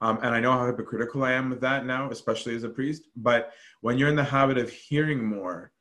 um, 0.00 0.18
and 0.22 0.34
I 0.34 0.40
know 0.40 0.52
how 0.52 0.66
hypocritical 0.66 1.24
I 1.24 1.32
am 1.32 1.50
with 1.50 1.60
that 1.62 1.86
now, 1.86 2.10
especially 2.10 2.54
as 2.54 2.64
a 2.64 2.68
priest. 2.68 3.04
But 3.16 3.52
when 3.80 3.98
you're 3.98 4.08
in 4.08 4.16
the 4.16 4.24
habit 4.24 4.58
of 4.58 4.70
hearing 4.70 5.24
more, 5.24 5.72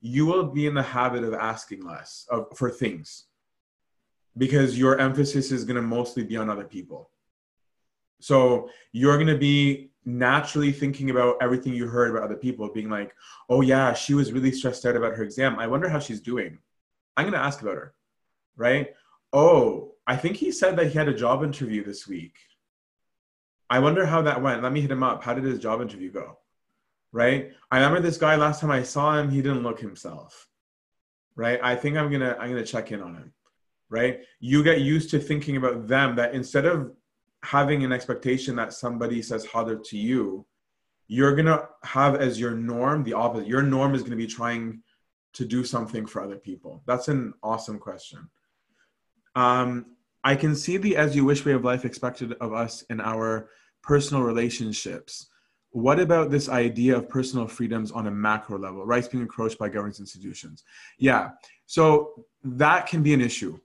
you 0.00 0.26
will 0.26 0.44
be 0.44 0.66
in 0.66 0.74
the 0.74 0.82
habit 0.82 1.24
of 1.24 1.34
asking 1.34 1.84
less 1.84 2.26
of, 2.30 2.46
for 2.56 2.70
things 2.70 3.26
because 4.36 4.78
your 4.78 4.98
emphasis 4.98 5.52
is 5.52 5.64
going 5.64 5.76
to 5.76 5.82
mostly 5.82 6.24
be 6.24 6.36
on 6.36 6.48
other 6.48 6.64
people. 6.64 7.10
So 8.20 8.70
you're 8.92 9.16
going 9.16 9.26
to 9.26 9.38
be 9.38 9.90
naturally 10.04 10.72
thinking 10.72 11.10
about 11.10 11.36
everything 11.40 11.74
you 11.74 11.86
heard 11.86 12.10
about 12.10 12.22
other 12.22 12.36
people, 12.36 12.72
being 12.72 12.90
like, 12.90 13.14
oh, 13.48 13.60
yeah, 13.60 13.92
she 13.92 14.14
was 14.14 14.32
really 14.32 14.52
stressed 14.52 14.86
out 14.86 14.96
about 14.96 15.14
her 15.14 15.22
exam. 15.22 15.58
I 15.58 15.66
wonder 15.66 15.88
how 15.88 15.98
she's 15.98 16.20
doing. 16.20 16.58
I'm 17.16 17.24
going 17.24 17.34
to 17.34 17.46
ask 17.46 17.60
about 17.60 17.76
her, 17.76 17.94
right? 18.56 18.88
Oh, 19.32 19.92
I 20.06 20.16
think 20.16 20.36
he 20.36 20.50
said 20.50 20.76
that 20.76 20.88
he 20.88 20.98
had 20.98 21.08
a 21.08 21.14
job 21.14 21.44
interview 21.44 21.84
this 21.84 22.06
week 22.06 22.36
I 23.70 23.78
wonder 23.78 24.04
how 24.04 24.20
that 24.22 24.42
went. 24.42 24.64
Let 24.64 24.72
me 24.72 24.80
hit 24.80 24.90
him 24.90 25.04
up. 25.04 25.22
How 25.22 25.32
did 25.32 25.44
his 25.44 25.60
job 25.60 25.80
interview 25.80 26.10
go? 26.10 26.38
Right? 27.12 27.52
I 27.70 27.78
remember 27.78 28.00
this 28.00 28.18
guy 28.18 28.34
last 28.34 28.60
time 28.60 28.72
I 28.72 28.82
saw 28.82 29.16
him, 29.16 29.30
he 29.30 29.40
didn't 29.40 29.62
look 29.62 29.80
himself. 29.80 30.48
Right? 31.36 31.60
I 31.62 31.76
think 31.76 31.96
I'm 31.96 32.10
gonna 32.10 32.36
I'm 32.38 32.50
gonna 32.50 32.66
check 32.66 32.90
in 32.90 33.00
on 33.00 33.14
him. 33.14 33.32
Right? 33.88 34.20
You 34.40 34.64
get 34.64 34.80
used 34.80 35.10
to 35.10 35.20
thinking 35.20 35.56
about 35.56 35.86
them 35.86 36.16
that 36.16 36.34
instead 36.34 36.66
of 36.66 36.92
having 37.44 37.84
an 37.84 37.92
expectation 37.92 38.56
that 38.56 38.72
somebody 38.72 39.22
says 39.22 39.46
Hadir 39.46 39.82
to 39.84 39.96
you, 39.96 40.44
you're 41.06 41.36
gonna 41.36 41.68
have 41.84 42.16
as 42.16 42.40
your 42.40 42.52
norm 42.52 43.04
the 43.04 43.12
opposite. 43.12 43.46
Your 43.46 43.62
norm 43.62 43.94
is 43.94 44.02
gonna 44.02 44.16
be 44.16 44.26
trying 44.26 44.82
to 45.34 45.44
do 45.44 45.64
something 45.64 46.06
for 46.06 46.22
other 46.22 46.36
people. 46.36 46.82
That's 46.86 47.06
an 47.06 47.34
awesome 47.42 47.78
question. 47.78 48.28
Um, 49.34 49.86
I 50.22 50.34
can 50.34 50.54
see 50.54 50.76
the 50.76 50.96
as 50.96 51.16
you 51.16 51.24
wish 51.24 51.44
way 51.44 51.52
of 51.52 51.64
life 51.64 51.84
expected 51.84 52.32
of 52.34 52.52
us 52.52 52.82
in 52.90 53.00
our 53.00 53.48
personal 53.82 54.22
relationships. 54.22 55.28
What 55.70 56.00
about 56.00 56.30
this 56.30 56.48
idea 56.48 56.96
of 56.96 57.08
personal 57.08 57.46
freedoms 57.46 57.92
on 57.92 58.06
a 58.08 58.10
macro 58.10 58.58
level, 58.58 58.84
rights 58.84 59.08
being 59.08 59.22
encroached 59.22 59.58
by 59.58 59.68
governance 59.68 60.00
institutions? 60.00 60.64
Yeah, 60.98 61.30
so 61.66 62.24
that 62.42 62.86
can 62.86 63.02
be 63.02 63.14
an 63.14 63.20
issue. 63.20 63.58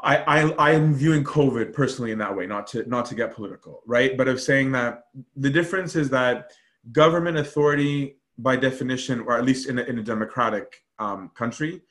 I, 0.00 0.16
I 0.16 0.72
I'm 0.72 0.94
viewing 0.94 1.22
COVID 1.24 1.72
personally 1.72 2.12
in 2.12 2.18
that 2.18 2.34
way, 2.34 2.46
not 2.46 2.66
to 2.68 2.88
not 2.88 3.06
to 3.06 3.14
get 3.14 3.34
political, 3.34 3.82
right? 3.86 4.16
But 4.16 4.28
of 4.28 4.40
saying 4.40 4.72
that 4.72 5.04
the 5.36 5.50
difference 5.50 5.94
is 5.94 6.10
that 6.10 6.52
government 6.92 7.36
authority 7.36 8.16
by 8.38 8.56
definition, 8.56 9.20
or 9.20 9.36
at 9.38 9.44
least 9.44 9.68
in 9.68 9.78
a, 9.78 9.82
in 9.82 9.98
a 9.98 10.02
democratic 10.02 10.82
um, 10.98 11.30
country, 11.34 11.82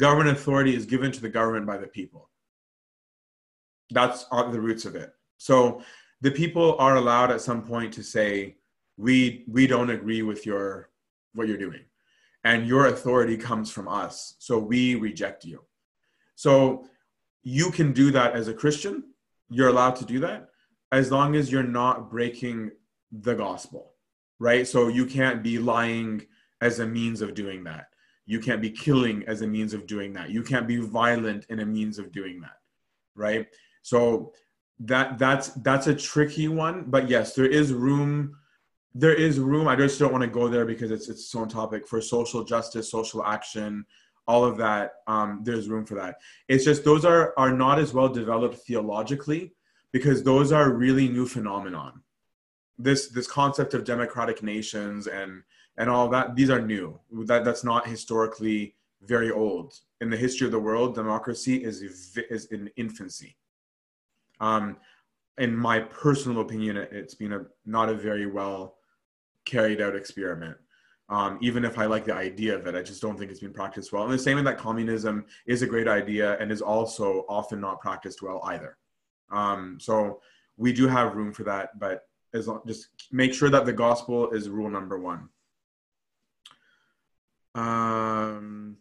government 0.00 0.36
authority 0.36 0.74
is 0.74 0.86
given 0.86 1.12
to 1.12 1.20
the 1.20 1.28
government 1.28 1.66
by 1.66 1.76
the 1.76 1.86
people. 1.86 2.28
That's 3.90 4.24
the 4.24 4.60
roots 4.60 4.84
of 4.84 4.94
it. 4.96 5.12
So 5.38 5.82
the 6.20 6.30
people 6.30 6.76
are 6.78 6.96
allowed 6.96 7.30
at 7.30 7.40
some 7.40 7.62
point 7.62 7.92
to 7.94 8.02
say, 8.02 8.56
we 8.96 9.44
we 9.48 9.66
don't 9.66 9.90
agree 9.90 10.22
with 10.22 10.44
your 10.44 10.90
what 11.34 11.48
you're 11.48 11.56
doing. 11.68 11.84
And 12.44 12.66
your 12.66 12.86
authority 12.86 13.36
comes 13.36 13.70
from 13.70 13.86
us. 13.88 14.34
So 14.38 14.58
we 14.58 14.94
reject 14.94 15.44
you. 15.44 15.64
So 16.34 16.86
you 17.42 17.70
can 17.70 17.92
do 17.92 18.10
that 18.12 18.34
as 18.34 18.48
a 18.48 18.54
christian. 18.54 19.04
You're 19.50 19.68
allowed 19.68 19.96
to 19.96 20.04
do 20.04 20.20
that 20.20 20.48
as 20.92 21.10
long 21.10 21.36
as 21.36 21.50
you're 21.50 21.62
not 21.62 22.10
breaking 22.10 22.70
the 23.12 23.34
gospel 23.34 23.90
right? 24.40 24.66
So 24.66 24.88
you 24.88 25.06
can't 25.06 25.42
be 25.42 25.58
lying 25.58 26.26
as 26.60 26.80
a 26.80 26.86
means 26.86 27.22
of 27.22 27.34
doing 27.34 27.62
that 27.64 27.86
you 28.30 28.40
can't 28.46 28.62
be 28.62 28.70
killing 28.70 29.18
as 29.26 29.42
a 29.42 29.46
means 29.46 29.72
of 29.74 29.86
doing 29.86 30.12
that. 30.12 30.30
You 30.30 30.42
can't 30.50 30.68
be 30.74 30.78
violent 31.00 31.42
in 31.52 31.60
a 31.60 31.66
means 31.66 31.98
of 31.98 32.12
doing 32.12 32.40
that 32.40 32.56
right? 33.20 33.46
So 33.82 34.32
that 34.80 35.18
that's 35.18 35.48
that's 35.68 35.88
a 35.88 35.94
tricky 35.94 36.48
one 36.48 36.84
but 36.86 37.06
yes 37.06 37.34
there 37.34 37.44
is 37.60 37.70
room 37.70 38.34
there 38.94 39.14
is 39.14 39.38
room. 39.38 39.68
I 39.68 39.76
just 39.76 40.00
don't 40.00 40.10
want 40.10 40.22
to 40.22 40.30
go 40.40 40.48
there 40.48 40.64
because 40.64 40.90
it's 40.90 41.08
its 41.08 41.32
own 41.34 41.48
topic 41.48 41.86
for 41.86 42.00
social 42.00 42.42
justice 42.42 42.90
social 42.90 43.24
action 43.24 43.84
all 44.26 44.44
of 44.44 44.56
that 44.58 44.92
um, 45.06 45.40
there's 45.44 45.68
room 45.68 45.84
for 45.84 45.96
that. 45.96 46.16
It's 46.48 46.64
just 46.64 46.84
those 46.84 47.04
are 47.04 47.34
are 47.36 47.52
not 47.52 47.78
as 47.78 47.92
well 47.92 48.08
developed 48.08 48.58
theologically 48.66 49.54
because 49.92 50.22
those 50.22 50.52
are 50.52 50.72
really 50.72 51.08
new 51.08 51.26
phenomenon. 51.26 52.02
This 52.78 53.08
this 53.10 53.26
concept 53.26 53.74
of 53.74 53.84
democratic 53.84 54.42
nations 54.42 55.06
and 55.06 55.42
and 55.76 55.88
all 55.88 56.08
that 56.08 56.36
these 56.36 56.50
are 56.50 56.60
new 56.60 56.98
that 57.24 57.44
that's 57.44 57.64
not 57.64 57.86
historically 57.86 58.74
very 59.02 59.30
old 59.30 59.72
in 60.00 60.10
the 60.10 60.16
history 60.16 60.46
of 60.46 60.52
the 60.52 60.58
world 60.58 60.94
democracy 60.94 61.64
is 61.64 61.82
is 62.30 62.46
in 62.46 62.70
infancy 62.76 63.36
um, 64.40 64.76
in 65.38 65.56
my 65.56 65.80
personal 65.80 66.42
opinion, 66.42 66.76
it's 66.76 67.14
been 67.14 67.32
a 67.32 67.46
not 67.64 67.88
a 67.88 67.94
very 67.94 68.26
well 68.26 68.76
carried 69.44 69.80
out 69.80 69.96
experiment. 69.96 70.56
Um, 71.08 71.38
even 71.40 71.64
if 71.64 71.78
I 71.78 71.86
like 71.86 72.04
the 72.04 72.14
idea 72.14 72.56
of 72.56 72.66
it, 72.66 72.76
I 72.76 72.82
just 72.82 73.02
don't 73.02 73.18
think 73.18 73.30
it's 73.30 73.40
been 73.40 73.52
practiced 73.52 73.92
well. 73.92 74.04
And 74.04 74.12
the 74.12 74.18
same 74.18 74.38
in 74.38 74.44
that 74.44 74.58
communism 74.58 75.24
is 75.46 75.62
a 75.62 75.66
great 75.66 75.88
idea 75.88 76.38
and 76.38 76.52
is 76.52 76.62
also 76.62 77.24
often 77.28 77.60
not 77.60 77.80
practiced 77.80 78.22
well 78.22 78.40
either. 78.44 78.76
Um, 79.32 79.78
so 79.80 80.20
we 80.56 80.72
do 80.72 80.86
have 80.86 81.16
room 81.16 81.32
for 81.32 81.42
that, 81.44 81.78
but 81.80 82.02
as 82.32 82.46
long, 82.46 82.60
just 82.64 82.90
make 83.10 83.34
sure 83.34 83.50
that 83.50 83.66
the 83.66 83.72
gospel 83.72 84.30
is 84.30 84.48
rule 84.48 84.70
number 84.70 85.00
one. 85.00 85.28
Um, 87.54 88.76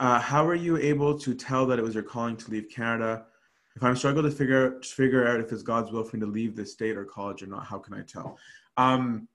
Uh, 0.00 0.20
how 0.20 0.46
were 0.46 0.54
you 0.54 0.76
able 0.76 1.18
to 1.18 1.34
tell 1.34 1.66
that 1.66 1.78
it 1.78 1.82
was 1.82 1.94
your 1.94 2.04
calling 2.04 2.36
to 2.36 2.50
leave 2.50 2.68
Canada? 2.70 3.24
If 3.74 3.82
I'm 3.82 3.96
struggling 3.96 4.30
to 4.30 4.36
figure 4.36 4.80
figure 4.82 5.26
out 5.26 5.40
if 5.40 5.52
it's 5.52 5.62
God's 5.62 5.90
will 5.90 6.04
for 6.04 6.16
me 6.16 6.20
to 6.20 6.30
leave 6.30 6.54
the 6.54 6.64
state 6.64 6.96
or 6.96 7.04
college 7.04 7.42
or 7.42 7.46
not, 7.46 7.66
how 7.66 7.78
can 7.78 7.94
I 7.94 8.02
tell? 8.02 8.38
Um, 8.76 9.28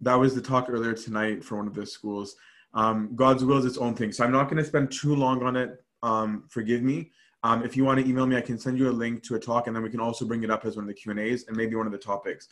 that 0.00 0.14
was 0.14 0.34
the 0.34 0.40
talk 0.40 0.66
earlier 0.68 0.92
tonight 0.92 1.42
for 1.42 1.56
one 1.56 1.66
of 1.66 1.74
the 1.74 1.86
schools. 1.86 2.36
Um, 2.74 3.16
God's 3.16 3.44
will 3.44 3.58
is 3.58 3.64
its 3.64 3.78
own 3.78 3.94
thing, 3.94 4.12
so 4.12 4.24
I'm 4.24 4.32
not 4.32 4.44
going 4.44 4.58
to 4.58 4.64
spend 4.64 4.92
too 4.92 5.14
long 5.14 5.42
on 5.42 5.56
it. 5.56 5.82
Um, 6.02 6.44
forgive 6.48 6.82
me. 6.82 7.10
Um, 7.42 7.64
if 7.64 7.76
you 7.76 7.84
want 7.84 8.00
to 8.00 8.08
email 8.08 8.26
me, 8.26 8.36
I 8.36 8.42
can 8.42 8.58
send 8.58 8.78
you 8.78 8.88
a 8.88 8.92
link 8.92 9.22
to 9.24 9.34
a 9.34 9.40
talk, 9.40 9.66
and 9.66 9.74
then 9.74 9.82
we 9.82 9.90
can 9.90 10.00
also 10.00 10.24
bring 10.24 10.42
it 10.44 10.50
up 10.50 10.64
as 10.64 10.76
one 10.76 10.84
of 10.84 10.88
the 10.88 10.94
Q 10.94 11.10
and 11.10 11.20
A's 11.20 11.46
and 11.48 11.56
maybe 11.56 11.74
one 11.74 11.86
of 11.86 11.92
the 11.92 11.98
topics. 11.98 12.48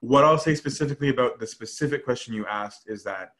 What 0.00 0.24
I'll 0.24 0.38
say 0.38 0.54
specifically 0.54 1.10
about 1.10 1.38
the 1.38 1.46
specific 1.46 2.04
question 2.04 2.34
you 2.34 2.46
asked 2.46 2.88
is 2.88 3.04
that 3.04 3.32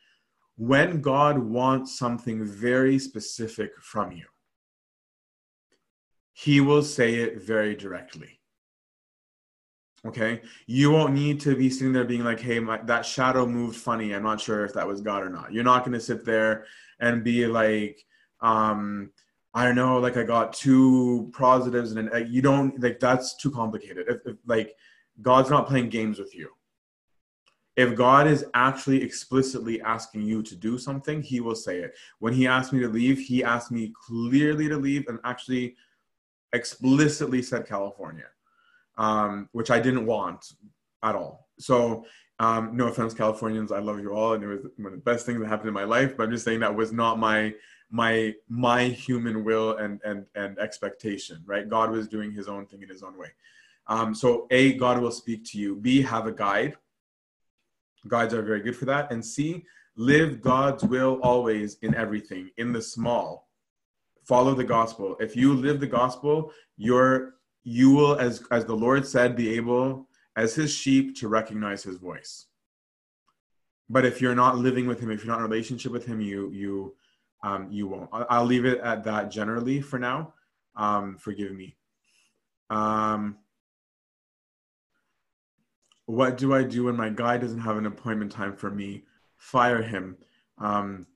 when 0.56 1.00
God 1.00 1.38
wants 1.38 1.98
something 1.98 2.44
very 2.44 2.98
specific 2.98 3.72
from 3.80 4.12
you, 4.12 4.26
He 6.32 6.60
will 6.60 6.82
say 6.82 7.16
it 7.16 7.42
very 7.42 7.74
directly. 7.74 8.40
Okay, 10.06 10.40
you 10.66 10.90
won't 10.90 11.12
need 11.12 11.40
to 11.40 11.54
be 11.54 11.68
sitting 11.68 11.92
there 11.92 12.04
being 12.04 12.24
like, 12.24 12.40
"Hey, 12.40 12.58
my, 12.58 12.78
that 12.84 13.04
shadow 13.04 13.44
moved 13.46 13.76
funny. 13.76 14.14
I'm 14.14 14.22
not 14.22 14.40
sure 14.40 14.64
if 14.64 14.72
that 14.74 14.86
was 14.86 15.02
God 15.02 15.22
or 15.22 15.28
not." 15.28 15.52
You're 15.52 15.64
not 15.64 15.84
going 15.84 15.92
to 15.92 16.00
sit 16.00 16.24
there 16.24 16.64
and 17.00 17.22
be 17.22 17.46
like, 17.46 18.02
um, 18.40 19.10
"I 19.52 19.64
don't 19.66 19.74
know, 19.74 19.98
like 19.98 20.16
I 20.16 20.22
got 20.22 20.54
two 20.54 21.30
positives," 21.34 21.92
and 21.92 22.08
an, 22.08 22.32
you 22.32 22.40
don't 22.40 22.80
like 22.82 22.98
that's 23.00 23.36
too 23.36 23.50
complicated. 23.50 24.06
If, 24.08 24.18
if 24.24 24.36
like 24.46 24.74
God's 25.22 25.50
not 25.50 25.66
playing 25.68 25.88
games 25.88 26.18
with 26.18 26.34
you 26.34 26.50
if 27.80 27.94
God 27.94 28.26
is 28.26 28.44
actually 28.52 29.02
explicitly 29.02 29.80
asking 29.80 30.22
you 30.22 30.42
to 30.42 30.54
do 30.54 30.76
something, 30.76 31.22
He 31.22 31.40
will 31.40 31.54
say 31.54 31.78
it. 31.78 31.94
When 32.18 32.34
He 32.34 32.46
asked 32.46 32.72
me 32.72 32.80
to 32.80 32.88
leave, 32.88 33.18
He 33.18 33.42
asked 33.42 33.70
me 33.70 33.92
clearly 34.06 34.68
to 34.68 34.76
leave 34.76 35.08
and 35.08 35.18
actually 35.24 35.76
explicitly 36.52 37.40
said 37.42 37.66
California, 37.66 38.26
um, 38.98 39.48
which 39.52 39.70
I 39.70 39.80
didn't 39.80 40.04
want 40.04 40.52
at 41.02 41.14
all. 41.14 41.48
So, 41.58 42.04
um, 42.38 42.76
no 42.76 42.88
offense, 42.88 43.14
Californians, 43.14 43.72
I 43.72 43.78
love 43.78 44.00
you 44.00 44.12
all, 44.12 44.34
and 44.34 44.42
it 44.42 44.46
was 44.46 44.66
one 44.76 44.86
of 44.86 44.92
the 44.92 44.98
best 44.98 45.24
things 45.24 45.40
that 45.40 45.48
happened 45.48 45.68
in 45.68 45.74
my 45.74 45.84
life. 45.84 46.16
But 46.16 46.24
I'm 46.24 46.32
just 46.32 46.44
saying 46.44 46.60
that 46.60 46.74
was 46.74 46.92
not 46.92 47.18
my 47.18 47.54
my 47.90 48.34
my 48.48 48.84
human 48.84 49.42
will 49.42 49.76
and 49.78 50.00
and 50.04 50.26
and 50.34 50.58
expectation. 50.58 51.42
Right? 51.46 51.68
God 51.68 51.90
was 51.90 52.08
doing 52.08 52.32
His 52.32 52.48
own 52.48 52.66
thing 52.66 52.82
in 52.82 52.88
His 52.88 53.02
own 53.02 53.16
way. 53.16 53.28
Um, 53.90 54.14
so, 54.14 54.46
a 54.50 54.74
God 54.74 55.00
will 55.00 55.10
speak 55.10 55.44
to 55.50 55.58
you. 55.58 55.76
B 55.76 56.00
have 56.00 56.26
a 56.26 56.32
guide 56.32 56.76
Guides 58.08 58.34
are 58.34 58.42
very 58.42 58.60
good 58.60 58.76
for 58.76 58.86
that. 58.86 59.12
And 59.12 59.24
C, 59.24 59.64
live 59.96 60.40
God's 60.40 60.84
will 60.84 61.20
always 61.22 61.76
in 61.82 61.94
everything, 61.94 62.50
in 62.56 62.72
the 62.72 62.82
small. 62.82 63.48
Follow 64.24 64.54
the 64.54 64.64
gospel. 64.64 65.16
If 65.20 65.36
you 65.36 65.54
live 65.54 65.80
the 65.80 65.86
gospel, 65.86 66.52
you're 66.76 67.34
you 67.64 67.90
will, 67.90 68.18
as 68.18 68.42
as 68.50 68.64
the 68.64 68.74
Lord 68.74 69.06
said, 69.06 69.36
be 69.36 69.54
able 69.56 70.08
as 70.36 70.54
his 70.54 70.72
sheep 70.72 71.16
to 71.16 71.28
recognize 71.28 71.82
his 71.82 71.96
voice. 71.96 72.46
But 73.88 74.04
if 74.04 74.20
you're 74.20 74.36
not 74.36 74.56
living 74.56 74.86
with 74.86 75.00
him, 75.00 75.10
if 75.10 75.24
you're 75.24 75.34
not 75.34 75.44
in 75.44 75.50
relationship 75.50 75.92
with 75.92 76.06
him, 76.06 76.20
you 76.20 76.50
you 76.52 76.94
um, 77.42 77.68
you 77.70 77.88
won't. 77.88 78.08
I'll 78.12 78.44
leave 78.44 78.64
it 78.64 78.78
at 78.80 79.04
that 79.04 79.30
generally 79.30 79.80
for 79.80 79.98
now. 79.98 80.34
Um, 80.76 81.18
forgive 81.18 81.52
me. 81.52 81.76
Um, 82.70 83.36
what 86.10 86.36
do 86.36 86.54
I 86.54 86.62
do 86.62 86.84
when 86.84 86.96
my 86.96 87.08
guy 87.08 87.38
doesn't 87.38 87.60
have 87.60 87.76
an 87.76 87.86
appointment 87.86 88.32
time 88.32 88.54
for 88.54 88.70
me? 88.70 89.04
Fire 89.36 89.82
him. 89.82 90.16
Um, 90.58 91.06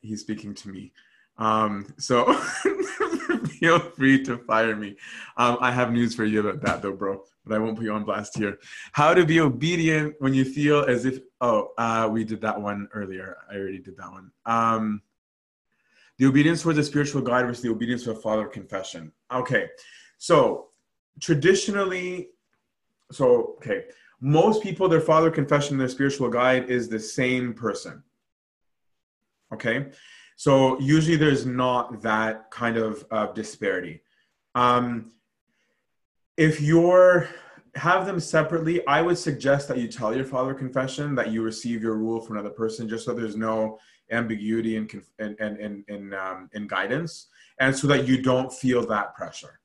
he's 0.00 0.20
speaking 0.20 0.54
to 0.54 0.68
me. 0.68 0.92
Um, 1.36 1.92
so 1.98 2.32
feel 3.58 3.80
free 3.80 4.22
to 4.24 4.38
fire 4.38 4.76
me. 4.76 4.96
Um, 5.36 5.58
I 5.60 5.72
have 5.72 5.92
news 5.92 6.14
for 6.14 6.24
you 6.24 6.40
about 6.46 6.62
that 6.62 6.82
though, 6.82 6.92
bro, 6.92 7.22
but 7.44 7.56
I 7.56 7.58
won't 7.58 7.76
put 7.76 7.84
you 7.84 7.92
on 7.92 8.04
blast 8.04 8.38
here. 8.38 8.58
How 8.92 9.12
to 9.12 9.24
be 9.26 9.40
obedient 9.40 10.14
when 10.20 10.32
you 10.32 10.44
feel 10.44 10.84
as 10.84 11.04
if, 11.04 11.18
oh, 11.40 11.72
uh, 11.76 12.08
we 12.10 12.22
did 12.22 12.40
that 12.42 12.60
one 12.60 12.88
earlier. 12.94 13.36
I 13.50 13.56
already 13.56 13.80
did 13.80 13.96
that 13.96 14.10
one. 14.10 14.30
Um, 14.46 15.02
the 16.18 16.26
obedience 16.26 16.62
towards 16.62 16.78
a 16.78 16.84
spiritual 16.84 17.22
guide 17.22 17.46
versus 17.46 17.62
the 17.62 17.70
obedience 17.70 18.04
to 18.04 18.12
a 18.12 18.14
father 18.14 18.46
confession. 18.46 19.10
Okay, 19.32 19.68
so 20.16 20.68
traditionally, 21.20 22.28
so, 23.10 23.56
okay 23.56 23.86
most 24.20 24.62
people, 24.62 24.88
their 24.88 25.00
father 25.00 25.30
confession, 25.30 25.76
their 25.76 25.88
spiritual 25.88 26.28
guide 26.28 26.70
is 26.70 26.88
the 26.88 27.00
same 27.00 27.52
person. 27.52 28.02
Okay, 29.52 29.86
so 30.36 30.78
usually 30.80 31.16
there's 31.16 31.46
not 31.46 32.02
that 32.02 32.50
kind 32.50 32.76
of 32.76 33.04
uh, 33.10 33.26
disparity. 33.32 34.02
Um, 34.54 35.12
if 36.36 36.60
you're 36.60 37.28
have 37.76 38.06
them 38.06 38.20
separately, 38.20 38.86
I 38.86 39.02
would 39.02 39.18
suggest 39.18 39.66
that 39.68 39.78
you 39.78 39.88
tell 39.88 40.14
your 40.14 40.24
father 40.24 40.54
confession 40.54 41.14
that 41.16 41.30
you 41.30 41.42
receive 41.42 41.82
your 41.82 41.96
rule 41.96 42.20
from 42.20 42.36
another 42.36 42.54
person, 42.54 42.88
just 42.88 43.04
so 43.04 43.12
there's 43.12 43.36
no 43.36 43.78
ambiguity 44.10 44.76
in 44.76 44.88
in 45.18 45.84
in, 45.88 46.14
um, 46.14 46.48
in 46.52 46.66
guidance, 46.66 47.28
and 47.58 47.76
so 47.76 47.86
that 47.88 48.06
you 48.06 48.22
don't 48.22 48.52
feel 48.52 48.86
that 48.86 49.14
pressure, 49.14 49.60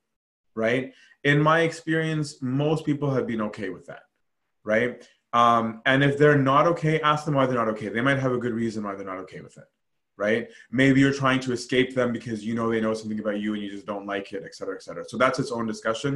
right? 0.56 0.94
In 1.24 1.42
my 1.42 1.62
experience, 1.62 2.42
most 2.42 2.86
people 2.86 3.10
have 3.12 3.28
been 3.28 3.42
okay 3.42 3.70
with 3.70 3.86
that 3.88 4.09
right? 4.74 4.92
Um, 5.42 5.66
and 5.92 6.00
if 6.10 6.14
they're 6.20 6.44
not 6.52 6.66
okay, 6.74 6.96
ask 7.12 7.22
them 7.26 7.36
why 7.38 7.46
they're 7.46 7.64
not 7.64 7.74
okay. 7.76 7.90
They 7.90 8.06
might 8.08 8.20
have 8.26 8.34
a 8.38 8.44
good 8.46 8.56
reason 8.64 8.84
why 8.84 8.94
they're 8.96 9.14
not 9.14 9.24
okay 9.26 9.42
with 9.48 9.58
it, 9.64 9.70
right? 10.26 10.44
Maybe 10.82 10.98
you're 11.02 11.20
trying 11.24 11.42
to 11.46 11.52
escape 11.60 11.90
them 12.00 12.10
because 12.18 12.40
you 12.48 12.54
know 12.58 12.68
they 12.70 12.82
know 12.86 12.96
something 13.00 13.22
about 13.24 13.40
you 13.44 13.50
and 13.54 13.62
you 13.64 13.70
just 13.78 13.90
don't 13.92 14.08
like 14.14 14.28
it, 14.36 14.44
et 14.48 14.56
cetera, 14.58 14.76
et 14.76 14.84
cetera. 14.84 15.04
So 15.12 15.18
that's 15.18 15.40
its 15.44 15.52
own 15.58 15.66
discussion. 15.74 16.14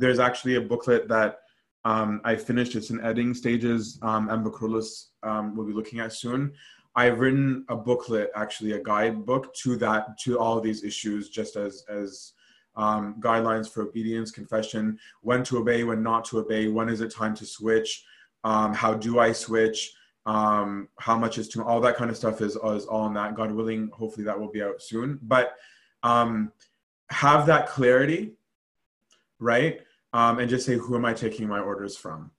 There's 0.00 0.20
actually 0.28 0.54
a 0.56 0.64
booklet 0.72 1.02
that 1.14 1.30
um, 1.92 2.10
I 2.30 2.32
finished. 2.48 2.74
It's 2.78 2.90
in 2.94 3.00
editing 3.08 3.34
stages. 3.42 3.98
Um, 4.08 4.24
and 4.30 4.40
Bakrulis 4.46 4.88
um, 5.30 5.54
will 5.54 5.66
be 5.70 5.76
looking 5.78 6.00
at 6.04 6.12
soon. 6.12 6.52
I've 6.96 7.18
written 7.22 7.64
a 7.68 7.76
booklet, 7.88 8.28
actually 8.42 8.72
a 8.72 8.82
guidebook 8.92 9.44
to 9.62 9.70
that, 9.84 10.02
to 10.24 10.30
all 10.42 10.54
of 10.58 10.64
these 10.66 10.80
issues, 10.90 11.22
just 11.38 11.56
as 11.66 11.72
as 12.02 12.32
um, 12.76 13.16
guidelines 13.20 13.70
for 13.70 13.82
obedience, 13.82 14.30
confession, 14.30 14.98
when 15.22 15.44
to 15.44 15.58
obey, 15.58 15.84
when 15.84 16.02
not 16.02 16.24
to 16.26 16.38
obey, 16.38 16.68
when 16.68 16.88
is 16.88 17.00
it 17.00 17.10
time 17.10 17.34
to 17.36 17.46
switch, 17.46 18.04
um, 18.42 18.74
how 18.74 18.94
do 18.94 19.18
I 19.18 19.32
switch, 19.32 19.94
um, 20.26 20.88
how 20.98 21.16
much 21.18 21.38
is 21.38 21.48
too, 21.48 21.62
all 21.62 21.80
that 21.80 21.96
kind 21.96 22.10
of 22.10 22.16
stuff 22.16 22.40
is, 22.40 22.56
is 22.56 22.86
all 22.86 23.06
in 23.06 23.14
that. 23.14 23.34
God 23.34 23.52
willing, 23.52 23.90
hopefully 23.92 24.24
that 24.24 24.38
will 24.38 24.50
be 24.50 24.62
out 24.62 24.82
soon. 24.82 25.18
But 25.22 25.54
um, 26.02 26.52
have 27.10 27.46
that 27.46 27.68
clarity, 27.68 28.32
right? 29.38 29.80
Um, 30.12 30.38
and 30.38 30.48
just 30.48 30.66
say, 30.66 30.76
who 30.76 30.94
am 30.96 31.04
I 31.04 31.12
taking 31.12 31.48
my 31.48 31.60
orders 31.60 31.96
from? 31.96 32.30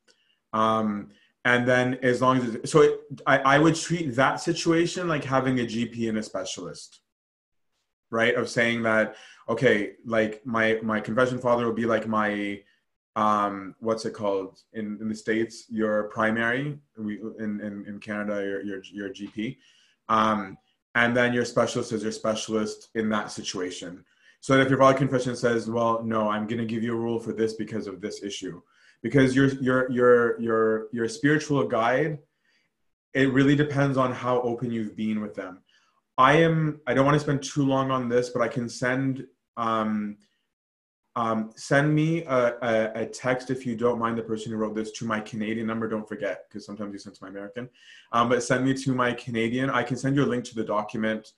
Um, 0.53 1.09
and 1.45 1.67
then 1.67 1.99
as 2.01 2.21
long 2.21 2.38
as 2.38 2.69
so 2.69 2.81
it, 2.81 2.99
I, 3.25 3.38
I 3.38 3.59
would 3.59 3.75
treat 3.75 4.15
that 4.15 4.41
situation 4.41 5.07
like 5.07 5.23
having 5.23 5.59
a 5.59 5.63
gp 5.63 6.09
and 6.09 6.17
a 6.17 6.23
specialist 6.23 7.01
right 8.09 8.36
of 8.36 8.49
saying 8.49 8.81
that 8.83 9.15
okay 9.47 9.93
like 10.05 10.45
my 10.45 10.79
my 10.81 10.99
confession 10.99 11.37
father 11.37 11.65
will 11.65 11.73
be 11.73 11.85
like 11.85 12.07
my 12.07 12.59
um 13.15 13.75
what's 13.79 14.05
it 14.05 14.13
called? 14.13 14.59
In 14.73 14.97
in 14.99 15.07
the 15.07 15.15
states 15.15 15.65
your 15.69 16.03
primary 16.09 16.77
we 16.97 17.19
in 17.39 17.61
in, 17.61 17.85
in 17.87 17.99
canada 17.99 18.41
your, 18.41 18.61
your 18.63 18.81
your 18.91 19.09
gp 19.09 19.57
um 20.09 20.57
and 20.95 21.15
then 21.15 21.33
your 21.33 21.45
specialist 21.45 21.91
is 21.91 22.03
your 22.03 22.11
specialist 22.11 22.89
in 22.95 23.09
that 23.09 23.31
situation. 23.31 24.03
So 24.39 24.59
if 24.59 24.69
your 24.69 24.79
father 24.79 24.97
confession 24.97 25.35
says 25.35 25.69
well 25.69 26.03
no 26.03 26.29
i'm 26.29 26.47
going 26.47 26.59
to 26.59 26.65
give 26.65 26.83
you 26.83 26.93
a 26.93 26.99
rule 26.99 27.19
for 27.19 27.33
this 27.33 27.53
because 27.53 27.87
of 27.87 28.01
this 28.01 28.23
issue. 28.23 28.61
Because 29.01 29.35
your 29.35 29.47
your 29.61 29.91
your 29.91 30.41
your 30.41 30.87
your 30.91 31.07
spiritual 31.07 31.67
guide 31.67 32.19
it 33.13 33.31
really 33.31 33.55
depends 33.55 33.97
on 33.97 34.11
how 34.11 34.41
open 34.41 34.71
you've 34.71 34.97
been 34.97 35.21
with 35.21 35.35
them. 35.35 35.61
I 36.17 36.33
am 36.37 36.81
i 36.87 36.93
don't 36.93 37.05
want 37.05 37.15
to 37.15 37.19
spend 37.19 37.43
too 37.43 37.65
long 37.65 37.91
on 37.91 38.09
this 38.09 38.29
but 38.29 38.41
i 38.41 38.47
can 38.47 38.67
send 38.69 39.25
um, 39.57 40.17
um, 41.15 41.51
send 41.55 41.95
me 41.95 42.23
a, 42.23 42.57
a, 42.61 43.03
a, 43.03 43.05
text 43.05 43.49
if 43.49 43.65
you 43.65 43.77
don't 43.77 43.99
mind 43.99 44.17
the 44.17 44.21
person 44.21 44.51
who 44.51 44.57
wrote 44.57 44.75
this 44.75 44.91
to 44.91 45.05
my 45.05 45.21
Canadian 45.21 45.65
number. 45.65 45.87
Don't 45.87 46.07
forget, 46.07 46.43
because 46.47 46.65
sometimes 46.65 46.91
you 46.91 46.99
send 46.99 47.15
to 47.15 47.23
my 47.23 47.29
American. 47.29 47.69
Um, 48.11 48.27
but 48.27 48.43
send 48.43 48.65
me 48.65 48.73
to 48.73 48.93
my 48.93 49.13
Canadian. 49.13 49.69
I 49.69 49.83
can 49.83 49.95
send 49.95 50.17
you 50.17 50.23
a 50.23 50.25
link 50.25 50.43
to 50.45 50.55
the 50.55 50.63
document 50.63 51.31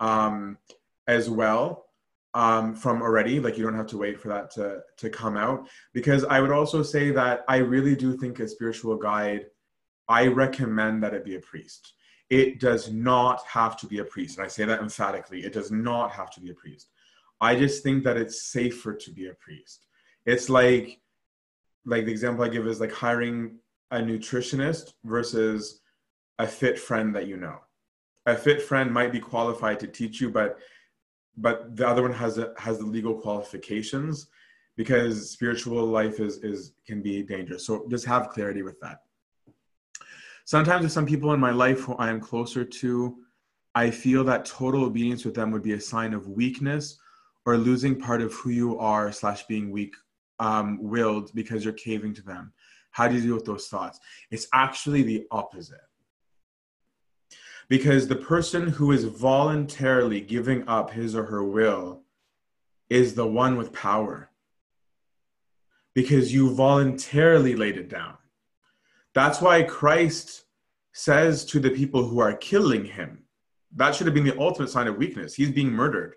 um, 0.00 0.58
as 1.06 1.30
well 1.30 1.86
um, 2.34 2.74
from 2.74 3.02
already. 3.02 3.38
Like 3.38 3.56
you 3.56 3.62
don't 3.62 3.76
have 3.76 3.86
to 3.88 3.98
wait 3.98 4.20
for 4.20 4.28
that 4.28 4.50
to 4.52 4.80
to 4.96 5.08
come 5.08 5.36
out. 5.36 5.68
Because 5.92 6.24
I 6.24 6.40
would 6.40 6.52
also 6.52 6.82
say 6.82 7.12
that 7.12 7.44
I 7.48 7.58
really 7.58 7.94
do 7.94 8.16
think 8.16 8.40
a 8.40 8.48
spiritual 8.48 8.96
guide. 8.96 9.46
I 10.08 10.26
recommend 10.26 11.04
that 11.04 11.14
it 11.14 11.24
be 11.24 11.36
a 11.36 11.40
priest. 11.40 11.94
It 12.30 12.58
does 12.58 12.90
not 12.90 13.44
have 13.46 13.76
to 13.78 13.86
be 13.86 13.98
a 13.98 14.04
priest, 14.04 14.38
and 14.38 14.44
I 14.44 14.48
say 14.48 14.64
that 14.64 14.80
emphatically. 14.80 15.44
It 15.44 15.52
does 15.52 15.70
not 15.70 16.10
have 16.10 16.30
to 16.32 16.40
be 16.40 16.50
a 16.50 16.54
priest. 16.54 16.88
I 17.40 17.56
just 17.56 17.82
think 17.82 18.04
that 18.04 18.16
it's 18.16 18.42
safer 18.42 18.94
to 18.94 19.10
be 19.10 19.28
a 19.28 19.34
priest. 19.34 19.86
It's 20.26 20.50
like, 20.50 21.00
like 21.84 22.04
the 22.04 22.10
example 22.10 22.44
I 22.44 22.48
give 22.48 22.66
is 22.66 22.80
like 22.80 22.92
hiring 22.92 23.56
a 23.90 23.98
nutritionist 23.98 24.92
versus 25.04 25.80
a 26.38 26.46
fit 26.46 26.78
friend 26.78 27.14
that 27.16 27.26
you 27.26 27.36
know. 27.36 27.58
A 28.26 28.36
fit 28.36 28.60
friend 28.62 28.92
might 28.92 29.12
be 29.12 29.20
qualified 29.20 29.80
to 29.80 29.86
teach 29.86 30.20
you, 30.20 30.30
but 30.30 30.58
but 31.36 31.74
the 31.76 31.88
other 31.88 32.02
one 32.02 32.12
has 32.12 32.36
a, 32.38 32.52
has 32.58 32.78
the 32.78 32.84
legal 32.84 33.14
qualifications 33.14 34.26
because 34.76 35.30
spiritual 35.30 35.86
life 35.86 36.20
is 36.20 36.38
is 36.38 36.72
can 36.86 37.00
be 37.00 37.22
dangerous. 37.22 37.64
So 37.64 37.86
just 37.88 38.04
have 38.04 38.28
clarity 38.28 38.62
with 38.62 38.78
that. 38.80 38.98
Sometimes 40.44 40.82
with 40.82 40.92
some 40.92 41.06
people 41.06 41.32
in 41.32 41.40
my 41.40 41.50
life 41.50 41.80
who 41.80 41.94
I 41.94 42.10
am 42.10 42.20
closer 42.20 42.64
to, 42.64 43.16
I 43.74 43.90
feel 43.90 44.24
that 44.24 44.44
total 44.44 44.84
obedience 44.84 45.24
with 45.24 45.34
them 45.34 45.50
would 45.52 45.62
be 45.62 45.72
a 45.72 45.80
sign 45.80 46.12
of 46.12 46.28
weakness 46.28 46.98
or 47.46 47.56
losing 47.56 47.98
part 47.98 48.22
of 48.22 48.32
who 48.34 48.50
you 48.50 48.78
are 48.78 49.12
slash 49.12 49.46
being 49.46 49.70
weak 49.70 49.94
um, 50.38 50.78
willed 50.80 51.30
because 51.34 51.64
you're 51.64 51.74
caving 51.74 52.14
to 52.14 52.22
them. 52.22 52.52
How 52.90 53.08
do 53.08 53.14
you 53.14 53.20
deal 53.20 53.34
with 53.34 53.44
those 53.44 53.68
thoughts? 53.68 54.00
It's 54.30 54.48
actually 54.52 55.02
the 55.02 55.26
opposite 55.30 55.80
because 57.68 58.08
the 58.08 58.16
person 58.16 58.66
who 58.66 58.90
is 58.90 59.04
voluntarily 59.04 60.20
giving 60.20 60.66
up 60.68 60.90
his 60.90 61.14
or 61.14 61.24
her 61.24 61.44
will 61.44 62.02
is 62.90 63.14
the 63.14 63.26
one 63.26 63.56
with 63.56 63.72
power 63.72 64.30
because 65.94 66.34
you 66.34 66.52
voluntarily 66.54 67.54
laid 67.54 67.76
it 67.76 67.88
down. 67.88 68.16
That's 69.14 69.40
why 69.40 69.62
Christ 69.62 70.44
says 70.92 71.44
to 71.46 71.60
the 71.60 71.70
people 71.70 72.06
who 72.06 72.18
are 72.18 72.32
killing 72.32 72.84
him, 72.84 73.24
that 73.76 73.94
should 73.94 74.06
have 74.06 74.14
been 74.14 74.24
the 74.24 74.38
ultimate 74.38 74.70
sign 74.70 74.88
of 74.88 74.96
weakness. 74.96 75.34
He's 75.34 75.50
being 75.52 75.70
murdered. 75.70 76.14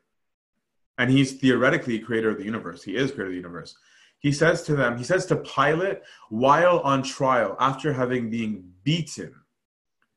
And 0.97 1.09
he's 1.09 1.33
theoretically 1.33 1.99
creator 1.99 2.29
of 2.29 2.37
the 2.37 2.45
universe. 2.45 2.83
He 2.83 2.95
is 2.95 3.11
creator 3.11 3.25
of 3.25 3.31
the 3.31 3.37
universe. 3.37 3.75
He 4.19 4.31
says 4.31 4.63
to 4.63 4.75
them, 4.75 4.97
he 4.97 5.03
says 5.03 5.25
to 5.27 5.37
Pilate 5.37 5.99
while 6.29 6.79
on 6.79 7.03
trial, 7.03 7.57
after 7.59 7.91
having 7.91 8.29
been 8.29 8.71
beaten, 8.83 9.33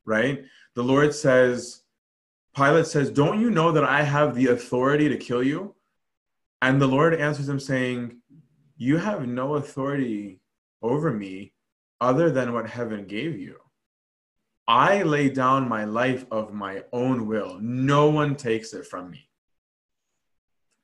right? 0.04 0.44
the 0.76 0.84
Lord 0.84 1.14
says, 1.14 1.82
Pilate 2.54 2.86
says, 2.86 3.10
Don't 3.10 3.40
you 3.40 3.50
know 3.50 3.72
that 3.72 3.84
I 3.84 4.02
have 4.02 4.34
the 4.34 4.48
authority 4.48 5.08
to 5.08 5.16
kill 5.16 5.42
you? 5.42 5.74
And 6.62 6.80
the 6.80 6.86
Lord 6.86 7.14
answers 7.14 7.48
him, 7.48 7.58
saying, 7.58 8.18
You 8.76 8.98
have 8.98 9.26
no 9.26 9.56
authority 9.56 10.40
over 10.82 11.10
me 11.10 11.54
other 12.00 12.30
than 12.30 12.52
what 12.52 12.68
heaven 12.68 13.06
gave 13.06 13.38
you. 13.38 13.56
I 14.68 15.02
lay 15.02 15.30
down 15.30 15.68
my 15.68 15.84
life 15.84 16.26
of 16.30 16.52
my 16.52 16.84
own 16.92 17.26
will. 17.26 17.58
No 17.60 18.10
one 18.10 18.36
takes 18.36 18.74
it 18.74 18.86
from 18.86 19.10
me. 19.10 19.25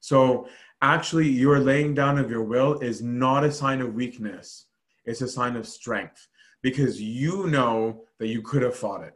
So, 0.03 0.48
actually, 0.82 1.28
your 1.28 1.61
laying 1.61 1.94
down 1.94 2.18
of 2.18 2.28
your 2.28 2.42
will 2.42 2.80
is 2.80 3.00
not 3.00 3.44
a 3.44 3.53
sign 3.53 3.80
of 3.80 3.94
weakness, 3.94 4.66
it's 5.05 5.22
a 5.22 5.28
sign 5.28 5.55
of 5.55 5.66
strength 5.66 6.26
because 6.61 7.00
you 7.00 7.46
know 7.46 8.03
that 8.18 8.26
you 8.26 8.42
could 8.42 8.62
have 8.62 8.74
fought 8.74 9.05
it. 9.05 9.14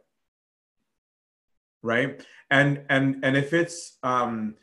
Right? 1.83 2.25
And 2.49 2.83
and 2.89 3.19
and 3.23 3.35
if 3.35 3.53
it's 3.53 3.97
um 4.01 4.55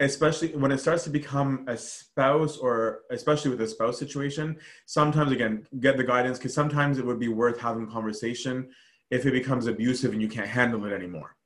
especially 0.00 0.48
when 0.56 0.72
it 0.72 0.78
starts 0.78 1.04
to 1.04 1.10
become 1.10 1.64
a 1.68 1.76
spouse 1.76 2.56
or 2.56 3.02
especially 3.10 3.50
with 3.50 3.60
a 3.60 3.66
spouse 3.66 3.98
situation 3.98 4.56
sometimes 4.86 5.30
again 5.30 5.66
get 5.78 5.96
the 5.96 6.04
guidance 6.04 6.38
because 6.38 6.54
sometimes 6.54 6.98
it 6.98 7.04
would 7.04 7.20
be 7.20 7.28
worth 7.28 7.58
having 7.60 7.86
conversation 7.86 8.68
if 9.10 9.26
it 9.26 9.32
becomes 9.32 9.66
abusive 9.66 10.12
and 10.12 10.22
you 10.22 10.28
can't 10.28 10.48
handle 10.48 10.84
it 10.86 10.92
anymore 10.92 11.36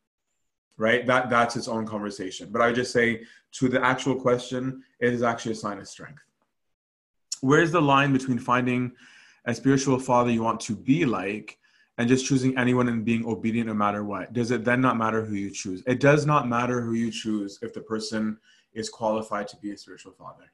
right? 0.76 1.06
That 1.06 1.30
that's 1.30 1.56
its 1.56 1.68
own 1.68 1.86
conversation. 1.86 2.48
But 2.50 2.62
i 2.62 2.66
would 2.66 2.74
just 2.74 2.92
say 2.92 3.22
to 3.52 3.68
the 3.68 3.84
actual 3.84 4.16
question 4.16 4.82
it 5.00 5.12
is 5.12 5.22
actually 5.22 5.52
a 5.52 5.56
sign 5.56 5.78
of 5.78 5.88
strength. 5.88 6.22
Where's 7.40 7.70
the 7.70 7.82
line 7.82 8.12
between 8.12 8.38
finding 8.38 8.92
a 9.44 9.54
spiritual 9.54 9.98
father 9.98 10.30
you 10.30 10.42
want 10.42 10.60
to 10.60 10.74
be 10.74 11.04
like 11.04 11.58
and 11.98 12.08
just 12.08 12.26
choosing 12.26 12.56
anyone 12.58 12.88
and 12.88 13.04
being 13.04 13.26
obedient 13.26 13.68
no 13.68 13.74
matter 13.74 14.02
what? 14.02 14.32
Does 14.32 14.50
it 14.50 14.64
then 14.64 14.80
not 14.80 14.96
matter 14.96 15.24
who 15.24 15.34
you 15.34 15.50
choose? 15.50 15.82
It 15.86 16.00
does 16.00 16.26
not 16.26 16.48
matter 16.48 16.80
who 16.80 16.94
you 16.94 17.10
choose 17.10 17.58
if 17.62 17.74
the 17.74 17.80
person 17.80 18.38
is 18.72 18.88
qualified 18.88 19.46
to 19.48 19.56
be 19.58 19.70
a 19.70 19.76
spiritual 19.76 20.12
father 20.12 20.50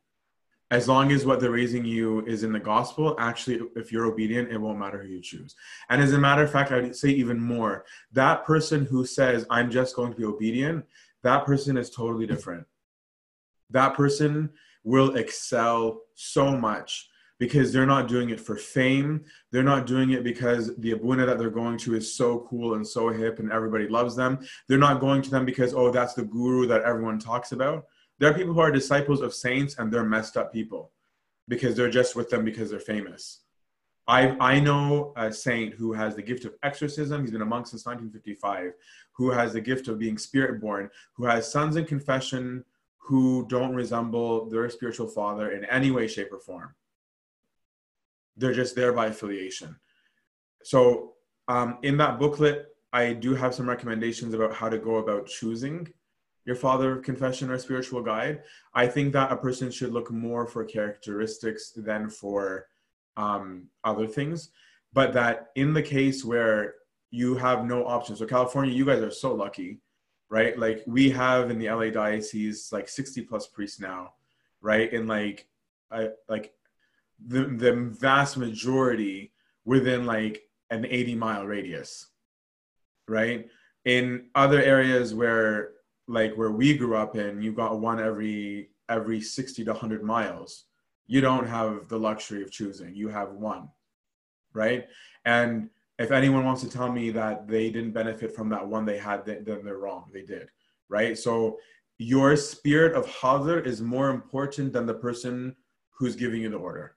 as 0.70 0.86
long 0.86 1.10
as 1.10 1.26
what 1.26 1.40
they're 1.40 1.50
raising 1.50 1.84
you 1.84 2.24
is 2.26 2.44
in 2.44 2.52
the 2.52 2.60
gospel 2.60 3.16
actually 3.18 3.60
if 3.76 3.90
you're 3.90 4.06
obedient 4.06 4.50
it 4.50 4.60
won't 4.60 4.78
matter 4.78 5.02
who 5.02 5.08
you 5.08 5.20
choose 5.20 5.54
and 5.88 6.00
as 6.00 6.12
a 6.12 6.18
matter 6.18 6.42
of 6.42 6.50
fact 6.50 6.72
i'd 6.72 6.94
say 6.94 7.08
even 7.08 7.40
more 7.40 7.84
that 8.12 8.44
person 8.44 8.84
who 8.84 9.04
says 9.04 9.46
i'm 9.50 9.70
just 9.70 9.96
going 9.96 10.10
to 10.10 10.16
be 10.16 10.24
obedient 10.24 10.84
that 11.22 11.44
person 11.44 11.76
is 11.76 11.90
totally 11.90 12.26
different 12.26 12.66
that 13.70 13.94
person 13.94 14.50
will 14.84 15.16
excel 15.16 16.00
so 16.14 16.56
much 16.56 17.10
because 17.40 17.72
they're 17.72 17.86
not 17.86 18.06
doing 18.06 18.28
it 18.30 18.38
for 18.38 18.54
fame. 18.54 19.24
They're 19.50 19.62
not 19.62 19.86
doing 19.86 20.10
it 20.10 20.22
because 20.22 20.76
the 20.76 20.92
Abuna 20.92 21.24
that 21.24 21.38
they're 21.38 21.50
going 21.50 21.78
to 21.78 21.96
is 21.96 22.14
so 22.14 22.46
cool 22.50 22.74
and 22.74 22.86
so 22.86 23.08
hip 23.08 23.38
and 23.38 23.50
everybody 23.50 23.88
loves 23.88 24.14
them. 24.14 24.38
They're 24.68 24.78
not 24.78 25.00
going 25.00 25.22
to 25.22 25.30
them 25.30 25.46
because, 25.46 25.72
oh, 25.72 25.90
that's 25.90 26.12
the 26.12 26.22
guru 26.22 26.66
that 26.66 26.82
everyone 26.82 27.18
talks 27.18 27.52
about. 27.52 27.86
There 28.20 28.30
are 28.30 28.34
people 28.34 28.54
who 28.54 28.60
are 28.60 28.70
disciples 28.70 29.20
of 29.20 29.34
saints 29.34 29.74
and 29.78 29.92
they're 29.92 30.04
messed 30.04 30.36
up 30.36 30.52
people 30.52 30.92
because 31.48 31.74
they're 31.74 31.90
just 31.90 32.14
with 32.14 32.30
them 32.30 32.44
because 32.44 32.70
they're 32.70 32.78
famous. 32.78 33.40
I, 34.06 34.36
I 34.38 34.60
know 34.60 35.12
a 35.16 35.32
saint 35.32 35.74
who 35.74 35.92
has 35.92 36.14
the 36.14 36.22
gift 36.22 36.44
of 36.44 36.54
exorcism. 36.62 37.22
He's 37.22 37.32
been 37.32 37.42
a 37.42 37.46
monk 37.46 37.66
since 37.66 37.84
1955, 37.86 38.74
who 39.12 39.30
has 39.30 39.52
the 39.52 39.60
gift 39.60 39.88
of 39.88 39.98
being 39.98 40.16
spirit 40.16 40.60
born, 40.60 40.90
who 41.14 41.24
has 41.24 41.50
sons 41.50 41.74
in 41.74 41.84
confession 41.84 42.64
who 42.98 43.46
don't 43.48 43.74
resemble 43.74 44.48
their 44.48 44.70
spiritual 44.70 45.08
father 45.08 45.50
in 45.50 45.64
any 45.64 45.90
way, 45.90 46.06
shape, 46.06 46.32
or 46.32 46.38
form 46.38 46.74
they're 48.40 48.54
just 48.54 48.74
there 48.74 48.92
by 48.92 49.06
affiliation. 49.06 49.76
So 50.64 51.14
um, 51.48 51.78
in 51.82 51.96
that 51.98 52.18
booklet, 52.18 52.68
I 52.92 53.12
do 53.12 53.34
have 53.34 53.54
some 53.54 53.68
recommendations 53.68 54.34
about 54.34 54.54
how 54.54 54.68
to 54.68 54.78
go 54.78 54.96
about 54.96 55.26
choosing 55.26 55.86
your 56.44 56.56
father 56.56 56.96
confession 56.96 57.50
or 57.50 57.58
spiritual 57.58 58.02
guide. 58.02 58.42
I 58.74 58.86
think 58.86 59.12
that 59.12 59.32
a 59.32 59.36
person 59.36 59.70
should 59.70 59.92
look 59.92 60.10
more 60.10 60.46
for 60.46 60.64
characteristics 60.64 61.72
than 61.76 62.08
for 62.08 62.66
um, 63.16 63.68
other 63.84 64.06
things, 64.06 64.50
but 64.92 65.12
that 65.12 65.48
in 65.54 65.74
the 65.74 65.82
case 65.82 66.24
where 66.24 66.74
you 67.10 67.34
have 67.36 67.64
no 67.64 67.86
options, 67.86 68.20
so 68.20 68.26
California, 68.26 68.74
you 68.74 68.84
guys 68.84 69.02
are 69.02 69.10
so 69.10 69.34
lucky, 69.34 69.80
right? 70.28 70.58
Like 70.58 70.82
we 70.86 71.10
have 71.10 71.50
in 71.50 71.58
the 71.58 71.70
LA 71.70 71.90
diocese 71.90 72.70
like 72.72 72.88
60 72.88 73.22
plus 73.22 73.46
priests 73.48 73.80
now, 73.80 74.14
right? 74.60 74.92
In 74.92 75.06
like, 75.06 75.48
I, 75.90 76.10
like 76.28 76.52
the 77.26 77.44
the 77.44 77.72
vast 77.72 78.36
majority 78.36 79.32
within 79.64 80.06
like 80.06 80.42
an 80.70 80.86
80 80.86 81.16
mile 81.16 81.46
radius, 81.46 82.06
right? 83.08 83.48
In 83.84 84.26
other 84.34 84.62
areas 84.62 85.14
where 85.14 85.72
like 86.10 86.34
where 86.34 86.50
we 86.50 86.76
grew 86.76 86.96
up 86.96 87.16
in, 87.16 87.40
you 87.40 87.52
got 87.52 87.80
one 87.80 88.00
every 88.00 88.70
every 88.88 89.20
60 89.20 89.64
to 89.64 89.70
100 89.70 90.02
miles. 90.02 90.64
You 91.06 91.20
don't 91.20 91.46
have 91.46 91.88
the 91.88 91.98
luxury 91.98 92.42
of 92.42 92.50
choosing. 92.50 92.94
You 92.94 93.08
have 93.08 93.30
one, 93.30 93.68
right? 94.52 94.86
And 95.24 95.70
if 95.98 96.10
anyone 96.10 96.44
wants 96.44 96.62
to 96.62 96.70
tell 96.70 96.90
me 96.90 97.10
that 97.10 97.46
they 97.46 97.70
didn't 97.70 97.92
benefit 97.92 98.34
from 98.34 98.48
that 98.48 98.66
one 98.66 98.84
they 98.84 98.98
had, 98.98 99.24
then 99.24 99.44
they're 99.44 99.78
wrong. 99.78 100.10
They 100.12 100.22
did, 100.22 100.48
right? 100.88 101.16
So 101.16 101.58
your 101.98 102.34
spirit 102.36 102.96
of 102.96 103.06
Hadir 103.06 103.64
is 103.64 103.80
more 103.80 104.10
important 104.10 104.72
than 104.72 104.86
the 104.86 104.94
person 104.94 105.54
who's 105.90 106.16
giving 106.16 106.42
you 106.42 106.50
the 106.50 106.56
order. 106.56 106.96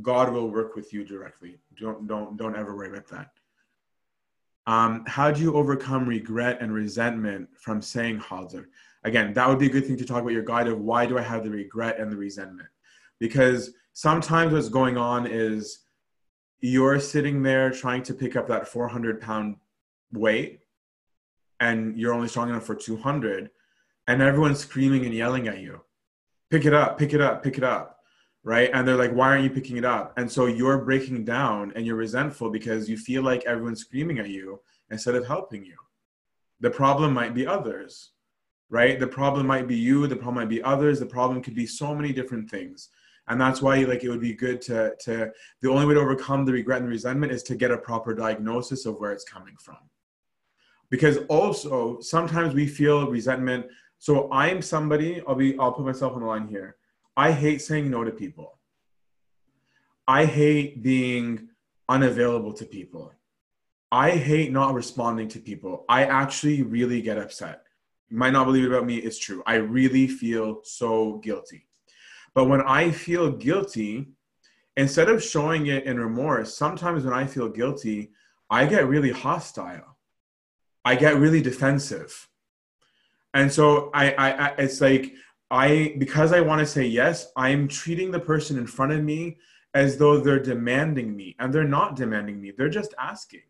God 0.00 0.32
will 0.32 0.48
work 0.50 0.76
with 0.76 0.92
you 0.92 1.04
directly. 1.04 1.58
Don't 1.78 2.06
don't 2.06 2.36
don't 2.36 2.56
ever 2.56 2.74
worry 2.76 2.88
about 2.88 3.08
that. 3.08 3.30
Um, 4.66 5.04
how 5.06 5.30
do 5.30 5.40
you 5.40 5.54
overcome 5.54 6.08
regret 6.08 6.58
and 6.60 6.72
resentment 6.72 7.48
from 7.56 7.80
saying 7.80 8.18
Hadir? 8.18 8.66
Again, 9.04 9.32
that 9.34 9.48
would 9.48 9.58
be 9.58 9.66
a 9.66 9.70
good 9.70 9.86
thing 9.86 9.96
to 9.98 10.04
talk 10.04 10.22
about 10.22 10.32
your 10.32 10.42
guide 10.42 10.66
of 10.66 10.80
why 10.80 11.06
do 11.06 11.16
I 11.16 11.22
have 11.22 11.44
the 11.44 11.50
regret 11.50 12.00
and 12.00 12.10
the 12.10 12.16
resentment? 12.16 12.68
Because 13.20 13.72
sometimes 13.92 14.52
what's 14.52 14.68
going 14.68 14.96
on 14.96 15.26
is 15.26 15.80
you're 16.60 16.98
sitting 16.98 17.42
there 17.42 17.70
trying 17.70 18.02
to 18.02 18.14
pick 18.14 18.34
up 18.34 18.48
that 18.48 18.66
400 18.66 19.20
pound 19.20 19.56
weight 20.12 20.60
and 21.60 21.96
you're 21.98 22.12
only 22.12 22.28
strong 22.28 22.48
enough 22.48 22.64
for 22.64 22.74
200 22.74 23.50
and 24.08 24.22
everyone's 24.22 24.60
screaming 24.60 25.04
and 25.04 25.14
yelling 25.14 25.48
at 25.48 25.58
you 25.58 25.80
pick 26.50 26.64
it 26.64 26.74
up 26.74 26.98
pick 26.98 27.12
it 27.12 27.20
up 27.20 27.42
pick 27.42 27.58
it 27.58 27.64
up 27.64 27.95
right? 28.46 28.70
And 28.72 28.86
they're 28.86 28.96
like 28.96 29.12
why 29.12 29.28
aren't 29.28 29.44
you 29.44 29.50
picking 29.50 29.76
it 29.76 29.84
up? 29.84 30.14
And 30.16 30.30
so 30.30 30.46
you're 30.46 30.78
breaking 30.78 31.24
down 31.24 31.72
and 31.76 31.84
you're 31.84 31.96
resentful 31.96 32.48
because 32.50 32.88
you 32.88 32.96
feel 32.96 33.22
like 33.22 33.44
everyone's 33.44 33.80
screaming 33.80 34.18
at 34.18 34.30
you 34.30 34.60
instead 34.90 35.14
of 35.14 35.26
helping 35.26 35.64
you. 35.64 35.76
The 36.60 36.70
problem 36.70 37.12
might 37.12 37.34
be 37.34 37.46
others 37.46 38.12
right? 38.68 38.98
The 38.98 39.06
problem 39.06 39.46
might 39.46 39.68
be 39.68 39.76
you 39.76 40.06
the 40.06 40.16
problem 40.16 40.36
might 40.36 40.48
be 40.48 40.62
others 40.62 40.98
the 40.98 41.06
problem 41.06 41.42
could 41.42 41.54
be 41.54 41.66
so 41.66 41.94
many 41.94 42.12
different 42.12 42.50
things. 42.50 42.88
And 43.28 43.40
that's 43.40 43.60
why 43.60 43.76
like 43.78 44.04
it 44.04 44.08
would 44.08 44.20
be 44.20 44.34
good 44.34 44.60
to 44.62 44.94
to 45.00 45.30
the 45.60 45.70
only 45.70 45.86
way 45.86 45.94
to 45.94 46.00
overcome 46.00 46.44
the 46.44 46.52
regret 46.52 46.80
and 46.80 46.90
resentment 46.90 47.32
is 47.32 47.42
to 47.44 47.56
get 47.56 47.70
a 47.70 47.78
proper 47.78 48.14
diagnosis 48.14 48.86
of 48.86 48.96
where 48.96 49.12
it's 49.12 49.24
coming 49.24 49.56
from. 49.60 49.78
Because 50.90 51.18
also 51.28 52.00
sometimes 52.00 52.54
we 52.54 52.66
feel 52.66 53.10
resentment. 53.10 53.66
So 53.98 54.30
i'm 54.30 54.60
somebody 54.60 55.22
i'll 55.26 55.34
be 55.34 55.58
i'll 55.58 55.72
put 55.72 55.86
myself 55.86 56.12
on 56.12 56.20
the 56.20 56.26
line 56.26 56.48
here 56.48 56.76
i 57.16 57.32
hate 57.32 57.62
saying 57.62 57.90
no 57.90 58.04
to 58.04 58.10
people. 58.10 58.56
I 60.08 60.24
hate 60.24 60.82
being 60.82 61.48
unavailable 61.88 62.52
to 62.54 62.64
people. 62.64 63.12
I 63.90 64.10
hate 64.10 64.52
not 64.52 64.74
responding 64.74 65.28
to 65.28 65.40
people. 65.40 65.84
I 65.88 66.04
actually 66.04 66.62
really 66.62 67.02
get 67.02 67.18
upset. 67.18 67.62
You 68.08 68.16
might 68.16 68.32
not 68.32 68.44
believe 68.44 68.64
it 68.64 68.68
about 68.68 68.86
me 68.86 68.96
it's 68.96 69.18
true. 69.18 69.42
I 69.46 69.56
really 69.56 70.06
feel 70.06 70.60
so 70.62 71.16
guilty. 71.18 71.66
But 72.34 72.44
when 72.44 72.62
I 72.62 72.90
feel 72.92 73.32
guilty, 73.32 74.08
instead 74.76 75.08
of 75.08 75.22
showing 75.22 75.66
it 75.66 75.84
in 75.84 75.98
remorse, 75.98 76.54
sometimes 76.54 77.04
when 77.04 77.14
I 77.14 77.26
feel 77.26 77.48
guilty, 77.48 78.12
I 78.48 78.66
get 78.66 78.86
really 78.86 79.10
hostile. 79.10 79.96
I 80.84 80.94
get 80.94 81.16
really 81.16 81.40
defensive. 81.40 82.28
And 83.34 83.52
so 83.52 83.90
I, 83.92 84.12
I, 84.12 84.30
I 84.30 84.48
it's 84.58 84.80
like 84.80 85.14
I 85.50 85.94
because 85.98 86.32
I 86.32 86.40
want 86.40 86.60
to 86.60 86.66
say 86.66 86.84
yes, 86.84 87.30
I'm 87.36 87.68
treating 87.68 88.10
the 88.10 88.20
person 88.20 88.58
in 88.58 88.66
front 88.66 88.92
of 88.92 89.02
me 89.02 89.38
as 89.74 89.96
though 89.96 90.18
they're 90.18 90.40
demanding 90.40 91.14
me, 91.14 91.36
and 91.38 91.52
they're 91.52 91.64
not 91.64 91.96
demanding 91.96 92.40
me. 92.40 92.50
They're 92.50 92.68
just 92.68 92.94
asking. 92.98 93.42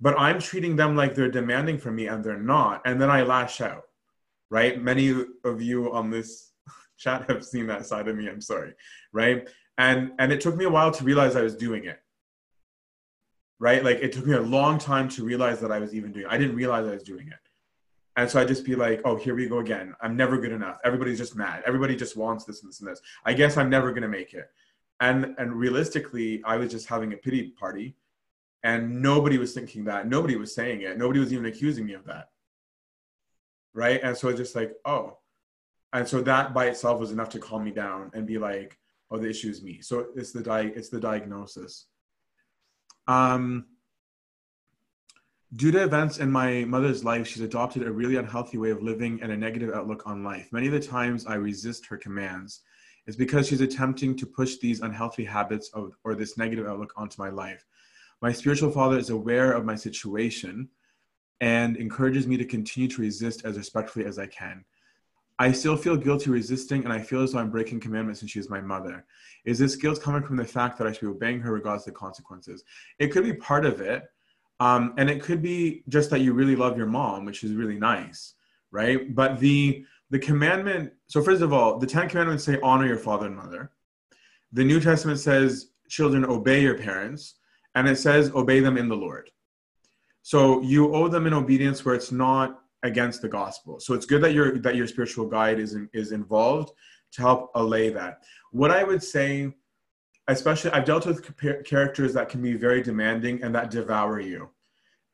But 0.00 0.18
I'm 0.18 0.38
treating 0.38 0.76
them 0.76 0.96
like 0.96 1.14
they're 1.14 1.30
demanding 1.30 1.78
from 1.78 1.96
me, 1.96 2.06
and 2.06 2.24
they're 2.24 2.38
not. 2.38 2.82
And 2.84 3.00
then 3.00 3.10
I 3.10 3.22
lash 3.22 3.60
out. 3.60 3.84
Right? 4.50 4.80
Many 4.80 5.24
of 5.44 5.60
you 5.60 5.92
on 5.92 6.10
this 6.10 6.52
chat 6.98 7.28
have 7.28 7.44
seen 7.44 7.66
that 7.66 7.86
side 7.86 8.08
of 8.08 8.16
me. 8.16 8.28
I'm 8.28 8.40
sorry, 8.40 8.74
right? 9.12 9.48
And 9.76 10.12
and 10.18 10.32
it 10.32 10.40
took 10.40 10.56
me 10.56 10.64
a 10.64 10.70
while 10.70 10.90
to 10.90 11.04
realize 11.04 11.36
I 11.36 11.42
was 11.42 11.54
doing 11.54 11.84
it. 11.84 12.00
Right? 13.60 13.84
Like 13.84 13.98
it 13.98 14.12
took 14.12 14.26
me 14.26 14.34
a 14.34 14.40
long 14.40 14.78
time 14.78 15.08
to 15.10 15.24
realize 15.24 15.60
that 15.60 15.70
I 15.70 15.78
was 15.78 15.94
even 15.94 16.12
doing 16.12 16.26
it. 16.26 16.32
I 16.32 16.38
didn't 16.38 16.56
realize 16.56 16.86
I 16.86 16.92
was 16.92 17.02
doing 17.02 17.28
it. 17.28 17.47
And 18.18 18.28
so 18.28 18.40
I 18.40 18.44
just 18.44 18.64
be 18.64 18.74
like, 18.74 19.00
oh, 19.04 19.14
here 19.14 19.36
we 19.36 19.46
go 19.46 19.60
again. 19.60 19.94
I'm 20.00 20.16
never 20.16 20.38
good 20.38 20.50
enough. 20.50 20.78
Everybody's 20.84 21.18
just 21.18 21.36
mad. 21.36 21.62
Everybody 21.64 21.94
just 21.94 22.16
wants 22.16 22.44
this 22.44 22.62
and 22.62 22.68
this 22.68 22.80
and 22.80 22.88
this. 22.90 23.00
I 23.24 23.32
guess 23.32 23.56
I'm 23.56 23.70
never 23.70 23.92
gonna 23.92 24.08
make 24.08 24.34
it. 24.34 24.50
And 24.98 25.36
and 25.38 25.54
realistically, 25.54 26.42
I 26.44 26.56
was 26.56 26.70
just 26.70 26.88
having 26.88 27.12
a 27.12 27.16
pity 27.16 27.54
party 27.58 27.94
and 28.64 29.00
nobody 29.00 29.38
was 29.38 29.54
thinking 29.54 29.84
that. 29.84 30.08
Nobody 30.08 30.34
was 30.34 30.52
saying 30.52 30.82
it. 30.82 30.98
Nobody 30.98 31.20
was 31.20 31.32
even 31.32 31.46
accusing 31.46 31.86
me 31.86 31.94
of 31.94 32.04
that. 32.06 32.30
Right? 33.72 34.00
And 34.02 34.16
so 34.16 34.28
it's 34.28 34.38
just 34.38 34.56
like, 34.56 34.72
oh, 34.84 35.18
and 35.92 36.06
so 36.06 36.20
that 36.22 36.52
by 36.52 36.66
itself 36.66 37.00
was 37.00 37.12
enough 37.12 37.28
to 37.30 37.38
calm 37.38 37.64
me 37.64 37.70
down 37.70 38.10
and 38.14 38.26
be 38.26 38.38
like 38.38 38.78
oh 39.10 39.18
the 39.18 39.28
issue 39.28 39.48
is 39.48 39.62
me 39.62 39.80
so 39.80 40.08
it's 40.16 40.32
the 40.32 40.42
di- 40.42 40.72
it's 40.74 40.88
the 40.88 41.00
diagnosis 41.00 41.86
um 43.06 43.64
due 45.56 45.70
to 45.70 45.82
events 45.82 46.18
in 46.18 46.30
my 46.30 46.64
mother's 46.64 47.04
life 47.04 47.26
she's 47.26 47.42
adopted 47.42 47.82
a 47.82 47.90
really 47.90 48.16
unhealthy 48.16 48.58
way 48.58 48.70
of 48.70 48.82
living 48.82 49.18
and 49.22 49.32
a 49.32 49.36
negative 49.36 49.72
outlook 49.74 50.02
on 50.06 50.22
life 50.22 50.48
many 50.52 50.66
of 50.66 50.72
the 50.72 50.80
times 50.80 51.26
i 51.26 51.34
resist 51.34 51.86
her 51.86 51.96
commands 51.96 52.60
it's 53.06 53.16
because 53.16 53.48
she's 53.48 53.62
attempting 53.62 54.14
to 54.14 54.26
push 54.26 54.58
these 54.58 54.80
unhealthy 54.80 55.24
habits 55.24 55.70
of, 55.72 55.92
or 56.04 56.14
this 56.14 56.36
negative 56.36 56.66
outlook 56.66 56.92
onto 56.96 57.20
my 57.20 57.30
life 57.30 57.64
my 58.20 58.30
spiritual 58.30 58.70
father 58.70 58.98
is 58.98 59.08
aware 59.08 59.52
of 59.52 59.64
my 59.64 59.74
situation 59.74 60.68
and 61.40 61.78
encourages 61.78 62.26
me 62.26 62.36
to 62.36 62.44
continue 62.44 62.88
to 62.88 63.00
resist 63.00 63.46
as 63.46 63.56
respectfully 63.56 64.04
as 64.04 64.18
i 64.18 64.26
can 64.26 64.62
I 65.40 65.52
still 65.52 65.76
feel 65.76 65.96
guilty 65.96 66.30
resisting, 66.30 66.82
and 66.82 66.92
I 66.92 66.98
feel 66.98 67.22
as 67.22 67.32
though 67.32 67.38
I'm 67.38 67.50
breaking 67.50 67.78
commandments 67.78 68.22
and 68.22 68.30
she 68.30 68.40
is 68.40 68.50
my 68.50 68.60
mother. 68.60 69.04
Is 69.44 69.60
this 69.60 69.76
guilt 69.76 70.02
coming 70.02 70.24
from 70.24 70.36
the 70.36 70.44
fact 70.44 70.76
that 70.78 70.86
I 70.88 70.90
should 70.90 71.02
be 71.02 71.06
obeying 71.06 71.40
her 71.42 71.52
regardless 71.52 71.86
of 71.86 71.92
the 71.94 71.98
consequences? 71.98 72.64
It 72.98 73.12
could 73.12 73.22
be 73.22 73.34
part 73.34 73.64
of 73.64 73.80
it. 73.80 74.02
Um, 74.60 74.94
and 74.96 75.08
it 75.08 75.22
could 75.22 75.40
be 75.40 75.84
just 75.88 76.10
that 76.10 76.20
you 76.20 76.32
really 76.32 76.56
love 76.56 76.76
your 76.76 76.86
mom, 76.86 77.24
which 77.24 77.44
is 77.44 77.52
really 77.52 77.78
nice, 77.78 78.34
right? 78.70 79.14
But 79.14 79.38
the 79.38 79.84
the 80.10 80.18
commandment, 80.18 80.92
so 81.06 81.22
first 81.22 81.42
of 81.42 81.52
all, 81.52 81.78
the 81.78 81.86
Ten 81.86 82.08
Commandments 82.08 82.44
say 82.44 82.58
honor 82.62 82.86
your 82.86 82.98
father 82.98 83.26
and 83.26 83.36
mother. 83.36 83.70
The 84.52 84.64
New 84.64 84.80
Testament 84.80 85.20
says 85.20 85.70
children 85.88 86.24
obey 86.24 86.62
your 86.62 86.78
parents, 86.78 87.34
and 87.74 87.86
it 87.86 87.96
says 87.96 88.32
obey 88.34 88.60
them 88.60 88.78
in 88.78 88.88
the 88.88 88.96
Lord. 88.96 89.30
So 90.22 90.60
you 90.62 90.94
owe 90.94 91.08
them 91.08 91.26
in 91.26 91.34
obedience 91.34 91.84
where 91.84 91.94
it's 91.94 92.12
not 92.12 92.60
against 92.82 93.22
the 93.22 93.28
gospel. 93.28 93.80
So 93.80 93.94
it's 93.94 94.06
good 94.06 94.22
that 94.22 94.32
your 94.32 94.58
that 94.58 94.76
your 94.76 94.86
spiritual 94.86 95.26
guide 95.26 95.58
is 95.58 95.74
in, 95.74 95.88
is 95.92 96.12
involved 96.12 96.72
to 97.12 97.22
help 97.22 97.50
allay 97.54 97.90
that. 97.90 98.22
What 98.50 98.70
I 98.70 98.84
would 98.84 99.02
say, 99.02 99.52
especially 100.28 100.70
I've 100.70 100.84
dealt 100.84 101.06
with 101.06 101.36
characters 101.64 102.14
that 102.14 102.28
can 102.28 102.40
be 102.40 102.54
very 102.54 102.82
demanding 102.82 103.42
and 103.42 103.54
that 103.54 103.70
devour 103.70 104.20
you, 104.20 104.50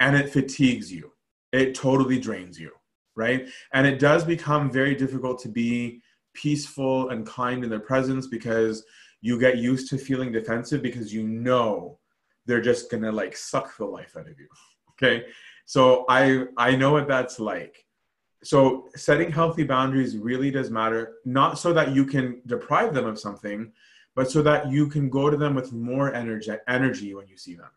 and 0.00 0.16
it 0.16 0.30
fatigues 0.30 0.92
you. 0.92 1.12
It 1.52 1.74
totally 1.74 2.18
drains 2.18 2.58
you, 2.58 2.72
right? 3.14 3.48
And 3.72 3.86
it 3.86 3.98
does 3.98 4.24
become 4.24 4.70
very 4.70 4.94
difficult 4.94 5.40
to 5.42 5.48
be 5.48 6.02
peaceful 6.34 7.10
and 7.10 7.26
kind 7.26 7.64
in 7.64 7.70
their 7.70 7.80
presence 7.80 8.26
because 8.26 8.84
you 9.20 9.38
get 9.38 9.58
used 9.58 9.88
to 9.90 9.98
feeling 9.98 10.32
defensive 10.32 10.82
because 10.82 11.14
you 11.14 11.26
know 11.26 11.98
they're 12.44 12.60
just 12.60 12.90
gonna 12.90 13.12
like 13.12 13.36
suck 13.36 13.76
the 13.76 13.84
life 13.84 14.16
out 14.16 14.28
of 14.28 14.38
you. 14.38 14.48
Okay 14.96 15.24
so 15.64 16.04
I 16.08 16.44
I 16.56 16.76
know 16.76 16.92
what 16.92 17.08
that's 17.08 17.40
like. 17.40 17.84
So 18.42 18.88
setting 18.94 19.32
healthy 19.32 19.64
boundaries 19.64 20.16
really 20.16 20.50
does 20.50 20.70
matter, 20.70 21.14
not 21.24 21.58
so 21.58 21.72
that 21.72 21.94
you 21.94 22.04
can 22.04 22.42
deprive 22.46 22.92
them 22.92 23.06
of 23.06 23.18
something, 23.18 23.72
but 24.14 24.30
so 24.30 24.42
that 24.42 24.70
you 24.70 24.86
can 24.88 25.08
go 25.10 25.30
to 25.30 25.36
them 25.36 25.54
with 25.54 25.72
more 25.72 26.14
energy 26.14 26.52
energy 26.68 27.14
when 27.14 27.26
you 27.26 27.36
see 27.36 27.54
them. 27.54 27.70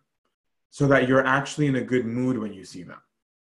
So 0.69 0.87
that 0.87 1.07
you're 1.07 1.25
actually 1.25 1.67
in 1.67 1.77
a 1.77 1.81
good 1.81 2.05
mood 2.05 2.37
when 2.37 2.53
you 2.53 2.63
see 2.63 2.83
them, 2.83 3.01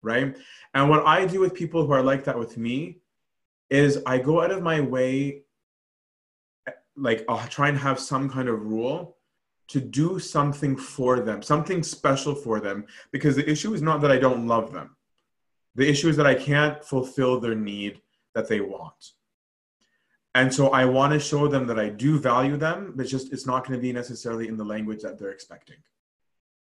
right? 0.02 0.36
And 0.74 0.88
what 0.88 1.04
I 1.06 1.26
do 1.26 1.40
with 1.40 1.52
people 1.52 1.86
who 1.86 1.92
are 1.92 2.02
like 2.02 2.24
that 2.24 2.38
with 2.38 2.56
me 2.56 2.98
is 3.68 4.00
I 4.06 4.18
go 4.18 4.40
out 4.40 4.50
of 4.50 4.62
my 4.62 4.80
way 4.80 5.42
like 6.96 7.24
I'll 7.28 7.46
try 7.48 7.68
and 7.68 7.78
have 7.78 7.98
some 7.98 8.28
kind 8.28 8.48
of 8.48 8.60
rule 8.60 9.16
to 9.68 9.80
do 9.80 10.18
something 10.18 10.76
for 10.76 11.20
them, 11.20 11.42
something 11.42 11.82
special 11.82 12.34
for 12.34 12.58
them, 12.58 12.86
because 13.12 13.36
the 13.36 13.48
issue 13.48 13.74
is 13.74 13.82
not 13.82 14.00
that 14.00 14.10
I 14.10 14.18
don't 14.18 14.46
love 14.46 14.72
them. 14.72 14.96
The 15.74 15.88
issue 15.88 16.08
is 16.08 16.16
that 16.16 16.26
I 16.26 16.34
can't 16.34 16.82
fulfill 16.82 17.38
their 17.38 17.54
need 17.54 18.00
that 18.34 18.48
they 18.48 18.60
want. 18.60 19.12
And 20.34 20.52
so 20.52 20.68
I 20.70 20.84
want 20.84 21.12
to 21.12 21.20
show 21.20 21.48
them 21.48 21.66
that 21.66 21.78
I 21.78 21.88
do 21.88 22.18
value 22.18 22.56
them, 22.56 22.92
but 22.94 23.06
just 23.06 23.32
it's 23.32 23.46
not 23.46 23.66
going 23.66 23.78
to 23.78 23.82
be 23.82 23.92
necessarily 23.92 24.48
in 24.48 24.56
the 24.56 24.64
language 24.64 25.02
that 25.02 25.18
they're 25.18 25.30
expecting. 25.30 25.76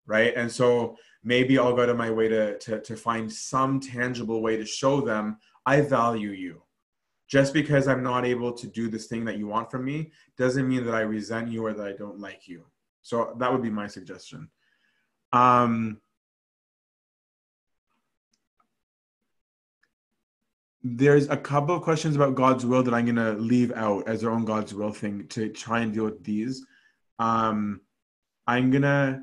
Right. 0.06 0.34
And 0.36 0.50
so 0.52 0.96
maybe 1.24 1.60
I'll 1.60 1.76
go 1.76 1.86
to 1.86 1.94
my 1.94 2.10
way 2.10 2.30
to, 2.30 2.58
to, 2.60 2.80
to 2.80 2.96
find 2.96 3.32
some 3.32 3.80
tangible 3.80 4.42
way 4.42 4.56
to 4.56 4.66
show 4.66 5.02
them 5.02 5.38
I 5.66 5.82
value 5.82 6.32
you. 6.32 6.64
Just 7.28 7.54
because 7.54 7.90
I'm 7.90 8.04
not 8.04 8.26
able 8.26 8.54
to 8.54 8.68
do 8.68 8.88
this 8.88 9.08
thing 9.08 9.26
that 9.26 9.38
you 9.38 9.48
want 9.48 9.70
from 9.70 9.84
me 9.84 10.12
doesn't 10.38 10.68
mean 10.68 10.86
that 10.86 10.96
I 10.96 11.02
resent 11.02 11.50
you 11.50 11.66
or 11.66 11.74
that 11.74 11.86
I 11.86 11.92
don't 11.92 12.22
like 12.22 12.48
you. 12.48 12.66
So 13.02 13.36
that 13.38 13.52
would 13.52 13.62
be 13.62 13.70
my 13.70 13.88
suggestion. 13.88 14.50
Um, 15.34 16.00
there's 20.84 21.28
a 21.30 21.38
couple 21.38 21.76
of 21.76 21.82
questions 21.82 22.16
about 22.16 22.36
God's 22.36 22.66
will 22.66 22.84
that 22.84 22.94
I'm 22.94 23.06
going 23.06 23.16
to 23.16 23.34
leave 23.34 23.72
out 23.74 24.08
as 24.08 24.22
their 24.22 24.32
own 24.32 24.46
God's 24.46 24.74
will 24.74 24.92
thing 24.92 25.28
to 25.30 25.50
try 25.50 25.80
and 25.80 25.94
deal 25.94 26.06
with 26.06 26.24
these. 26.24 26.66
Um, 27.20 27.82
I'm 28.46 28.70
going 28.70 28.84
to 28.84 29.22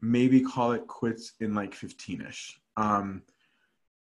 maybe 0.00 0.40
call 0.40 0.72
it 0.72 0.86
quits 0.86 1.32
in 1.40 1.54
like 1.54 1.74
15 1.74 2.26
ish. 2.28 2.60
Um, 2.76 3.22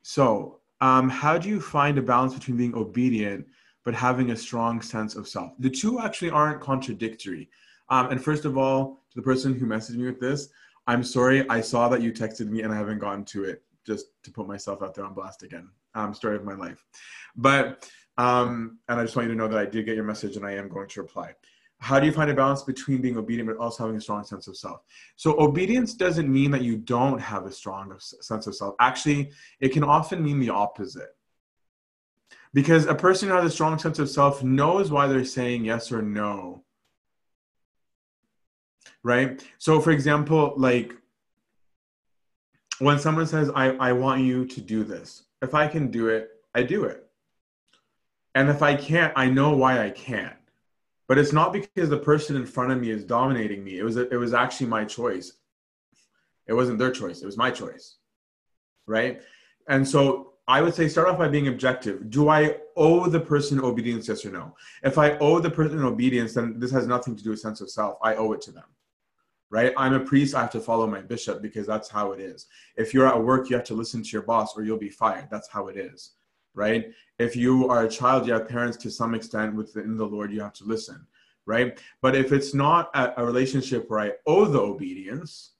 so, 0.02 0.60
um, 0.80 1.08
how 1.10 1.36
do 1.36 1.48
you 1.48 1.60
find 1.60 1.98
a 1.98 2.02
balance 2.02 2.34
between 2.34 2.56
being 2.56 2.74
obedient 2.74 3.46
but 3.84 3.94
having 3.94 4.30
a 4.30 4.36
strong 4.36 4.80
sense 4.80 5.14
of 5.14 5.28
self? 5.28 5.52
The 5.58 5.70
two 5.70 6.00
actually 6.00 6.30
aren't 6.30 6.60
contradictory. 6.60 7.50
Um, 7.90 8.10
and 8.10 8.22
first 8.22 8.44
of 8.44 8.56
all, 8.56 9.02
to 9.10 9.16
the 9.16 9.22
person 9.22 9.54
who 9.54 9.66
messaged 9.66 9.96
me 9.96 10.06
with 10.06 10.20
this, 10.20 10.48
I'm 10.86 11.04
sorry. 11.04 11.48
I 11.48 11.60
saw 11.60 11.88
that 11.88 12.00
you 12.00 12.12
texted 12.12 12.48
me 12.48 12.62
and 12.62 12.72
I 12.72 12.76
haven't 12.76 12.98
gotten 12.98 13.24
to 13.26 13.44
it 13.44 13.62
just 13.86 14.06
to 14.22 14.30
put 14.30 14.48
myself 14.48 14.82
out 14.82 14.94
there 14.94 15.04
on 15.04 15.14
blast 15.14 15.42
again. 15.42 15.68
Um, 15.94 16.14
story 16.14 16.36
of 16.36 16.44
my 16.44 16.54
life. 16.54 16.84
But, 17.36 17.90
um, 18.16 18.78
and 18.88 19.00
I 19.00 19.04
just 19.04 19.16
want 19.16 19.28
you 19.28 19.34
to 19.34 19.38
know 19.38 19.48
that 19.48 19.58
I 19.58 19.66
did 19.66 19.86
get 19.86 19.96
your 19.96 20.04
message 20.04 20.36
and 20.36 20.46
I 20.46 20.52
am 20.52 20.68
going 20.68 20.88
to 20.88 21.02
reply. 21.02 21.32
How 21.78 21.98
do 21.98 22.06
you 22.06 22.12
find 22.12 22.30
a 22.30 22.34
balance 22.34 22.62
between 22.62 23.00
being 23.00 23.16
obedient 23.16 23.48
but 23.48 23.56
also 23.56 23.84
having 23.84 23.96
a 23.96 24.00
strong 24.00 24.22
sense 24.22 24.46
of 24.46 24.56
self? 24.56 24.82
So, 25.16 25.40
obedience 25.40 25.94
doesn't 25.94 26.30
mean 26.30 26.50
that 26.50 26.62
you 26.62 26.76
don't 26.76 27.18
have 27.18 27.46
a 27.46 27.52
strong 27.52 27.94
sense 27.98 28.46
of 28.46 28.54
self. 28.54 28.74
Actually, 28.78 29.32
it 29.60 29.70
can 29.70 29.82
often 29.82 30.22
mean 30.22 30.38
the 30.38 30.50
opposite. 30.50 31.16
Because 32.52 32.86
a 32.86 32.94
person 32.94 33.28
who 33.28 33.34
has 33.34 33.44
a 33.44 33.50
strong 33.50 33.78
sense 33.78 33.98
of 33.98 34.10
self 34.10 34.42
knows 34.42 34.90
why 34.90 35.06
they're 35.06 35.24
saying 35.24 35.64
yes 35.64 35.90
or 35.90 36.02
no 36.02 36.64
right? 39.02 39.44
So, 39.58 39.80
for 39.80 39.90
example, 39.90 40.54
like 40.56 40.94
when 42.78 42.98
someone 42.98 43.26
says, 43.26 43.50
I, 43.54 43.70
I 43.72 43.92
want 43.92 44.22
you 44.22 44.46
to 44.46 44.60
do 44.60 44.84
this, 44.84 45.24
if 45.42 45.54
I 45.54 45.66
can 45.66 45.90
do 45.90 46.08
it, 46.08 46.30
I 46.54 46.62
do 46.62 46.84
it. 46.84 47.06
And 48.34 48.48
if 48.48 48.62
I 48.62 48.76
can't, 48.76 49.12
I 49.16 49.26
know 49.26 49.56
why 49.56 49.84
I 49.84 49.90
can't. 49.90 50.36
But 51.08 51.18
it's 51.18 51.32
not 51.32 51.52
because 51.52 51.88
the 51.88 51.98
person 51.98 52.36
in 52.36 52.46
front 52.46 52.70
of 52.70 52.80
me 52.80 52.90
is 52.90 53.04
dominating 53.04 53.64
me. 53.64 53.78
It 53.78 53.82
was 53.82 53.96
it 53.96 54.18
was 54.18 54.32
actually 54.32 54.68
my 54.68 54.84
choice. 54.84 55.32
It 56.46 56.52
wasn't 56.52 56.78
their 56.78 56.92
choice. 56.92 57.22
It 57.22 57.26
was 57.26 57.36
my 57.36 57.50
choice. 57.50 57.96
Right? 58.86 59.20
And 59.68 59.86
so 59.86 60.34
I 60.46 60.62
would 60.62 60.74
say 60.74 60.88
start 60.88 61.08
off 61.08 61.18
by 61.18 61.28
being 61.28 61.48
objective. 61.48 62.10
Do 62.10 62.28
I 62.28 62.58
owe 62.76 63.08
the 63.08 63.20
person 63.20 63.60
obedience, 63.60 64.08
yes 64.08 64.24
or 64.24 64.30
no? 64.30 64.54
If 64.82 64.98
I 64.98 65.16
owe 65.18 65.40
the 65.40 65.50
person 65.50 65.82
obedience, 65.82 66.34
then 66.34 66.58
this 66.58 66.70
has 66.70 66.86
nothing 66.86 67.16
to 67.16 67.24
do 67.24 67.30
with 67.30 67.40
sense 67.40 67.60
of 67.60 67.70
self. 67.70 67.98
I 68.02 68.14
owe 68.14 68.32
it 68.32 68.40
to 68.42 68.52
them 68.52 68.64
right? 69.50 69.72
I'm 69.76 69.94
a 69.94 70.00
priest, 70.00 70.34
I 70.34 70.42
have 70.42 70.52
to 70.52 70.60
follow 70.60 70.86
my 70.86 71.00
bishop 71.00 71.42
because 71.42 71.66
that's 71.66 71.88
how 71.88 72.12
it 72.12 72.20
is. 72.20 72.46
If 72.76 72.94
you're 72.94 73.08
at 73.08 73.22
work, 73.22 73.50
you 73.50 73.56
have 73.56 73.66
to 73.66 73.74
listen 73.74 74.02
to 74.02 74.08
your 74.10 74.22
boss 74.22 74.56
or 74.56 74.62
you'll 74.62 74.78
be 74.78 74.88
fired. 74.88 75.28
That's 75.30 75.48
how 75.48 75.66
it 75.66 75.76
is, 75.76 76.12
right? 76.54 76.92
If 77.18 77.34
you 77.34 77.68
are 77.68 77.84
a 77.84 77.88
child, 77.88 78.26
you 78.26 78.32
have 78.32 78.48
parents 78.48 78.76
to 78.78 78.90
some 78.90 79.14
extent 79.14 79.54
within 79.56 79.96
the 79.96 80.06
Lord, 80.06 80.32
you 80.32 80.40
have 80.40 80.52
to 80.54 80.64
listen, 80.64 81.04
right? 81.46 81.80
But 82.00 82.14
if 82.14 82.32
it's 82.32 82.54
not 82.54 82.90
a, 82.94 83.20
a 83.20 83.26
relationship 83.26 83.90
where 83.90 84.00
I 84.00 84.12
owe 84.26 84.44
the 84.44 84.60
obedience, 84.60 85.54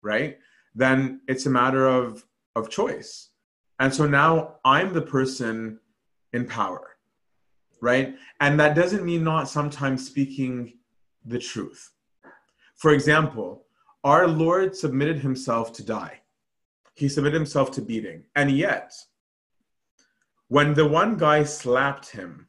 right? 0.00 0.38
Then 0.74 1.20
it's 1.26 1.46
a 1.46 1.50
matter 1.50 1.86
of 1.86 2.24
of 2.56 2.70
choice. 2.70 3.30
And 3.80 3.92
so 3.92 4.06
now 4.06 4.56
I'm 4.64 4.92
the 4.92 5.02
person 5.02 5.80
in 6.32 6.46
power, 6.46 6.96
right? 7.80 8.14
And 8.38 8.60
that 8.60 8.76
doesn't 8.76 9.04
mean 9.04 9.24
not 9.24 9.48
sometimes 9.48 10.06
speaking 10.06 10.74
the 11.24 11.40
truth 11.40 11.93
for 12.76 12.92
example, 12.92 13.64
our 14.02 14.26
Lord 14.28 14.76
submitted 14.76 15.18
himself 15.18 15.72
to 15.74 15.84
die. 15.84 16.20
He 16.94 17.08
submitted 17.08 17.36
himself 17.36 17.70
to 17.72 17.82
beating. 17.82 18.24
And 18.36 18.50
yet, 18.50 18.92
when 20.48 20.74
the 20.74 20.86
one 20.86 21.16
guy 21.16 21.44
slapped 21.44 22.10
him, 22.10 22.48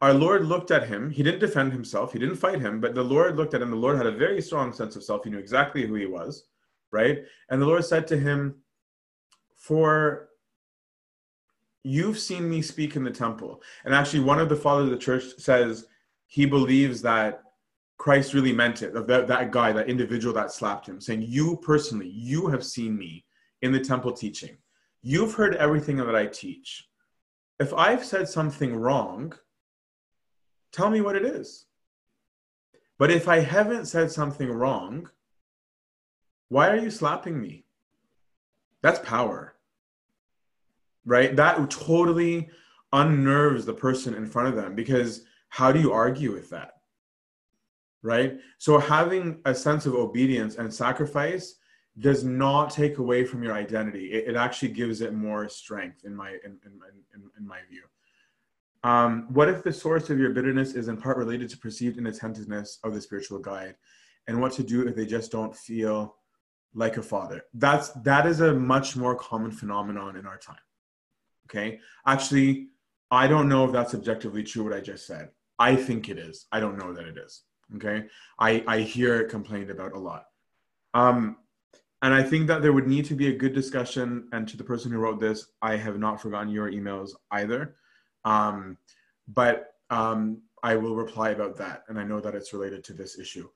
our 0.00 0.12
Lord 0.12 0.44
looked 0.46 0.72
at 0.72 0.88
him. 0.88 1.10
He 1.10 1.22
didn't 1.22 1.40
defend 1.40 1.72
himself, 1.72 2.12
he 2.12 2.18
didn't 2.18 2.36
fight 2.36 2.60
him, 2.60 2.80
but 2.80 2.94
the 2.94 3.04
Lord 3.04 3.36
looked 3.36 3.54
at 3.54 3.62
him. 3.62 3.70
The 3.70 3.76
Lord 3.76 3.96
had 3.96 4.06
a 4.06 4.12
very 4.12 4.42
strong 4.42 4.72
sense 4.72 4.96
of 4.96 5.04
self. 5.04 5.22
He 5.22 5.30
knew 5.30 5.38
exactly 5.38 5.86
who 5.86 5.94
he 5.94 6.06
was, 6.06 6.44
right? 6.90 7.24
And 7.50 7.62
the 7.62 7.66
Lord 7.66 7.84
said 7.84 8.08
to 8.08 8.18
him, 8.18 8.56
For 9.56 10.30
you've 11.84 12.18
seen 12.18 12.50
me 12.50 12.62
speak 12.62 12.96
in 12.96 13.04
the 13.04 13.10
temple. 13.12 13.62
And 13.84 13.94
actually, 13.94 14.20
one 14.20 14.40
of 14.40 14.48
the 14.48 14.56
fathers 14.56 14.86
of 14.86 14.90
the 14.90 14.96
church 14.96 15.24
says, 15.38 15.86
he 16.32 16.46
believes 16.46 17.02
that 17.02 17.42
Christ 17.98 18.32
really 18.32 18.54
meant 18.54 18.80
it, 18.80 18.94
that, 18.94 19.26
that 19.26 19.50
guy, 19.50 19.70
that 19.70 19.90
individual 19.90 20.32
that 20.32 20.50
slapped 20.50 20.88
him, 20.88 20.98
saying, 20.98 21.20
You 21.28 21.58
personally, 21.58 22.08
you 22.08 22.46
have 22.46 22.64
seen 22.64 22.96
me 22.96 23.26
in 23.60 23.70
the 23.70 23.78
temple 23.78 24.12
teaching. 24.12 24.56
You've 25.02 25.34
heard 25.34 25.54
everything 25.56 25.98
that 25.98 26.16
I 26.16 26.24
teach. 26.24 26.88
If 27.60 27.74
I've 27.74 28.02
said 28.02 28.30
something 28.30 28.74
wrong, 28.74 29.34
tell 30.72 30.88
me 30.88 31.02
what 31.02 31.16
it 31.16 31.26
is. 31.26 31.66
But 32.98 33.10
if 33.10 33.28
I 33.28 33.40
haven't 33.40 33.84
said 33.84 34.10
something 34.10 34.50
wrong, 34.50 35.10
why 36.48 36.70
are 36.70 36.78
you 36.78 36.90
slapping 36.90 37.38
me? 37.38 37.66
That's 38.80 39.00
power, 39.00 39.54
right? 41.04 41.36
That 41.36 41.70
totally 41.70 42.48
unnerves 42.90 43.66
the 43.66 43.74
person 43.74 44.14
in 44.14 44.24
front 44.24 44.48
of 44.48 44.54
them 44.54 44.74
because 44.74 45.26
how 45.52 45.70
do 45.70 45.78
you 45.78 45.92
argue 45.92 46.32
with 46.32 46.48
that? 46.48 46.76
Right? 48.00 48.38
So 48.56 48.78
having 48.78 49.42
a 49.44 49.54
sense 49.54 49.84
of 49.84 49.94
obedience 49.94 50.56
and 50.56 50.72
sacrifice 50.72 51.56
does 51.98 52.24
not 52.24 52.70
take 52.70 52.96
away 52.96 53.26
from 53.26 53.42
your 53.42 53.52
identity. 53.52 54.12
It, 54.12 54.28
it 54.28 54.34
actually 54.34 54.70
gives 54.70 55.02
it 55.02 55.12
more 55.12 55.50
strength 55.50 56.06
in 56.06 56.16
my 56.16 56.30
in, 56.30 56.58
in, 56.64 56.72
in, 57.14 57.30
in 57.38 57.46
my 57.46 57.58
view. 57.68 57.82
Um, 58.82 59.26
what 59.28 59.50
if 59.50 59.62
the 59.62 59.74
source 59.74 60.08
of 60.08 60.18
your 60.18 60.30
bitterness 60.30 60.72
is 60.72 60.88
in 60.88 60.96
part 60.96 61.18
related 61.18 61.50
to 61.50 61.58
perceived 61.58 61.98
inattentiveness 61.98 62.78
of 62.82 62.94
the 62.94 63.00
spiritual 63.02 63.38
guide? 63.38 63.74
And 64.28 64.40
what 64.40 64.52
to 64.52 64.62
do 64.62 64.88
if 64.88 64.96
they 64.96 65.04
just 65.04 65.30
don't 65.30 65.54
feel 65.54 66.16
like 66.72 66.96
a 66.96 67.02
father? 67.02 67.42
That's 67.52 67.90
that 68.08 68.24
is 68.26 68.40
a 68.40 68.54
much 68.54 68.96
more 68.96 69.16
common 69.16 69.50
phenomenon 69.50 70.16
in 70.16 70.24
our 70.26 70.38
time. 70.38 70.64
Okay. 71.46 71.78
Actually, 72.06 72.68
I 73.10 73.28
don't 73.28 73.50
know 73.50 73.66
if 73.66 73.72
that's 73.72 73.92
objectively 73.92 74.42
true 74.42 74.64
what 74.64 74.72
I 74.72 74.80
just 74.80 75.06
said. 75.06 75.28
I 75.58 75.76
think 75.76 76.08
it 76.08 76.18
is. 76.18 76.46
I 76.52 76.60
don't 76.60 76.78
know 76.78 76.92
that 76.92 77.06
it 77.06 77.16
is. 77.16 77.42
Okay. 77.76 78.04
I, 78.38 78.62
I 78.66 78.80
hear 78.80 79.20
it 79.20 79.30
complained 79.30 79.70
about 79.70 79.92
a 79.92 79.98
lot. 79.98 80.26
Um, 80.94 81.36
and 82.02 82.12
I 82.12 82.22
think 82.22 82.48
that 82.48 82.62
there 82.62 82.72
would 82.72 82.88
need 82.88 83.04
to 83.06 83.14
be 83.14 83.28
a 83.28 83.36
good 83.36 83.54
discussion. 83.54 84.28
And 84.32 84.46
to 84.48 84.56
the 84.56 84.64
person 84.64 84.90
who 84.90 84.98
wrote 84.98 85.20
this, 85.20 85.46
I 85.62 85.76
have 85.76 85.98
not 85.98 86.20
forgotten 86.20 86.50
your 86.50 86.70
emails 86.70 87.10
either. 87.30 87.76
Um, 88.24 88.76
but 89.28 89.74
um, 89.90 90.42
I 90.62 90.76
will 90.76 90.96
reply 90.96 91.30
about 91.30 91.56
that. 91.58 91.84
And 91.88 91.98
I 91.98 92.04
know 92.04 92.20
that 92.20 92.34
it's 92.34 92.52
related 92.52 92.82
to 92.84 92.92
this 92.92 93.18
issue. 93.18 93.48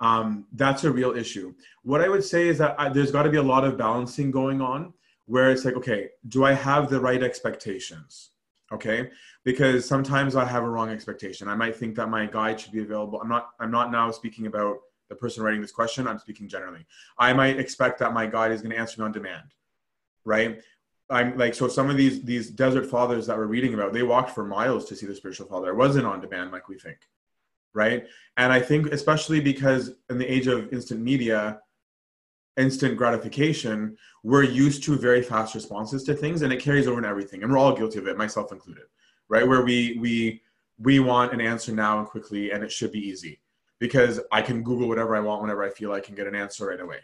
Um, 0.00 0.46
that's 0.52 0.82
a 0.82 0.90
real 0.90 1.16
issue. 1.16 1.54
What 1.84 2.00
I 2.00 2.08
would 2.08 2.24
say 2.24 2.48
is 2.48 2.58
that 2.58 2.74
I, 2.76 2.88
there's 2.88 3.12
got 3.12 3.22
to 3.22 3.30
be 3.30 3.36
a 3.36 3.42
lot 3.42 3.64
of 3.64 3.78
balancing 3.78 4.32
going 4.32 4.60
on 4.60 4.92
where 5.26 5.50
it's 5.52 5.64
like, 5.64 5.76
okay, 5.76 6.08
do 6.26 6.44
I 6.44 6.52
have 6.52 6.90
the 6.90 7.00
right 7.00 7.22
expectations? 7.22 8.31
Okay? 8.72 9.10
Because 9.44 9.86
sometimes 9.86 10.36
i 10.36 10.44
have 10.44 10.64
a 10.64 10.68
wrong 10.68 10.90
expectation. 10.90 11.48
I 11.48 11.54
might 11.54 11.76
think 11.76 11.94
that 11.96 12.08
my 12.08 12.26
guide 12.26 12.60
should 12.60 12.72
be 12.72 12.82
available. 12.82 13.20
I'm 13.20 13.28
not 13.28 13.50
i'm 13.60 13.70
not 13.70 13.92
now 13.92 14.10
speaking 14.10 14.46
about 14.46 14.78
the 15.08 15.14
person 15.14 15.42
writing 15.42 15.60
this 15.60 15.72
question. 15.72 16.08
I'm 16.08 16.18
speaking 16.18 16.48
generally. 16.48 16.86
I 17.18 17.32
might 17.32 17.58
expect 17.58 17.98
that 17.98 18.12
my 18.12 18.26
guide 18.26 18.52
is 18.52 18.62
going 18.62 18.72
to 18.72 18.78
answer 18.78 19.00
me 19.00 19.04
on 19.04 19.12
demand 19.12 19.54
right? 20.24 20.60
I'm 21.10 21.36
like 21.36 21.54
so 21.54 21.68
some 21.68 21.90
of 21.90 21.96
these 21.96 22.22
these 22.22 22.50
desert 22.50 22.86
fathers 22.86 23.26
that 23.26 23.36
we're 23.36 23.46
reading 23.46 23.74
about 23.74 23.92
they 23.92 24.02
walked 24.02 24.30
for 24.30 24.44
miles 24.44 24.86
to 24.86 24.96
see 24.96 25.06
the 25.06 25.14
spiritual 25.14 25.46
father. 25.46 25.70
It 25.70 25.76
wasn't 25.76 26.06
on 26.06 26.20
demand 26.20 26.52
like 26.52 26.68
we 26.68 26.78
think 26.78 26.98
right? 27.74 28.06
And 28.36 28.52
i 28.52 28.60
think 28.60 28.88
especially 28.88 29.40
because 29.40 29.94
in 30.10 30.18
the 30.18 30.30
age 30.30 30.46
of 30.46 30.72
instant 30.72 31.00
media 31.00 31.60
instant 32.56 32.96
gratification, 32.96 33.96
we're 34.22 34.42
used 34.42 34.82
to 34.84 34.96
very 34.96 35.22
fast 35.22 35.54
responses 35.54 36.04
to 36.04 36.14
things 36.14 36.42
and 36.42 36.52
it 36.52 36.60
carries 36.60 36.86
over 36.86 36.98
in 36.98 37.04
everything. 37.04 37.42
And 37.42 37.50
we're 37.50 37.58
all 37.58 37.74
guilty 37.74 37.98
of 37.98 38.06
it, 38.06 38.16
myself 38.16 38.52
included, 38.52 38.84
right? 39.28 39.46
Where 39.46 39.62
we 39.62 39.98
we 40.00 40.42
we 40.78 41.00
want 41.00 41.32
an 41.32 41.40
answer 41.40 41.72
now 41.72 41.98
and 41.98 42.08
quickly 42.08 42.50
and 42.50 42.62
it 42.62 42.72
should 42.72 42.92
be 42.92 42.98
easy 42.98 43.40
because 43.78 44.20
I 44.30 44.42
can 44.42 44.62
Google 44.62 44.88
whatever 44.88 45.16
I 45.16 45.20
want 45.20 45.42
whenever 45.42 45.64
I 45.64 45.70
feel 45.70 45.92
I 45.92 46.00
can 46.00 46.14
get 46.14 46.26
an 46.26 46.34
answer 46.34 46.66
right 46.66 46.80
away. 46.80 47.00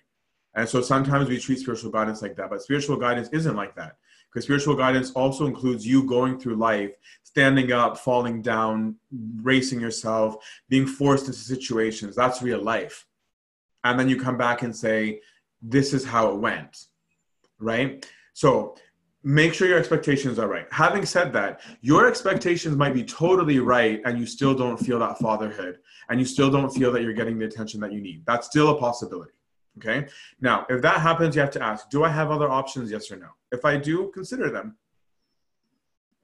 And 0.55 0.68
so 0.68 0.80
sometimes 0.80 1.28
we 1.28 1.38
treat 1.38 1.59
spiritual 1.59 1.90
guidance 1.90 2.22
like 2.22 2.36
that, 2.36 2.51
but 2.51 2.62
spiritual 2.62 2.96
guidance 2.96 3.28
isn't 3.32 3.57
like 3.57 3.74
that. 3.76 3.96
Because 4.28 4.44
spiritual 4.44 4.74
guidance 4.74 5.11
also 5.12 5.46
includes 5.46 5.86
you 5.86 6.05
going 6.05 6.38
through 6.38 6.57
life, 6.57 6.90
standing 7.22 7.72
up, 7.72 7.99
falling 7.99 8.42
down, 8.42 8.96
racing 9.42 9.80
yourself, 9.80 10.36
being 10.68 10.86
forced 10.86 11.26
into 11.26 11.38
situations. 11.38 12.14
That's 12.14 12.42
real 12.42 12.62
life. 12.62 13.07
And 13.84 13.99
then 13.99 14.09
you 14.09 14.20
come 14.20 14.36
back 14.36 14.62
and 14.62 14.74
say, 14.74 15.20
this 15.61 15.93
is 15.93 16.05
how 16.05 16.31
it 16.31 16.37
went 16.37 16.87
right 17.59 18.07
so 18.35 18.77
make 19.25 19.53
sure 19.53 19.69
your 19.69 19.79
expectations 19.79 20.39
are 20.39 20.49
right. 20.49 20.67
Having 20.71 21.05
said 21.05 21.33
that, 21.33 21.61
your 21.81 22.07
expectations 22.07 22.77
might 22.77 22.95
be 22.95 23.05
totally 23.05 23.59
right 23.59 24.01
and 24.05 24.19
you 24.19 24.27
still 24.27 24.55
don't 24.55 24.77
feel 24.77 24.99
that 25.01 25.19
fatherhood 25.19 25.79
and 26.09 26.21
you 26.21 26.27
still 26.27 26.51
don't 26.51 26.71
feel 26.71 26.93
that 26.93 27.03
you're 27.03 27.13
getting 27.13 27.39
the 27.39 27.45
attention 27.45 27.81
that 27.81 27.93
you 27.93 28.01
need. 28.01 28.25
That's 28.27 28.47
still 28.47 28.71
a 28.71 28.79
possibility. 28.79 29.33
Okay. 29.79 30.09
Now, 30.41 30.67
if 30.69 30.83
that 30.83 31.01
happens, 31.01 31.37
you 31.37 31.41
have 31.41 31.51
to 31.53 31.63
ask, 31.63 31.89
do 31.91 32.03
I 32.05 32.09
have 32.09 32.31
other 32.31 32.49
options? 32.49 32.91
Yes 32.91 33.11
or 33.11 33.17
no? 33.17 33.29
If 33.53 33.65
I 33.65 33.77
do, 33.77 34.11
consider 34.13 34.51
them. 34.51 34.77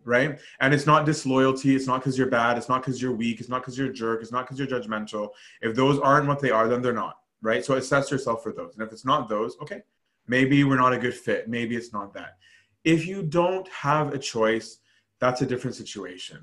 Right. 0.04 0.38
And 0.60 0.74
it's 0.74 0.86
not 0.86 1.06
disloyalty. 1.06 1.74
It's 1.74 1.86
not 1.86 2.00
because 2.00 2.18
you're 2.18 2.28
bad. 2.28 2.58
It's 2.58 2.68
not 2.68 2.82
because 2.82 3.00
you're 3.00 3.14
weak. 3.14 3.40
It's 3.40 3.48
not 3.48 3.62
because 3.62 3.78
you're 3.78 3.90
a 3.90 3.92
jerk. 3.92 4.22
It's 4.22 4.32
not 4.32 4.46
because 4.46 4.58
you're 4.58 4.68
judgmental. 4.68 5.28
If 5.62 5.74
those 5.74 5.98
aren't 5.98 6.26
what 6.26 6.40
they 6.40 6.50
are, 6.50 6.68
then 6.68 6.82
they're 6.82 6.92
not. 6.92 7.18
Right. 7.44 7.62
So 7.62 7.74
assess 7.74 8.10
yourself 8.10 8.42
for 8.42 8.52
those. 8.52 8.72
And 8.74 8.82
if 8.82 8.90
it's 8.90 9.04
not 9.04 9.28
those, 9.28 9.58
okay, 9.60 9.82
maybe 10.26 10.64
we're 10.64 10.78
not 10.78 10.94
a 10.94 10.98
good 10.98 11.12
fit. 11.12 11.46
Maybe 11.46 11.76
it's 11.76 11.92
not 11.92 12.14
that. 12.14 12.38
If 12.84 13.06
you 13.06 13.22
don't 13.22 13.68
have 13.68 14.14
a 14.14 14.18
choice, 14.18 14.78
that's 15.20 15.42
a 15.42 15.46
different 15.46 15.76
situation. 15.76 16.42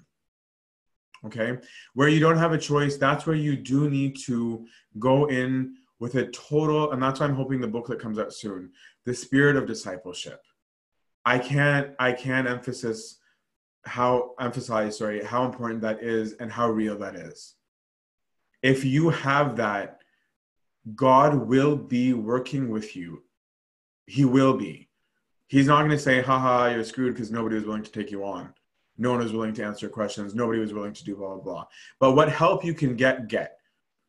Okay. 1.25 1.57
Where 1.95 2.07
you 2.07 2.19
don't 2.19 2.37
have 2.37 2.53
a 2.53 2.57
choice, 2.57 2.97
that's 2.97 3.25
where 3.25 3.35
you 3.35 3.55
do 3.55 3.89
need 3.89 4.15
to 4.25 4.67
go 4.99 5.25
in 5.25 5.75
with 5.97 6.15
a 6.15 6.27
total, 6.27 6.91
and 6.91 7.01
that's 7.01 7.19
why 7.19 7.25
I'm 7.25 7.35
hoping 7.35 7.61
the 7.61 7.67
booklet 7.67 7.99
comes 7.99 8.19
out 8.19 8.33
soon. 8.33 8.71
The 9.05 9.13
spirit 9.13 9.55
of 9.55 9.65
discipleship. 9.65 10.43
I 11.25 11.39
can't, 11.39 11.95
I 11.97 12.11
can't 12.11 12.47
emphasize 12.47 13.17
how 13.85 14.35
emphasize, 14.39 14.99
sorry, 14.99 15.23
how 15.23 15.45
important 15.45 15.81
that 15.81 16.03
is 16.03 16.33
and 16.33 16.51
how 16.51 16.69
real 16.69 16.97
that 16.99 17.15
is. 17.15 17.55
If 18.61 18.85
you 18.85 19.09
have 19.09 19.55
that, 19.57 20.00
God 20.95 21.35
will 21.47 21.75
be 21.75 22.13
working 22.13 22.69
with 22.69 22.95
you. 22.95 23.23
He 24.07 24.25
will 24.25 24.57
be. 24.57 24.89
He's 25.47 25.67
not 25.67 25.79
going 25.79 25.91
to 25.91 25.99
say, 25.99 26.21
haha, 26.21 26.67
you're 26.67 26.83
screwed 26.83 27.13
because 27.13 27.31
nobody 27.31 27.55
was 27.55 27.65
willing 27.65 27.83
to 27.83 27.91
take 27.91 28.09
you 28.09 28.23
on. 28.23 28.53
No 28.97 29.11
one 29.11 29.19
was 29.19 29.33
willing 29.33 29.53
to 29.55 29.63
answer 29.63 29.89
questions. 29.89 30.33
Nobody 30.33 30.59
was 30.59 30.73
willing 30.73 30.93
to 30.93 31.03
do 31.03 31.15
blah, 31.15 31.35
blah, 31.35 31.43
blah. 31.43 31.65
But 31.99 32.13
what 32.13 32.31
help 32.31 32.63
you 32.63 32.73
can 32.73 32.95
get, 32.95 33.27
get, 33.27 33.57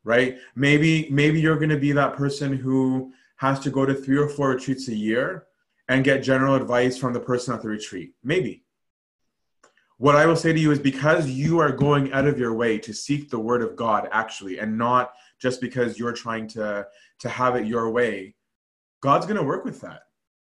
right? 0.05 0.39
Maybe, 0.55 1.09
maybe 1.11 1.41
you're 1.41 1.57
going 1.57 1.71
to 1.71 1.79
be 1.79 1.93
that 1.93 2.17
person 2.17 2.53
who 2.57 3.13
has 3.37 3.59
to 3.61 3.71
go 3.71 3.85
to 3.85 3.95
three 3.95 4.19
or 4.19 4.29
four 4.29 4.51
retreats 4.51 4.89
a 4.89 4.95
year 4.95 5.47
and 5.89 6.05
get 6.05 6.23
general 6.23 6.55
advice 6.55 6.97
from 6.97 7.13
the 7.13 7.21
person 7.21 7.55
at 7.55 7.63
the 7.63 7.69
retreat. 7.69 8.13
Maybe. 8.23 8.63
What 10.03 10.17
I 10.17 10.27
will 10.27 10.37
say 10.37 10.53
to 10.53 10.59
you 10.59 10.73
is 10.73 10.81
because 10.81 11.31
you 11.31 11.61
are 11.61 11.71
going 11.71 12.13
out 12.13 12.27
of 12.27 12.39
your 12.39 12.55
way 12.55 12.77
to 12.79 12.93
seek 12.93 13.31
the 13.31 13.39
word 13.39 13.63
of 13.63 13.77
God 13.77 14.09
actually, 14.11 14.59
and 14.59 14.77
not 14.77 15.13
just 15.39 15.61
because 15.61 15.99
you're 15.99 16.13
trying 16.13 16.49
to, 16.49 16.87
to 17.21 17.29
have 17.29 17.55
it 17.57 17.67
your 17.67 17.89
way, 17.91 18.35
God's 19.01 19.27
going 19.27 19.39
to 19.39 19.45
work 19.45 19.65
with 19.65 19.81
that 19.83 20.03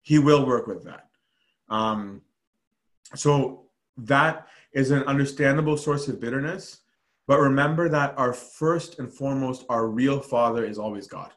he 0.05 0.19
will 0.19 0.47
work 0.47 0.67
with 0.67 0.85
that. 0.85 1.09
Um, 1.69 2.21
so 3.15 3.65
that 3.97 4.47
is 4.73 4.91
an 4.91 5.03
understandable 5.05 5.77
source 5.77 6.07
of 6.09 6.21
bitterness. 6.21 6.81
But 7.27 7.41
remember 7.41 7.89
that 7.89 8.17
our 8.19 8.35
first 8.35 8.99
and 8.99 9.11
foremost, 9.11 9.65
our 9.71 9.89
real 9.89 10.21
father 10.21 10.65
is 10.65 10.79
always 10.79 11.07
God. 11.07 11.33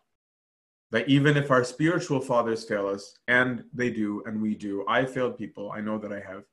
That 0.92 1.08
even 1.08 1.38
if 1.38 1.50
our 1.50 1.64
spiritual 1.64 2.20
fathers 2.20 2.66
fail 2.66 2.88
us, 2.88 3.18
and 3.30 3.64
they 3.74 3.90
do, 3.90 4.22
and 4.26 4.42
we 4.42 4.54
do, 4.54 4.86
I 4.88 5.06
failed 5.06 5.38
people, 5.38 5.72
I 5.72 5.80
know 5.80 5.98
that 5.98 6.12
I 6.12 6.20
have. 6.20 6.44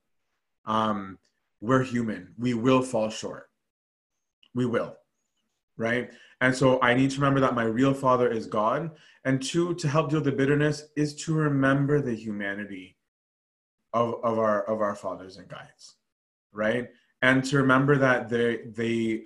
Um, 0.65 1.19
we're 1.65 1.83
human. 1.83 2.33
We 2.37 2.53
will 2.53 2.81
fall 2.81 3.09
short. 3.09 3.49
We 4.53 4.65
will. 4.65 4.95
Right? 5.77 6.11
And 6.41 6.55
so 6.55 6.79
I 6.81 6.93
need 6.93 7.11
to 7.11 7.17
remember 7.17 7.39
that 7.41 7.55
my 7.55 7.63
real 7.63 7.93
father 7.93 8.29
is 8.29 8.45
God. 8.45 8.91
And 9.25 9.41
two, 9.41 9.73
to 9.75 9.87
help 9.87 10.09
deal 10.09 10.19
with 10.19 10.25
the 10.25 10.31
bitterness 10.31 10.89
is 10.95 11.15
to 11.23 11.33
remember 11.33 12.01
the 12.01 12.15
humanity 12.15 12.97
of, 13.93 14.15
of 14.23 14.37
our 14.37 14.63
of 14.63 14.81
our 14.81 14.95
fathers 14.95 15.37
and 15.37 15.47
guides. 15.47 15.95
Right? 16.53 16.89
And 17.21 17.43
to 17.45 17.57
remember 17.57 17.97
that 17.97 18.29
they 18.29 18.57
they 18.67 19.23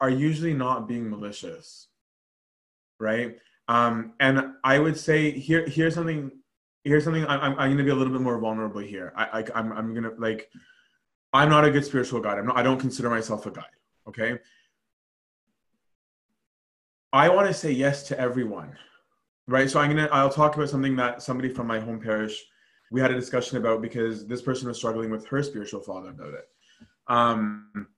are 0.00 0.10
usually 0.10 0.54
not 0.54 0.88
being 0.88 1.08
malicious. 1.08 1.88
Right? 2.98 3.36
Um, 3.68 4.14
and 4.18 4.54
I 4.64 4.78
would 4.78 4.96
say 4.96 5.30
here 5.30 5.66
here's 5.68 5.94
something 5.94 6.30
here's 6.84 7.04
something 7.04 7.24
I'm, 7.26 7.56
I'm, 7.58 7.76
to 7.76 7.84
be 7.84 7.90
a 7.90 7.94
little 7.94 8.12
bit 8.12 8.22
more 8.22 8.38
vulnerable 8.38 8.80
here. 8.80 9.12
I, 9.16 9.40
I 9.40 9.44
I'm 9.54 9.72
I'm 9.72 9.94
to 9.94 10.14
like 10.18 10.48
I'm 11.32 11.48
not 11.48 11.64
a 11.64 11.70
good 11.70 11.84
spiritual 11.84 12.20
guide. 12.20 12.38
I'm 12.38 12.46
not 12.46 12.56
I 12.56 12.62
don't 12.62 12.78
consider 12.78 13.10
myself 13.10 13.46
a 13.46 13.50
guide. 13.50 13.64
Okay 14.08 14.38
I 17.12 17.28
want 17.28 17.46
to 17.46 17.54
say 17.54 17.70
yes 17.70 18.04
to 18.04 18.18
everyone, 18.18 18.74
right? 19.46 19.68
So 19.68 19.78
I'm 19.78 19.90
gonna 19.90 20.08
I'll 20.12 20.30
talk 20.30 20.56
about 20.56 20.70
something 20.70 20.96
that 20.96 21.22
somebody 21.22 21.50
from 21.50 21.66
my 21.66 21.78
home 21.78 22.00
parish 22.00 22.42
we 22.90 23.00
had 23.00 23.10
a 23.10 23.14
discussion 23.14 23.56
about 23.56 23.80
because 23.80 24.26
this 24.26 24.42
person 24.42 24.68
was 24.68 24.76
struggling 24.76 25.10
with 25.10 25.26
her 25.26 25.42
spiritual 25.42 25.80
father 25.80 26.10
about 26.10 26.34
it. 26.34 26.48
Um, 27.08 27.88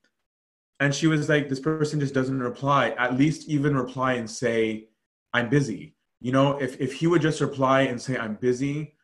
and 0.79 0.95
she 0.95 1.09
was 1.09 1.29
like, 1.29 1.49
this 1.49 1.59
person 1.59 1.99
just 1.99 2.15
doesn't 2.15 2.41
reply. 2.41 2.91
At 2.91 3.17
least 3.17 3.49
even 3.49 3.77
reply 3.77 4.15
and 4.15 4.31
say, 4.31 4.89
I'm 5.33 5.49
busy. 5.49 5.97
You 6.21 6.31
know, 6.33 6.59
if 6.59 6.81
if 6.81 6.95
he 6.95 7.07
would 7.07 7.23
just 7.23 7.41
reply 7.41 7.83
and 7.83 8.01
say, 8.01 8.17
I'm 8.17 8.35
busy, 8.35 8.95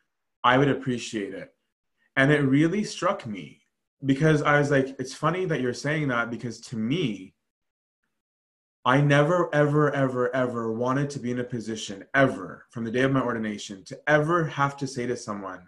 I 0.43 0.57
would 0.57 0.69
appreciate 0.69 1.33
it. 1.33 1.53
And 2.15 2.31
it 2.31 2.39
really 2.39 2.83
struck 2.83 3.25
me 3.25 3.60
because 4.05 4.41
I 4.41 4.59
was 4.59 4.71
like, 4.71 4.95
it's 4.99 5.13
funny 5.13 5.45
that 5.45 5.61
you're 5.61 5.73
saying 5.73 6.07
that 6.07 6.29
because 6.29 6.59
to 6.61 6.77
me, 6.77 7.33
I 8.83 8.99
never, 8.99 9.53
ever, 9.53 9.93
ever, 9.93 10.35
ever 10.35 10.71
wanted 10.71 11.11
to 11.11 11.19
be 11.19 11.29
in 11.31 11.39
a 11.39 11.43
position, 11.43 12.03
ever, 12.15 12.65
from 12.71 12.83
the 12.83 12.91
day 12.91 13.01
of 13.01 13.11
my 13.11 13.21
ordination, 13.21 13.83
to 13.85 13.99
ever 14.07 14.45
have 14.45 14.75
to 14.77 14.87
say 14.87 15.05
to 15.05 15.15
someone, 15.15 15.67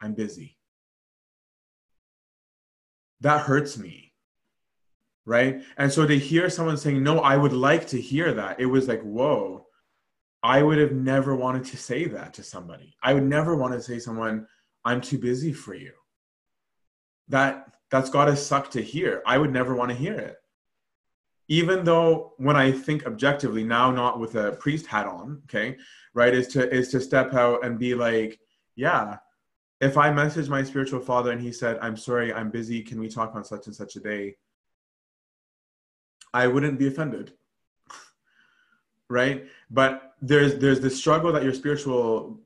I'm 0.00 0.14
busy. 0.14 0.56
That 3.20 3.40
hurts 3.40 3.76
me. 3.76 4.12
Right. 5.26 5.62
And 5.76 5.92
so 5.92 6.06
to 6.06 6.16
hear 6.16 6.48
someone 6.48 6.76
saying, 6.76 7.02
No, 7.02 7.18
I 7.18 7.36
would 7.36 7.52
like 7.52 7.88
to 7.88 8.00
hear 8.00 8.32
that, 8.34 8.60
it 8.60 8.66
was 8.66 8.86
like, 8.86 9.02
Whoa, 9.02 9.66
I 10.42 10.62
would 10.62 10.78
have 10.78 10.92
never 10.92 11.34
wanted 11.34 11.64
to 11.66 11.76
say 11.76 12.06
that 12.06 12.34
to 12.34 12.44
somebody. 12.44 12.94
I 13.02 13.14
would 13.14 13.24
never 13.24 13.56
want 13.56 13.74
to 13.74 13.82
say 13.82 13.94
to 13.94 14.00
someone, 14.00 14.46
I'm 14.84 15.00
too 15.00 15.18
busy 15.18 15.52
for 15.52 15.74
you. 15.74 15.92
That 17.28 17.72
that's 17.90 18.10
gotta 18.10 18.36
suck 18.36 18.70
to 18.72 18.82
hear. 18.82 19.22
I 19.26 19.38
would 19.38 19.52
never 19.52 19.74
want 19.74 19.90
to 19.90 19.96
hear 19.96 20.14
it 20.14 20.38
even 21.48 21.82
though 21.82 22.34
when 22.36 22.56
I 22.56 22.70
think 22.70 23.06
objectively 23.06 23.64
now, 23.64 23.90
not 23.90 24.20
with 24.20 24.34
a 24.34 24.52
priest 24.52 24.86
hat 24.86 25.06
on, 25.06 25.40
okay, 25.44 25.76
right, 26.14 26.34
is 26.34 26.46
to 26.48 26.70
is 26.70 26.88
to 26.88 27.00
step 27.00 27.34
out 27.34 27.64
and 27.64 27.78
be 27.78 27.94
like, 27.94 28.38
yeah, 28.76 29.16
if 29.80 29.96
I 29.96 30.12
message 30.12 30.48
my 30.48 30.62
spiritual 30.62 31.00
father 31.00 31.32
and 31.32 31.40
he 31.40 31.52
said, 31.52 31.78
I'm 31.80 31.96
sorry, 31.96 32.32
I'm 32.32 32.50
busy, 32.50 32.82
can 32.82 33.00
we 33.00 33.08
talk 33.08 33.34
on 33.34 33.44
such 33.44 33.66
and 33.66 33.74
such 33.74 33.96
a 33.96 34.00
day? 34.00 34.36
I 36.34 36.46
wouldn't 36.46 36.78
be 36.78 36.88
offended. 36.88 37.32
right? 39.08 39.46
But 39.70 40.14
there's 40.20 40.56
there's 40.56 40.80
the 40.80 40.90
struggle 40.90 41.32
that 41.32 41.44
your 41.44 41.54
spiritual 41.54 42.40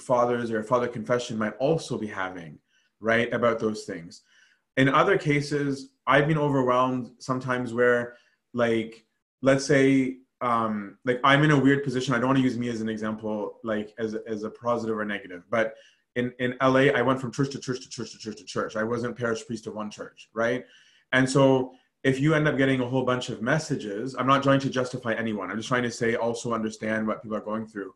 fathers 0.00 0.50
or 0.50 0.62
father 0.64 0.88
confession 0.88 1.36
might 1.36 1.56
also 1.58 1.98
be 1.98 2.06
having, 2.06 2.58
right? 3.00 3.32
About 3.32 3.58
those 3.58 3.84
things. 3.84 4.22
In 4.76 4.88
other 4.88 5.16
cases, 5.16 5.90
I've 6.06 6.28
been 6.28 6.38
overwhelmed 6.38 7.10
sometimes 7.18 7.72
where 7.72 8.16
like 8.52 9.04
let's 9.42 9.64
say 9.64 10.18
um 10.40 10.98
like 11.04 11.18
i'm 11.24 11.42
in 11.42 11.50
a 11.50 11.58
weird 11.58 11.82
position. 11.82 12.14
I 12.14 12.18
don't 12.18 12.28
want 12.28 12.38
to 12.38 12.44
use 12.44 12.58
me 12.58 12.68
as 12.68 12.80
an 12.80 12.88
example 12.88 13.58
like 13.64 13.94
as 13.98 14.14
as 14.26 14.42
a 14.42 14.50
positive 14.50 14.96
or 14.98 15.04
negative 15.04 15.44
but 15.50 15.74
in 16.14 16.32
in 16.38 16.54
la 16.60 16.76
i 16.76 17.02
went 17.02 17.20
from 17.20 17.32
church 17.32 17.50
to 17.50 17.58
church 17.58 17.80
to 17.82 17.88
church 17.88 18.12
to 18.12 18.18
church 18.18 18.36
to 18.36 18.44
church. 18.44 18.76
I 18.76 18.82
wasn't 18.82 19.16
parish 19.16 19.46
priest 19.46 19.66
of 19.66 19.74
one 19.74 19.90
church 19.90 20.28
right? 20.34 20.64
And 21.12 21.28
so 21.28 21.72
if 22.04 22.20
you 22.20 22.34
end 22.34 22.46
up 22.46 22.56
getting 22.56 22.80
a 22.80 22.86
whole 22.86 23.04
bunch 23.04 23.30
of 23.30 23.40
messages 23.42 24.14
i'm 24.18 24.26
not 24.26 24.42
trying 24.42 24.60
to 24.60 24.70
justify 24.70 25.14
anyone. 25.14 25.50
I'm 25.50 25.56
just 25.56 25.68
trying 25.68 25.84
to 25.84 25.90
say 25.90 26.16
also 26.16 26.52
understand 26.52 27.06
what 27.06 27.22
people 27.22 27.36
are 27.36 27.40
going 27.52 27.66
through. 27.66 27.94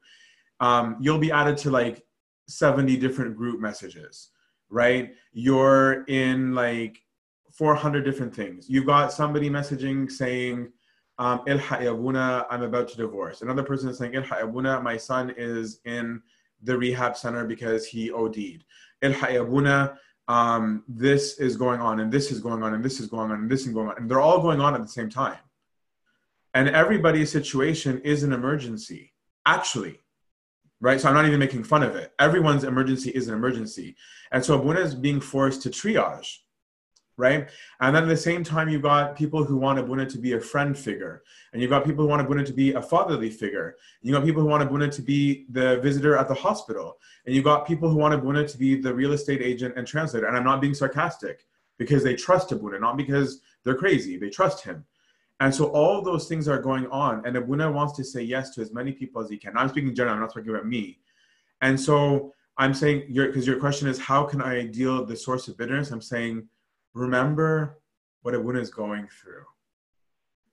Um, 0.61 0.97
you'll 1.01 1.19
be 1.19 1.33
added 1.33 1.57
to 1.59 1.71
like 1.71 2.05
70 2.49 2.97
different 2.97 3.37
group 3.37 3.61
messages 3.61 4.31
right 4.71 5.15
you're 5.33 6.05
in 6.05 6.55
like 6.55 7.03
400 7.53 8.05
different 8.05 8.35
things. 8.35 8.69
You've 8.69 8.87
got 8.87 9.13
somebody 9.13 9.51
messaging 9.51 10.11
saying, 10.11 10.73
um, 11.19 11.43
I'm 11.47 12.63
about 12.63 12.89
to 12.89 12.97
divorce. 12.97 13.43
Another 13.43 13.63
person 13.63 13.91
is 13.91 13.99
saying, 13.99 14.15
my 14.83 14.97
son 14.97 15.35
is 15.37 15.81
in 15.85 16.23
the 16.63 16.77
rehab 16.77 17.17
center 17.17 17.45
because 17.45 17.87
he 17.87 18.11
OD'd. 18.11 18.65
Um, 20.29 20.85
this 20.87 21.39
is 21.41 21.57
going 21.57 21.81
on, 21.81 22.01
and 22.01 22.13
this 22.13 22.31
is 22.31 22.39
going 22.41 22.63
on, 22.63 22.75
and 22.75 22.85
this 22.85 23.01
is 23.01 23.09
going 23.09 23.33
on, 23.33 23.41
and 23.41 23.51
this 23.51 23.67
is 23.67 23.73
going 23.75 23.89
on. 23.89 23.97
And 23.97 24.11
they're 24.11 24.21
all 24.21 24.41
going 24.41 24.61
on 24.61 24.75
at 24.75 24.81
the 24.81 24.89
same 24.89 25.11
time. 25.11 25.39
And 26.55 26.69
everybody's 26.69 27.33
situation 27.33 28.01
is 28.03 28.23
an 28.23 28.33
emergency, 28.33 29.13
actually. 29.45 29.99
Right? 30.81 31.01
So 31.01 31.09
I'm 31.09 31.15
not 31.15 31.27
even 31.27 31.39
making 31.39 31.65
fun 31.65 31.83
of 31.83 31.95
it. 31.95 32.13
Everyone's 32.19 32.65
emergency 32.65 33.11
is 33.11 33.29
an 33.29 33.35
emergency. 33.35 33.97
And 34.33 34.45
so 34.45 34.59
Abuna 34.59 34.81
is 34.81 34.95
being 34.95 35.21
forced 35.21 35.63
to 35.63 35.71
triage 35.71 36.39
right? 37.21 37.51
And 37.81 37.95
then 37.95 38.05
at 38.05 38.09
the 38.09 38.17
same 38.17 38.43
time, 38.43 38.69
you've 38.69 38.83
got 38.83 39.15
people 39.15 39.45
who 39.45 39.57
want 39.59 39.79
Abuna 39.79 40.07
to 40.07 40.19
be 40.19 40.33
a 40.33 40.41
friend 40.41 40.77
figure, 40.77 41.23
and 41.53 41.61
you've 41.61 41.71
got 41.71 41.85
people 41.85 42.03
who 42.03 42.09
want 42.09 42.23
Abuna 42.23 42.45
to 42.45 42.53
be 42.53 42.73
a 42.73 42.83
fatherly 42.83 43.31
figure. 43.31 43.77
and 44.03 44.11
You've 44.11 44.19
got 44.19 44.27
people 44.27 44.43
who 44.43 44.49
want 44.49 44.63
Abuna 44.63 44.91
to 44.91 45.03
be 45.03 45.45
the 45.51 45.79
visitor 45.81 46.17
at 46.17 46.29
the 46.29 46.35
hospital, 46.35 46.97
and 47.27 47.35
you've 47.35 47.45
got 47.45 47.67
people 47.67 47.91
who 47.91 47.97
want 47.97 48.15
Abuna 48.15 48.49
to 48.49 48.59
be 48.59 48.81
the 48.81 48.93
real 48.93 49.13
estate 49.13 49.43
agent 49.43 49.75
and 49.77 49.87
translator. 49.87 50.27
And 50.27 50.37
I'm 50.37 50.45
not 50.45 50.63
being 50.63 50.75
sarcastic 50.75 51.47
because 51.79 52.03
they 52.03 52.17
trust 52.17 52.53
Abuna, 52.53 52.79
not 52.79 52.97
because 52.97 53.43
they're 53.65 53.77
crazy. 53.77 54.17
They 54.17 54.31
trust 54.31 54.65
him. 54.65 54.85
And 55.41 55.55
so 55.55 55.67
all 55.71 56.03
those 56.03 56.29
things 56.29 56.49
are 56.49 56.61
going 56.61 56.87
on, 56.89 57.27
and 57.27 57.35
Abuna 57.35 57.73
wants 57.73 57.95
to 57.95 58.05
say 58.05 58.21
yes 58.21 58.51
to 58.51 58.61
as 58.61 58.75
many 58.75 58.93
people 58.93 59.23
as 59.23 59.31
he 59.31 59.39
can. 59.39 59.57
I'm 59.57 59.71
speaking 59.71 59.95
general. 59.95 60.15
I'm 60.15 60.21
not 60.21 60.35
talking 60.35 60.51
about 60.51 60.67
me. 60.67 60.99
And 61.63 61.81
so 61.81 62.35
I'm 62.59 62.75
saying, 62.75 63.05
because 63.09 63.47
your, 63.47 63.59
question 63.59 63.89
is, 63.89 63.99
how 63.99 64.25
can 64.25 64.43
I 64.43 64.67
deal 64.67 65.05
the 65.05 65.17
source 65.17 65.49
of 65.49 65.57
bitterness? 65.57 65.91
I'm 65.91 66.03
saying, 66.03 66.47
remember 66.93 67.81
what 68.21 68.35
Abuna 68.35 68.61
is 68.61 68.69
going 68.69 69.09
through, 69.09 69.45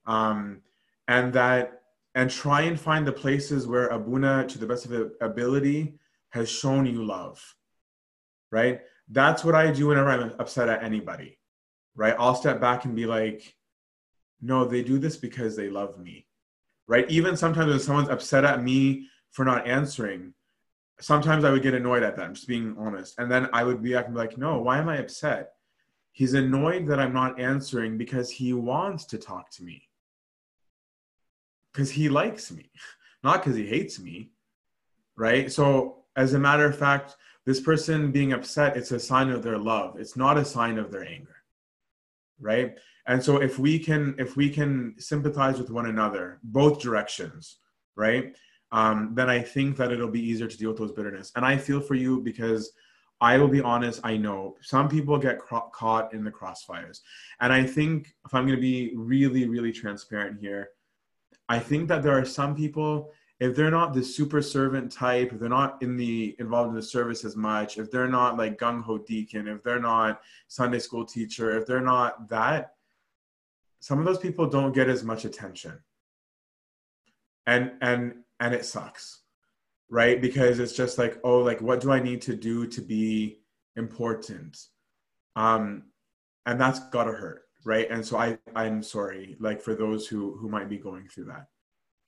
um, 0.06 0.62
and 1.10 1.34
that, 1.34 1.82
and 2.16 2.32
try 2.32 2.62
and 2.62 2.80
find 2.80 3.06
the 3.06 3.12
places 3.12 3.68
where 3.68 3.88
Abuna, 3.90 4.48
to 4.48 4.58
the 4.58 4.66
best 4.66 4.86
of 4.86 5.12
ability, 5.20 6.00
has 6.30 6.50
shown 6.50 6.86
you 6.86 7.04
love. 7.04 7.44
Right. 8.52 8.80
That's 9.10 9.44
what 9.44 9.54
I 9.54 9.70
do 9.72 9.88
whenever 9.88 10.10
I'm 10.10 10.34
upset 10.40 10.70
at 10.70 10.82
anybody. 10.82 11.40
Right. 11.94 12.16
I'll 12.18 12.36
step 12.36 12.62
back 12.62 12.86
and 12.86 12.96
be 12.96 13.06
like, 13.06 13.57
no, 14.42 14.66
they 14.66 14.84
do 14.84 15.00
this 15.00 15.18
because 15.18 15.56
they 15.56 15.70
love 15.70 16.00
me. 16.00 16.26
Right. 16.88 17.10
Even 17.10 17.36
sometimes 17.36 17.70
when 17.70 17.80
someone's 17.80 18.10
upset 18.10 18.46
at 18.46 18.64
me 18.64 19.08
for 19.32 19.44
not 19.44 19.68
answering, 19.68 20.34
sometimes 21.00 21.44
I 21.44 21.52
would 21.52 21.64
get 21.64 21.74
annoyed 21.74 22.04
at 22.04 22.16
them, 22.16 22.34
just 22.34 22.48
being 22.48 22.76
honest. 22.78 23.16
And 23.18 23.32
then 23.32 23.50
I 23.54 23.64
would 23.64 23.82
be 23.84 23.94
like, 23.94 24.38
no, 24.38 24.62
why 24.62 24.78
am 24.78 24.90
I 24.90 24.98
upset? 24.98 25.54
He's 26.12 26.34
annoyed 26.34 26.88
that 26.88 27.00
I'm 27.00 27.14
not 27.14 27.40
answering 27.40 27.98
because 27.98 28.32
he 28.32 28.54
wants 28.54 29.06
to 29.08 29.18
talk 29.18 29.52
to 29.52 29.64
me. 29.64 29.84
Because 31.72 31.92
he 31.92 32.10
likes 32.10 32.52
me, 32.52 32.72
not 33.24 33.44
because 33.44 33.56
he 33.56 33.68
hates 33.68 34.00
me. 34.00 34.32
Right. 35.16 35.52
So, 35.52 36.06
as 36.16 36.34
a 36.34 36.40
matter 36.40 36.66
of 36.66 36.78
fact, 36.78 37.16
this 37.46 37.60
person 37.60 38.12
being 38.12 38.34
upset, 38.34 38.76
it's 38.76 38.92
a 38.92 39.00
sign 39.00 39.30
of 39.30 39.44
their 39.44 39.58
love. 39.58 40.00
It's 40.00 40.16
not 40.16 40.38
a 40.38 40.46
sign 40.46 40.80
of 40.80 40.92
their 40.92 41.06
anger. 41.06 41.36
Right. 42.40 42.78
And 43.08 43.24
so 43.24 43.42
if 43.42 43.58
we 43.58 43.80
can 43.80 44.16
if 44.18 44.36
we 44.36 44.50
can 44.50 44.96
sympathize 45.00 45.58
with 45.58 45.70
one 45.70 45.88
another, 45.88 46.40
both 46.44 46.82
directions, 46.82 47.58
right? 47.96 48.36
um, 48.72 49.12
then 49.14 49.30
I 49.30 49.42
think 49.42 49.78
that 49.78 49.92
it'll 49.92 50.10
be 50.10 50.22
easier 50.22 50.48
to 50.48 50.58
deal 50.58 50.70
with 50.70 50.80
those 50.80 50.92
bitterness. 50.92 51.32
And 51.36 51.46
I 51.46 51.58
feel 51.58 51.80
for 51.80 51.96
you 51.96 52.22
because 52.22 52.72
I 53.22 53.38
will 53.38 53.48
be 53.48 53.62
honest, 53.62 54.02
I 54.04 54.18
know 54.18 54.56
some 54.62 54.90
people 54.90 55.18
get 55.18 55.40
cro- 55.40 55.70
caught 55.74 56.14
in 56.14 56.24
the 56.24 56.32
crossfires. 56.32 57.00
And 57.40 57.52
I 57.52 57.64
think 57.66 58.14
if 58.26 58.34
I'm 58.34 58.46
going 58.46 58.58
to 58.58 58.62
be 58.62 58.94
really, 58.96 59.48
really 59.48 59.72
transparent 59.72 60.40
here, 60.40 60.70
I 61.50 61.60
think 61.60 61.88
that 61.88 62.04
there 62.04 62.18
are 62.18 62.26
some 62.26 62.56
people, 62.56 63.12
if 63.40 63.56
they're 63.56 63.72
not 63.72 63.94
the 63.94 64.04
super 64.04 64.42
servant 64.42 64.92
type, 64.92 65.32
if 65.32 65.40
they're 65.40 65.50
not 65.50 65.82
in 65.82 65.96
the 65.96 66.36
involved 66.40 66.70
in 66.70 66.76
the 66.76 66.82
service 66.82 67.24
as 67.24 67.38
much, 67.38 67.78
if 67.78 67.90
they're 67.90 68.08
not 68.08 68.38
like 68.38 68.60
gung 68.60 68.84
ho 68.84 68.98
deacon, 68.98 69.48
if 69.48 69.64
they're 69.64 69.80
not 69.80 70.22
Sunday 70.48 70.80
school 70.80 71.06
teacher, 71.06 71.58
if 71.58 71.66
they're 71.66 71.80
not 71.80 72.28
that, 72.30 72.74
some 73.80 74.00
of 74.00 74.06
those 74.06 74.20
people 74.20 74.48
don't 74.48 74.74
get 74.74 74.90
as 74.90 75.04
much 75.04 75.26
attention. 75.26 75.80
And 77.46 77.72
and 77.82 78.24
and 78.40 78.54
it 78.54 78.66
sucks 78.66 79.22
right? 79.90 80.22
Because 80.22 80.60
it's 80.60 80.74
just 80.74 80.98
like 80.98 81.20
oh 81.24 81.40
like 81.40 81.62
what 81.62 81.80
do 81.80 81.92
i 81.92 82.00
need 82.00 82.22
to 82.24 82.36
do 82.36 82.68
to 82.68 82.82
be 82.82 83.40
important? 83.76 84.58
Um 85.36 85.84
and 86.46 86.60
that's 86.60 86.80
gotta 86.90 87.12
hurt 87.12 87.44
right? 87.66 87.90
And 87.90 88.06
so 88.06 88.18
i 88.18 88.38
i'm 88.56 88.84
sorry 88.84 89.36
like 89.40 89.62
for 89.62 89.76
those 89.76 90.08
who 90.08 90.38
who 90.38 90.50
might 90.50 90.70
be 90.70 90.78
going 90.78 91.08
through 91.08 91.26
that. 91.26 91.48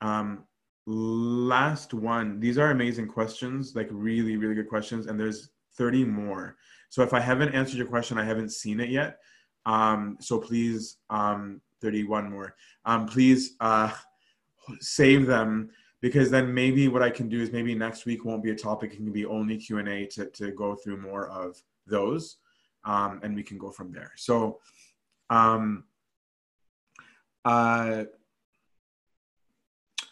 Um 0.00 0.44
last 0.86 1.94
one 1.94 2.40
these 2.40 2.58
are 2.58 2.70
amazing 2.70 3.06
questions 3.06 3.76
like 3.76 3.88
really 3.92 4.36
really 4.36 4.54
good 4.54 4.68
questions 4.68 5.06
and 5.06 5.18
there's 5.18 5.50
30 5.76 6.04
more. 6.04 6.56
So 6.90 7.02
if 7.02 7.14
i 7.14 7.20
haven't 7.20 7.54
answered 7.54 7.78
your 7.78 7.86
question 7.86 8.18
i 8.18 8.24
haven't 8.24 8.52
seen 8.52 8.80
it 8.80 8.90
yet 8.90 9.18
um 9.66 10.16
so 10.20 10.38
please 10.38 10.96
um 11.10 11.60
31 11.80 12.30
more 12.30 12.54
um 12.84 13.06
please 13.06 13.56
uh 13.60 13.90
save 14.80 15.26
them 15.26 15.70
because 16.00 16.30
then 16.30 16.52
maybe 16.52 16.88
what 16.88 17.02
I 17.02 17.10
can 17.10 17.28
do 17.28 17.40
is 17.40 17.52
maybe 17.52 17.74
next 17.74 18.06
week 18.06 18.24
won't 18.24 18.42
be 18.42 18.50
a 18.50 18.56
topic; 18.56 18.92
it 18.92 18.96
can 18.96 19.12
be 19.12 19.26
only 19.26 19.56
Q 19.58 19.78
and 19.78 19.88
A 19.88 20.06
to 20.06 20.26
to 20.26 20.50
go 20.52 20.74
through 20.74 20.96
more 20.96 21.28
of 21.28 21.60
those, 21.86 22.36
um, 22.84 23.20
and 23.22 23.34
we 23.34 23.42
can 23.42 23.58
go 23.58 23.70
from 23.70 23.92
there. 23.92 24.12
So, 24.16 24.60
um, 25.28 25.84
uh, 27.44 28.04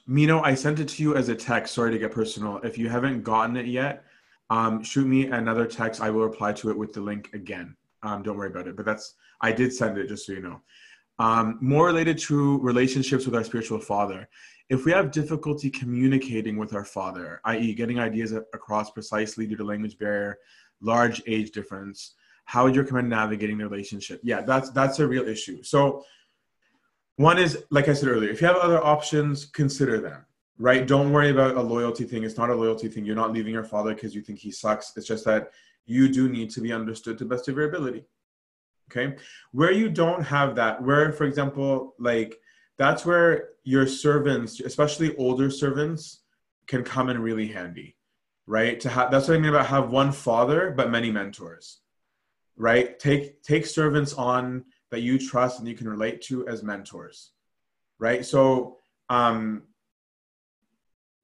Mino, 0.06 0.40
I 0.42 0.54
sent 0.54 0.80
it 0.80 0.88
to 0.88 1.02
you 1.02 1.16
as 1.16 1.28
a 1.28 1.34
text. 1.34 1.74
Sorry 1.74 1.90
to 1.92 1.98
get 1.98 2.12
personal. 2.12 2.58
If 2.58 2.76
you 2.78 2.88
haven't 2.88 3.22
gotten 3.22 3.56
it 3.56 3.66
yet, 3.66 4.04
um, 4.50 4.82
shoot 4.82 5.06
me 5.06 5.26
another 5.26 5.66
text. 5.66 6.00
I 6.00 6.10
will 6.10 6.24
reply 6.24 6.52
to 6.54 6.70
it 6.70 6.76
with 6.76 6.92
the 6.92 7.00
link 7.00 7.30
again. 7.34 7.76
Um, 8.02 8.22
don't 8.22 8.36
worry 8.36 8.48
about 8.48 8.68
it. 8.68 8.76
But 8.76 8.86
that's 8.86 9.14
I 9.40 9.52
did 9.52 9.72
send 9.72 9.98
it 9.98 10.08
just 10.08 10.26
so 10.26 10.32
you 10.32 10.40
know. 10.40 10.60
Um, 11.18 11.58
more 11.60 11.86
related 11.86 12.18
to 12.18 12.58
relationships 12.60 13.26
with 13.26 13.34
our 13.34 13.42
spiritual 13.42 13.80
father 13.80 14.28
if 14.68 14.84
we 14.84 14.92
have 14.92 15.10
difficulty 15.10 15.70
communicating 15.70 16.56
with 16.56 16.74
our 16.74 16.84
father, 16.84 17.40
i.e., 17.44 17.74
getting 17.74 17.98
ideas 17.98 18.32
across 18.32 18.90
precisely 18.90 19.46
due 19.46 19.56
to 19.56 19.64
language 19.64 19.98
barrier, 19.98 20.38
large 20.80 21.22
age 21.26 21.52
difference, 21.52 22.14
how 22.44 22.64
would 22.64 22.74
you 22.74 22.82
recommend 22.82 23.08
navigating 23.08 23.58
the 23.58 23.68
relationship? 23.68 24.20
Yeah, 24.22 24.42
that's 24.42 24.70
that's 24.70 24.98
a 24.98 25.06
real 25.06 25.26
issue. 25.26 25.62
So, 25.62 26.04
one 27.16 27.38
is 27.38 27.64
like 27.70 27.88
I 27.88 27.94
said 27.94 28.08
earlier, 28.08 28.30
if 28.30 28.40
you 28.40 28.46
have 28.46 28.56
other 28.56 28.82
options, 28.84 29.46
consider 29.46 30.00
them. 30.00 30.24
Right? 30.58 30.86
Don't 30.86 31.12
worry 31.12 31.30
about 31.30 31.56
a 31.56 31.62
loyalty 31.62 32.04
thing. 32.04 32.24
It's 32.24 32.36
not 32.36 32.50
a 32.50 32.54
loyalty 32.54 32.88
thing. 32.88 33.04
You're 33.04 33.14
not 33.14 33.32
leaving 33.32 33.52
your 33.52 33.64
father 33.64 33.94
because 33.94 34.14
you 34.14 34.22
think 34.22 34.40
he 34.40 34.50
sucks. 34.50 34.92
It's 34.96 35.06
just 35.06 35.24
that 35.24 35.50
you 35.86 36.08
do 36.08 36.28
need 36.28 36.50
to 36.50 36.60
be 36.60 36.72
understood 36.72 37.16
to 37.18 37.24
best 37.24 37.48
of 37.48 37.56
your 37.56 37.68
ability. 37.68 38.04
Okay. 38.90 39.16
Where 39.52 39.72
you 39.72 39.90
don't 39.90 40.22
have 40.22 40.56
that, 40.56 40.82
where, 40.82 41.12
for 41.12 41.24
example, 41.24 41.94
like 41.98 42.38
that's 42.78 43.04
where 43.04 43.50
your 43.64 43.86
servants, 43.86 44.60
especially 44.60 45.14
older 45.16 45.50
servants, 45.50 46.20
can 46.66 46.84
come 46.84 47.10
in 47.10 47.20
really 47.20 47.48
handy, 47.48 47.96
right? 48.46 48.80
To 48.80 48.88
have 48.88 49.10
that's 49.10 49.28
what 49.28 49.36
I 49.36 49.40
mean 49.40 49.50
about 49.50 49.66
have 49.66 49.90
one 49.90 50.12
father 50.12 50.72
but 50.76 50.90
many 50.90 51.10
mentors, 51.10 51.80
right? 52.56 52.98
Take 52.98 53.42
take 53.42 53.66
servants 53.66 54.14
on 54.14 54.64
that 54.90 55.00
you 55.00 55.18
trust 55.18 55.58
and 55.58 55.68
you 55.68 55.74
can 55.74 55.88
relate 55.88 56.22
to 56.22 56.48
as 56.48 56.62
mentors, 56.62 57.32
right? 57.98 58.24
So 58.24 58.78
um, 59.10 59.64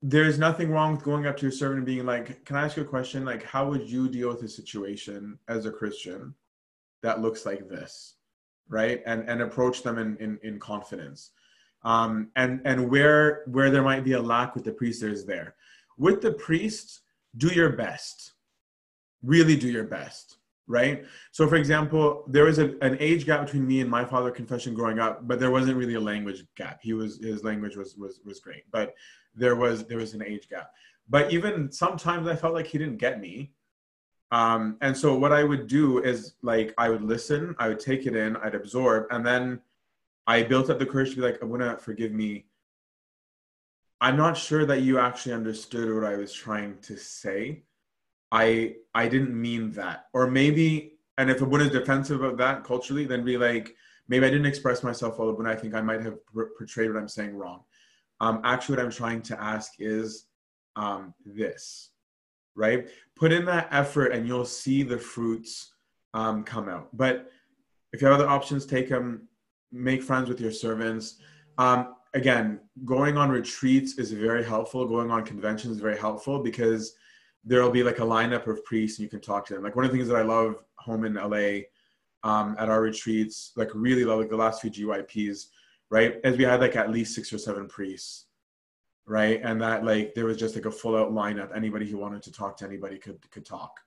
there's 0.02 0.38
nothing 0.38 0.70
wrong 0.70 0.96
with 0.96 1.04
going 1.04 1.26
up 1.26 1.38
to 1.38 1.42
your 1.42 1.52
servant 1.52 1.78
and 1.78 1.86
being 1.86 2.04
like, 2.04 2.44
"Can 2.44 2.56
I 2.56 2.64
ask 2.64 2.76
you 2.76 2.82
a 2.82 2.86
question? 2.86 3.24
Like, 3.24 3.42
how 3.42 3.68
would 3.70 3.88
you 3.88 4.08
deal 4.08 4.28
with 4.28 4.42
a 4.42 4.48
situation 4.48 5.38
as 5.48 5.64
a 5.64 5.70
Christian 5.70 6.34
that 7.04 7.22
looks 7.22 7.46
like 7.46 7.68
this?" 7.68 8.16
Right? 8.68 9.02
And 9.06 9.28
and 9.28 9.42
approach 9.42 9.82
them 9.82 9.98
in 9.98 10.16
in, 10.18 10.38
in 10.42 10.58
confidence. 10.58 11.30
Um, 11.84 12.30
and 12.34 12.60
and 12.64 12.90
where 12.90 13.44
where 13.46 13.70
there 13.70 13.82
might 13.82 14.04
be 14.04 14.12
a 14.12 14.20
lack 14.20 14.54
with 14.54 14.64
the 14.64 14.72
priest 14.72 15.00
there's 15.00 15.24
there. 15.24 15.54
With 15.96 16.20
the 16.20 16.32
priest 16.32 17.02
do 17.36 17.48
your 17.48 17.70
best. 17.70 18.32
Really 19.22 19.56
do 19.56 19.70
your 19.70 19.84
best 19.84 20.38
right? 20.66 21.04
So 21.32 21.46
for 21.46 21.56
example 21.56 22.24
there 22.26 22.44
was 22.44 22.58
a, 22.58 22.74
an 22.80 22.96
age 23.00 23.26
gap 23.26 23.44
between 23.44 23.66
me 23.66 23.80
and 23.80 23.90
my 23.90 24.04
father 24.04 24.30
confession 24.30 24.74
growing 24.74 24.98
up 24.98 25.26
but 25.26 25.38
there 25.38 25.50
wasn't 25.50 25.76
really 25.76 25.94
a 25.94 26.00
language 26.00 26.44
gap. 26.56 26.80
He 26.82 26.94
was 26.94 27.18
his 27.18 27.44
language 27.44 27.76
was 27.76 27.96
was 27.96 28.20
was 28.24 28.40
great 28.40 28.64
but 28.70 28.94
there 29.34 29.56
was 29.56 29.84
there 29.86 29.98
was 29.98 30.14
an 30.14 30.22
age 30.22 30.48
gap. 30.48 30.70
But 31.08 31.32
even 31.32 31.70
sometimes 31.70 32.26
i 32.26 32.36
felt 32.36 32.54
like 32.54 32.66
he 32.66 32.78
didn't 32.78 32.96
get 32.96 33.20
me 33.20 33.52
um, 34.30 34.76
and 34.80 34.96
so 34.96 35.16
what 35.16 35.32
i 35.32 35.44
would 35.44 35.66
do 35.66 36.02
is 36.02 36.34
like 36.42 36.74
i 36.78 36.88
would 36.88 37.02
listen 37.02 37.54
i 37.58 37.68
would 37.68 37.80
take 37.80 38.06
it 38.06 38.16
in 38.16 38.36
i'd 38.38 38.54
absorb 38.54 39.06
and 39.10 39.24
then 39.24 39.60
I 40.26 40.42
built 40.42 40.70
up 40.70 40.78
the 40.78 40.86
courage 40.86 41.10
to 41.10 41.16
be 41.16 41.22
like, 41.22 41.42
Abuna 41.42 41.76
forgive 41.76 42.12
me. 42.12 42.46
I'm 44.00 44.16
not 44.16 44.36
sure 44.36 44.66
that 44.66 44.82
you 44.82 44.98
actually 44.98 45.34
understood 45.34 45.94
what 45.94 46.04
I 46.04 46.16
was 46.16 46.32
trying 46.32 46.78
to 46.82 46.96
say. 46.96 47.62
I 48.32 48.76
I 48.94 49.08
didn't 49.08 49.40
mean 49.40 49.70
that. 49.72 50.06
Or 50.12 50.30
maybe, 50.30 50.94
and 51.18 51.30
if 51.30 51.42
Abuna 51.42 51.64
is 51.64 51.70
defensive 51.70 52.22
of 52.22 52.36
that 52.38 52.64
culturally, 52.64 53.04
then 53.04 53.24
be 53.24 53.36
like, 53.36 53.74
maybe 54.08 54.26
I 54.26 54.30
didn't 54.30 54.46
express 54.46 54.82
myself 54.82 55.18
well, 55.18 55.32
but 55.32 55.46
I 55.46 55.54
think 55.54 55.74
I 55.74 55.80
might 55.80 56.02
have 56.02 56.18
portrayed 56.58 56.92
what 56.92 56.98
I'm 56.98 57.08
saying 57.08 57.36
wrong. 57.36 57.62
Um, 58.20 58.40
actually, 58.44 58.76
what 58.76 58.84
I'm 58.84 58.90
trying 58.90 59.22
to 59.22 59.42
ask 59.42 59.72
is 59.78 60.26
um, 60.76 61.14
this, 61.24 61.90
right? 62.54 62.88
Put 63.16 63.32
in 63.32 63.44
that 63.46 63.68
effort, 63.70 64.12
and 64.12 64.26
you'll 64.26 64.44
see 64.44 64.82
the 64.82 64.98
fruits 64.98 65.72
um, 66.14 66.44
come 66.44 66.68
out. 66.68 66.88
But 66.96 67.30
if 67.92 68.00
you 68.00 68.08
have 68.08 68.20
other 68.20 68.28
options, 68.28 68.66
take 68.66 68.88
them 68.88 69.28
make 69.74 70.02
friends 70.02 70.28
with 70.28 70.40
your 70.40 70.52
servants. 70.52 71.18
Um, 71.58 71.96
again, 72.14 72.60
going 72.84 73.16
on 73.18 73.30
retreats 73.30 73.98
is 73.98 74.12
very 74.12 74.44
helpful. 74.44 74.86
Going 74.86 75.10
on 75.10 75.24
conventions 75.24 75.74
is 75.76 75.80
very 75.80 75.98
helpful 75.98 76.42
because 76.42 76.94
there'll 77.44 77.70
be 77.70 77.82
like 77.82 77.98
a 77.98 78.02
lineup 78.02 78.46
of 78.46 78.64
priests 78.64 78.98
and 78.98 79.04
you 79.04 79.10
can 79.10 79.20
talk 79.20 79.46
to 79.46 79.54
them. 79.54 79.62
Like 79.62 79.76
one 79.76 79.84
of 79.84 79.90
the 79.90 79.96
things 79.96 80.08
that 80.08 80.16
I 80.16 80.22
love 80.22 80.56
home 80.76 81.04
in 81.04 81.14
LA 81.14 81.64
um, 82.22 82.56
at 82.58 82.70
our 82.70 82.80
retreats, 82.80 83.52
like 83.56 83.68
really 83.74 84.04
love 84.04 84.20
like 84.20 84.30
the 84.30 84.36
last 84.36 84.62
few 84.62 84.70
GYPs, 84.70 85.46
right? 85.90 86.20
As 86.24 86.38
we 86.38 86.44
had 86.44 86.60
like 86.60 86.76
at 86.76 86.90
least 86.90 87.14
six 87.14 87.32
or 87.32 87.38
seven 87.38 87.68
priests, 87.68 88.26
right? 89.06 89.40
And 89.42 89.60
that 89.60 89.84
like 89.84 90.14
there 90.14 90.24
was 90.24 90.36
just 90.36 90.54
like 90.54 90.64
a 90.64 90.70
full 90.70 90.96
out 90.96 91.12
lineup. 91.12 91.54
Anybody 91.54 91.86
who 91.86 91.98
wanted 91.98 92.22
to 92.22 92.32
talk 92.32 92.56
to 92.58 92.64
anybody 92.64 92.98
could 92.98 93.18
could 93.30 93.44
talk, 93.44 93.80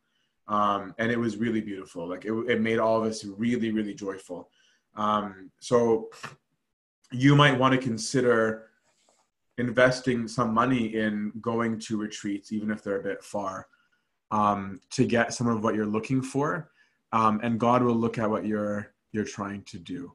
um, 0.47 0.93
and 0.97 1.11
it 1.11 1.19
was 1.19 1.37
really 1.37 1.61
beautiful. 1.61 2.07
Like 2.07 2.25
it, 2.25 2.33
it 2.47 2.61
made 2.61 2.79
all 2.79 3.01
of 3.01 3.09
us 3.09 3.23
really 3.25 3.71
really 3.71 3.93
joyful. 3.93 4.49
Um, 4.95 5.51
so 5.59 6.09
you 7.11 7.35
might 7.35 7.57
want 7.57 7.73
to 7.73 7.79
consider 7.79 8.69
investing 9.57 10.27
some 10.27 10.53
money 10.53 10.95
in 10.95 11.31
going 11.41 11.79
to 11.79 11.97
retreats, 11.97 12.51
even 12.51 12.69
if 12.69 12.83
they're 12.83 12.99
a 12.99 13.03
bit 13.03 13.23
far, 13.23 13.67
um, 14.29 14.79
to 14.91 15.05
get 15.05 15.33
some 15.33 15.47
of 15.47 15.63
what 15.63 15.73
you're 15.73 15.85
looking 15.85 16.21
for, 16.21 16.69
um, 17.11 17.39
and 17.41 17.59
God 17.59 17.81
will 17.81 17.95
look 17.95 18.17
at 18.17 18.29
what 18.29 18.45
you're 18.45 18.93
you're 19.13 19.23
trying 19.23 19.63
to 19.63 19.79
do. 19.79 20.13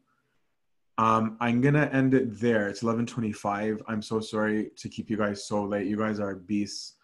Um, 0.99 1.37
I'm 1.41 1.61
gonna 1.61 1.89
end 1.93 2.15
it 2.15 2.39
there. 2.39 2.69
It's 2.69 2.83
11:25. 2.83 3.83
I'm 3.89 4.03
so 4.03 4.21
sorry 4.21 4.71
to 4.77 4.89
keep 4.89 5.09
you 5.11 5.17
guys 5.17 5.47
so 5.47 5.65
late. 5.65 5.87
You 5.87 5.97
guys 5.97 6.21
are 6.21 6.35
beasts. 6.35 6.95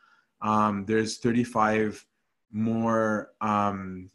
Um, 0.43 0.85
there's 0.85 1.19
35 1.19 2.05
more 2.53 3.33
um, 3.41 4.11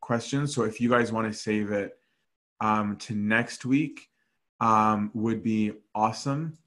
questions, 0.00 0.54
so 0.54 0.64
if 0.64 0.80
you 0.80 0.88
guys 0.88 1.12
want 1.12 1.30
to 1.32 1.38
save 1.38 1.70
it 1.70 1.98
um, 2.60 2.96
to 2.96 3.14
next 3.14 3.64
week, 3.64 4.08
um, 4.60 5.10
would 5.14 5.42
be 5.42 5.72
awesome. 5.94 6.58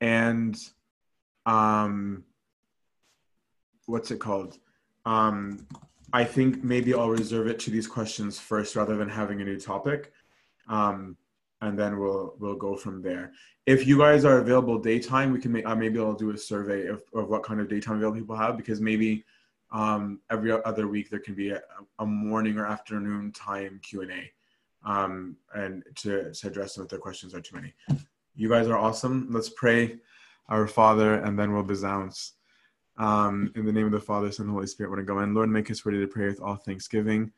And 0.00 0.58
um, 1.46 2.24
what's 3.86 4.10
it 4.10 4.18
called? 4.18 4.58
Um, 5.06 5.66
I 6.12 6.24
think 6.24 6.62
maybe 6.62 6.94
I'll 6.94 7.10
reserve 7.10 7.48
it 7.48 7.58
to 7.60 7.70
these 7.70 7.86
questions 7.86 8.38
first 8.38 8.76
rather 8.76 8.96
than 8.96 9.08
having 9.08 9.40
a 9.40 9.44
new 9.44 9.58
topic. 9.58 10.12
Um, 10.68 11.16
and 11.60 11.78
then 11.78 11.98
we'll 11.98 12.34
we'll 12.38 12.56
go 12.56 12.76
from 12.76 13.02
there. 13.02 13.32
If 13.66 13.86
you 13.86 13.98
guys 13.98 14.24
are 14.24 14.38
available 14.38 14.78
daytime, 14.78 15.32
we 15.32 15.40
can 15.40 15.52
make 15.52 15.66
uh, 15.66 15.74
maybe 15.74 15.98
I'll 15.98 16.14
do 16.14 16.30
a 16.30 16.38
survey 16.38 16.86
of, 16.86 17.02
of 17.14 17.28
what 17.28 17.42
kind 17.42 17.60
of 17.60 17.68
daytime 17.68 17.96
available 17.96 18.20
people 18.20 18.36
have 18.36 18.56
because 18.56 18.80
maybe 18.80 19.24
um, 19.72 20.20
every 20.30 20.52
other 20.52 20.86
week 20.88 21.10
there 21.10 21.20
can 21.20 21.34
be 21.34 21.50
a, 21.50 21.60
a 21.98 22.06
morning 22.06 22.58
or 22.58 22.66
afternoon 22.66 23.32
time 23.32 23.80
Q 23.82 24.02
and 24.02 24.12
A, 24.12 24.32
um, 24.84 25.36
and 25.54 25.82
to, 25.96 26.32
to 26.32 26.46
address 26.46 26.74
them 26.74 26.84
if 26.84 26.90
their 26.90 26.98
questions 26.98 27.34
are 27.34 27.40
too 27.40 27.56
many. 27.56 27.74
You 28.36 28.48
guys 28.48 28.68
are 28.68 28.78
awesome. 28.78 29.28
Let's 29.30 29.48
pray, 29.48 29.98
our 30.48 30.66
Father, 30.66 31.14
and 31.14 31.38
then 31.38 31.52
we'll 31.52 31.62
besounce. 31.62 32.32
Um, 32.96 33.52
in 33.56 33.64
the 33.66 33.72
name 33.72 33.86
of 33.86 33.92
the 33.92 34.00
Father, 34.00 34.30
Son, 34.30 34.46
and 34.46 34.54
Holy 34.54 34.68
Spirit, 34.68 34.90
want 34.90 35.00
to 35.00 35.04
go 35.04 35.18
in. 35.20 35.34
Lord, 35.34 35.48
make 35.48 35.70
us 35.70 35.84
ready 35.84 35.98
to 35.98 36.06
pray 36.06 36.26
with 36.26 36.40
all 36.40 36.56
thanksgiving. 36.56 37.32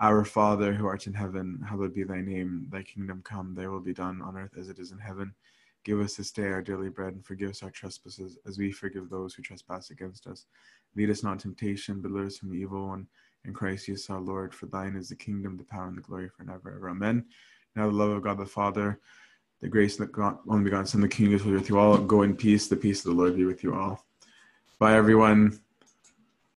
Our 0.00 0.24
Father, 0.24 0.72
who 0.72 0.86
art 0.86 1.06
in 1.06 1.12
heaven, 1.12 1.62
hallowed 1.68 1.94
be 1.94 2.04
thy 2.04 2.22
name. 2.22 2.66
Thy 2.70 2.82
kingdom 2.82 3.20
come, 3.22 3.54
thy 3.54 3.66
will 3.66 3.80
be 3.80 3.92
done 3.92 4.22
on 4.22 4.34
earth 4.34 4.56
as 4.58 4.70
it 4.70 4.78
is 4.78 4.92
in 4.92 4.98
heaven. 4.98 5.34
Give 5.84 6.00
us 6.00 6.14
this 6.14 6.30
day 6.30 6.46
our 6.48 6.62
daily 6.62 6.88
bread, 6.88 7.12
and 7.12 7.24
forgive 7.24 7.50
us 7.50 7.62
our 7.62 7.70
trespasses, 7.70 8.38
as 8.46 8.58
we 8.58 8.72
forgive 8.72 9.10
those 9.10 9.34
who 9.34 9.42
trespass 9.42 9.90
against 9.90 10.26
us. 10.26 10.46
Lead 10.96 11.10
us 11.10 11.22
not 11.22 11.32
into 11.32 11.44
temptation, 11.44 12.00
but 12.00 12.08
deliver 12.08 12.28
us 12.28 12.38
from 12.38 12.50
the 12.50 12.56
evil 12.56 12.88
one. 12.88 13.06
In 13.44 13.52
Christ 13.52 13.86
Jesus 13.86 14.08
our 14.08 14.20
Lord, 14.20 14.54
for 14.54 14.66
thine 14.66 14.96
is 14.96 15.10
the 15.10 15.16
kingdom, 15.16 15.58
the 15.58 15.64
power, 15.64 15.88
and 15.88 15.98
the 15.98 16.02
glory 16.02 16.28
forever. 16.28 16.74
Ever. 16.76 16.90
Amen. 16.90 17.26
Now 17.76 17.86
the 17.86 17.92
love 17.92 18.10
of 18.10 18.22
God 18.22 18.38
the 18.38 18.46
Father, 18.46 19.00
the 19.60 19.68
grace 19.68 20.00
of 20.00 20.06
the 20.06 20.12
God, 20.12 20.38
only 20.48 20.64
begotten 20.64 20.86
Son, 20.86 21.02
the 21.02 21.08
King 21.08 21.32
is 21.32 21.44
with 21.44 21.68
you 21.68 21.78
all. 21.78 21.98
Go 21.98 22.22
in 22.22 22.34
peace. 22.34 22.68
The 22.68 22.76
peace 22.76 23.04
of 23.04 23.14
the 23.14 23.20
Lord 23.20 23.36
be 23.36 23.44
with 23.44 23.62
you 23.62 23.74
all. 23.74 24.04
Bye, 24.78 24.96
everyone. 24.96 25.60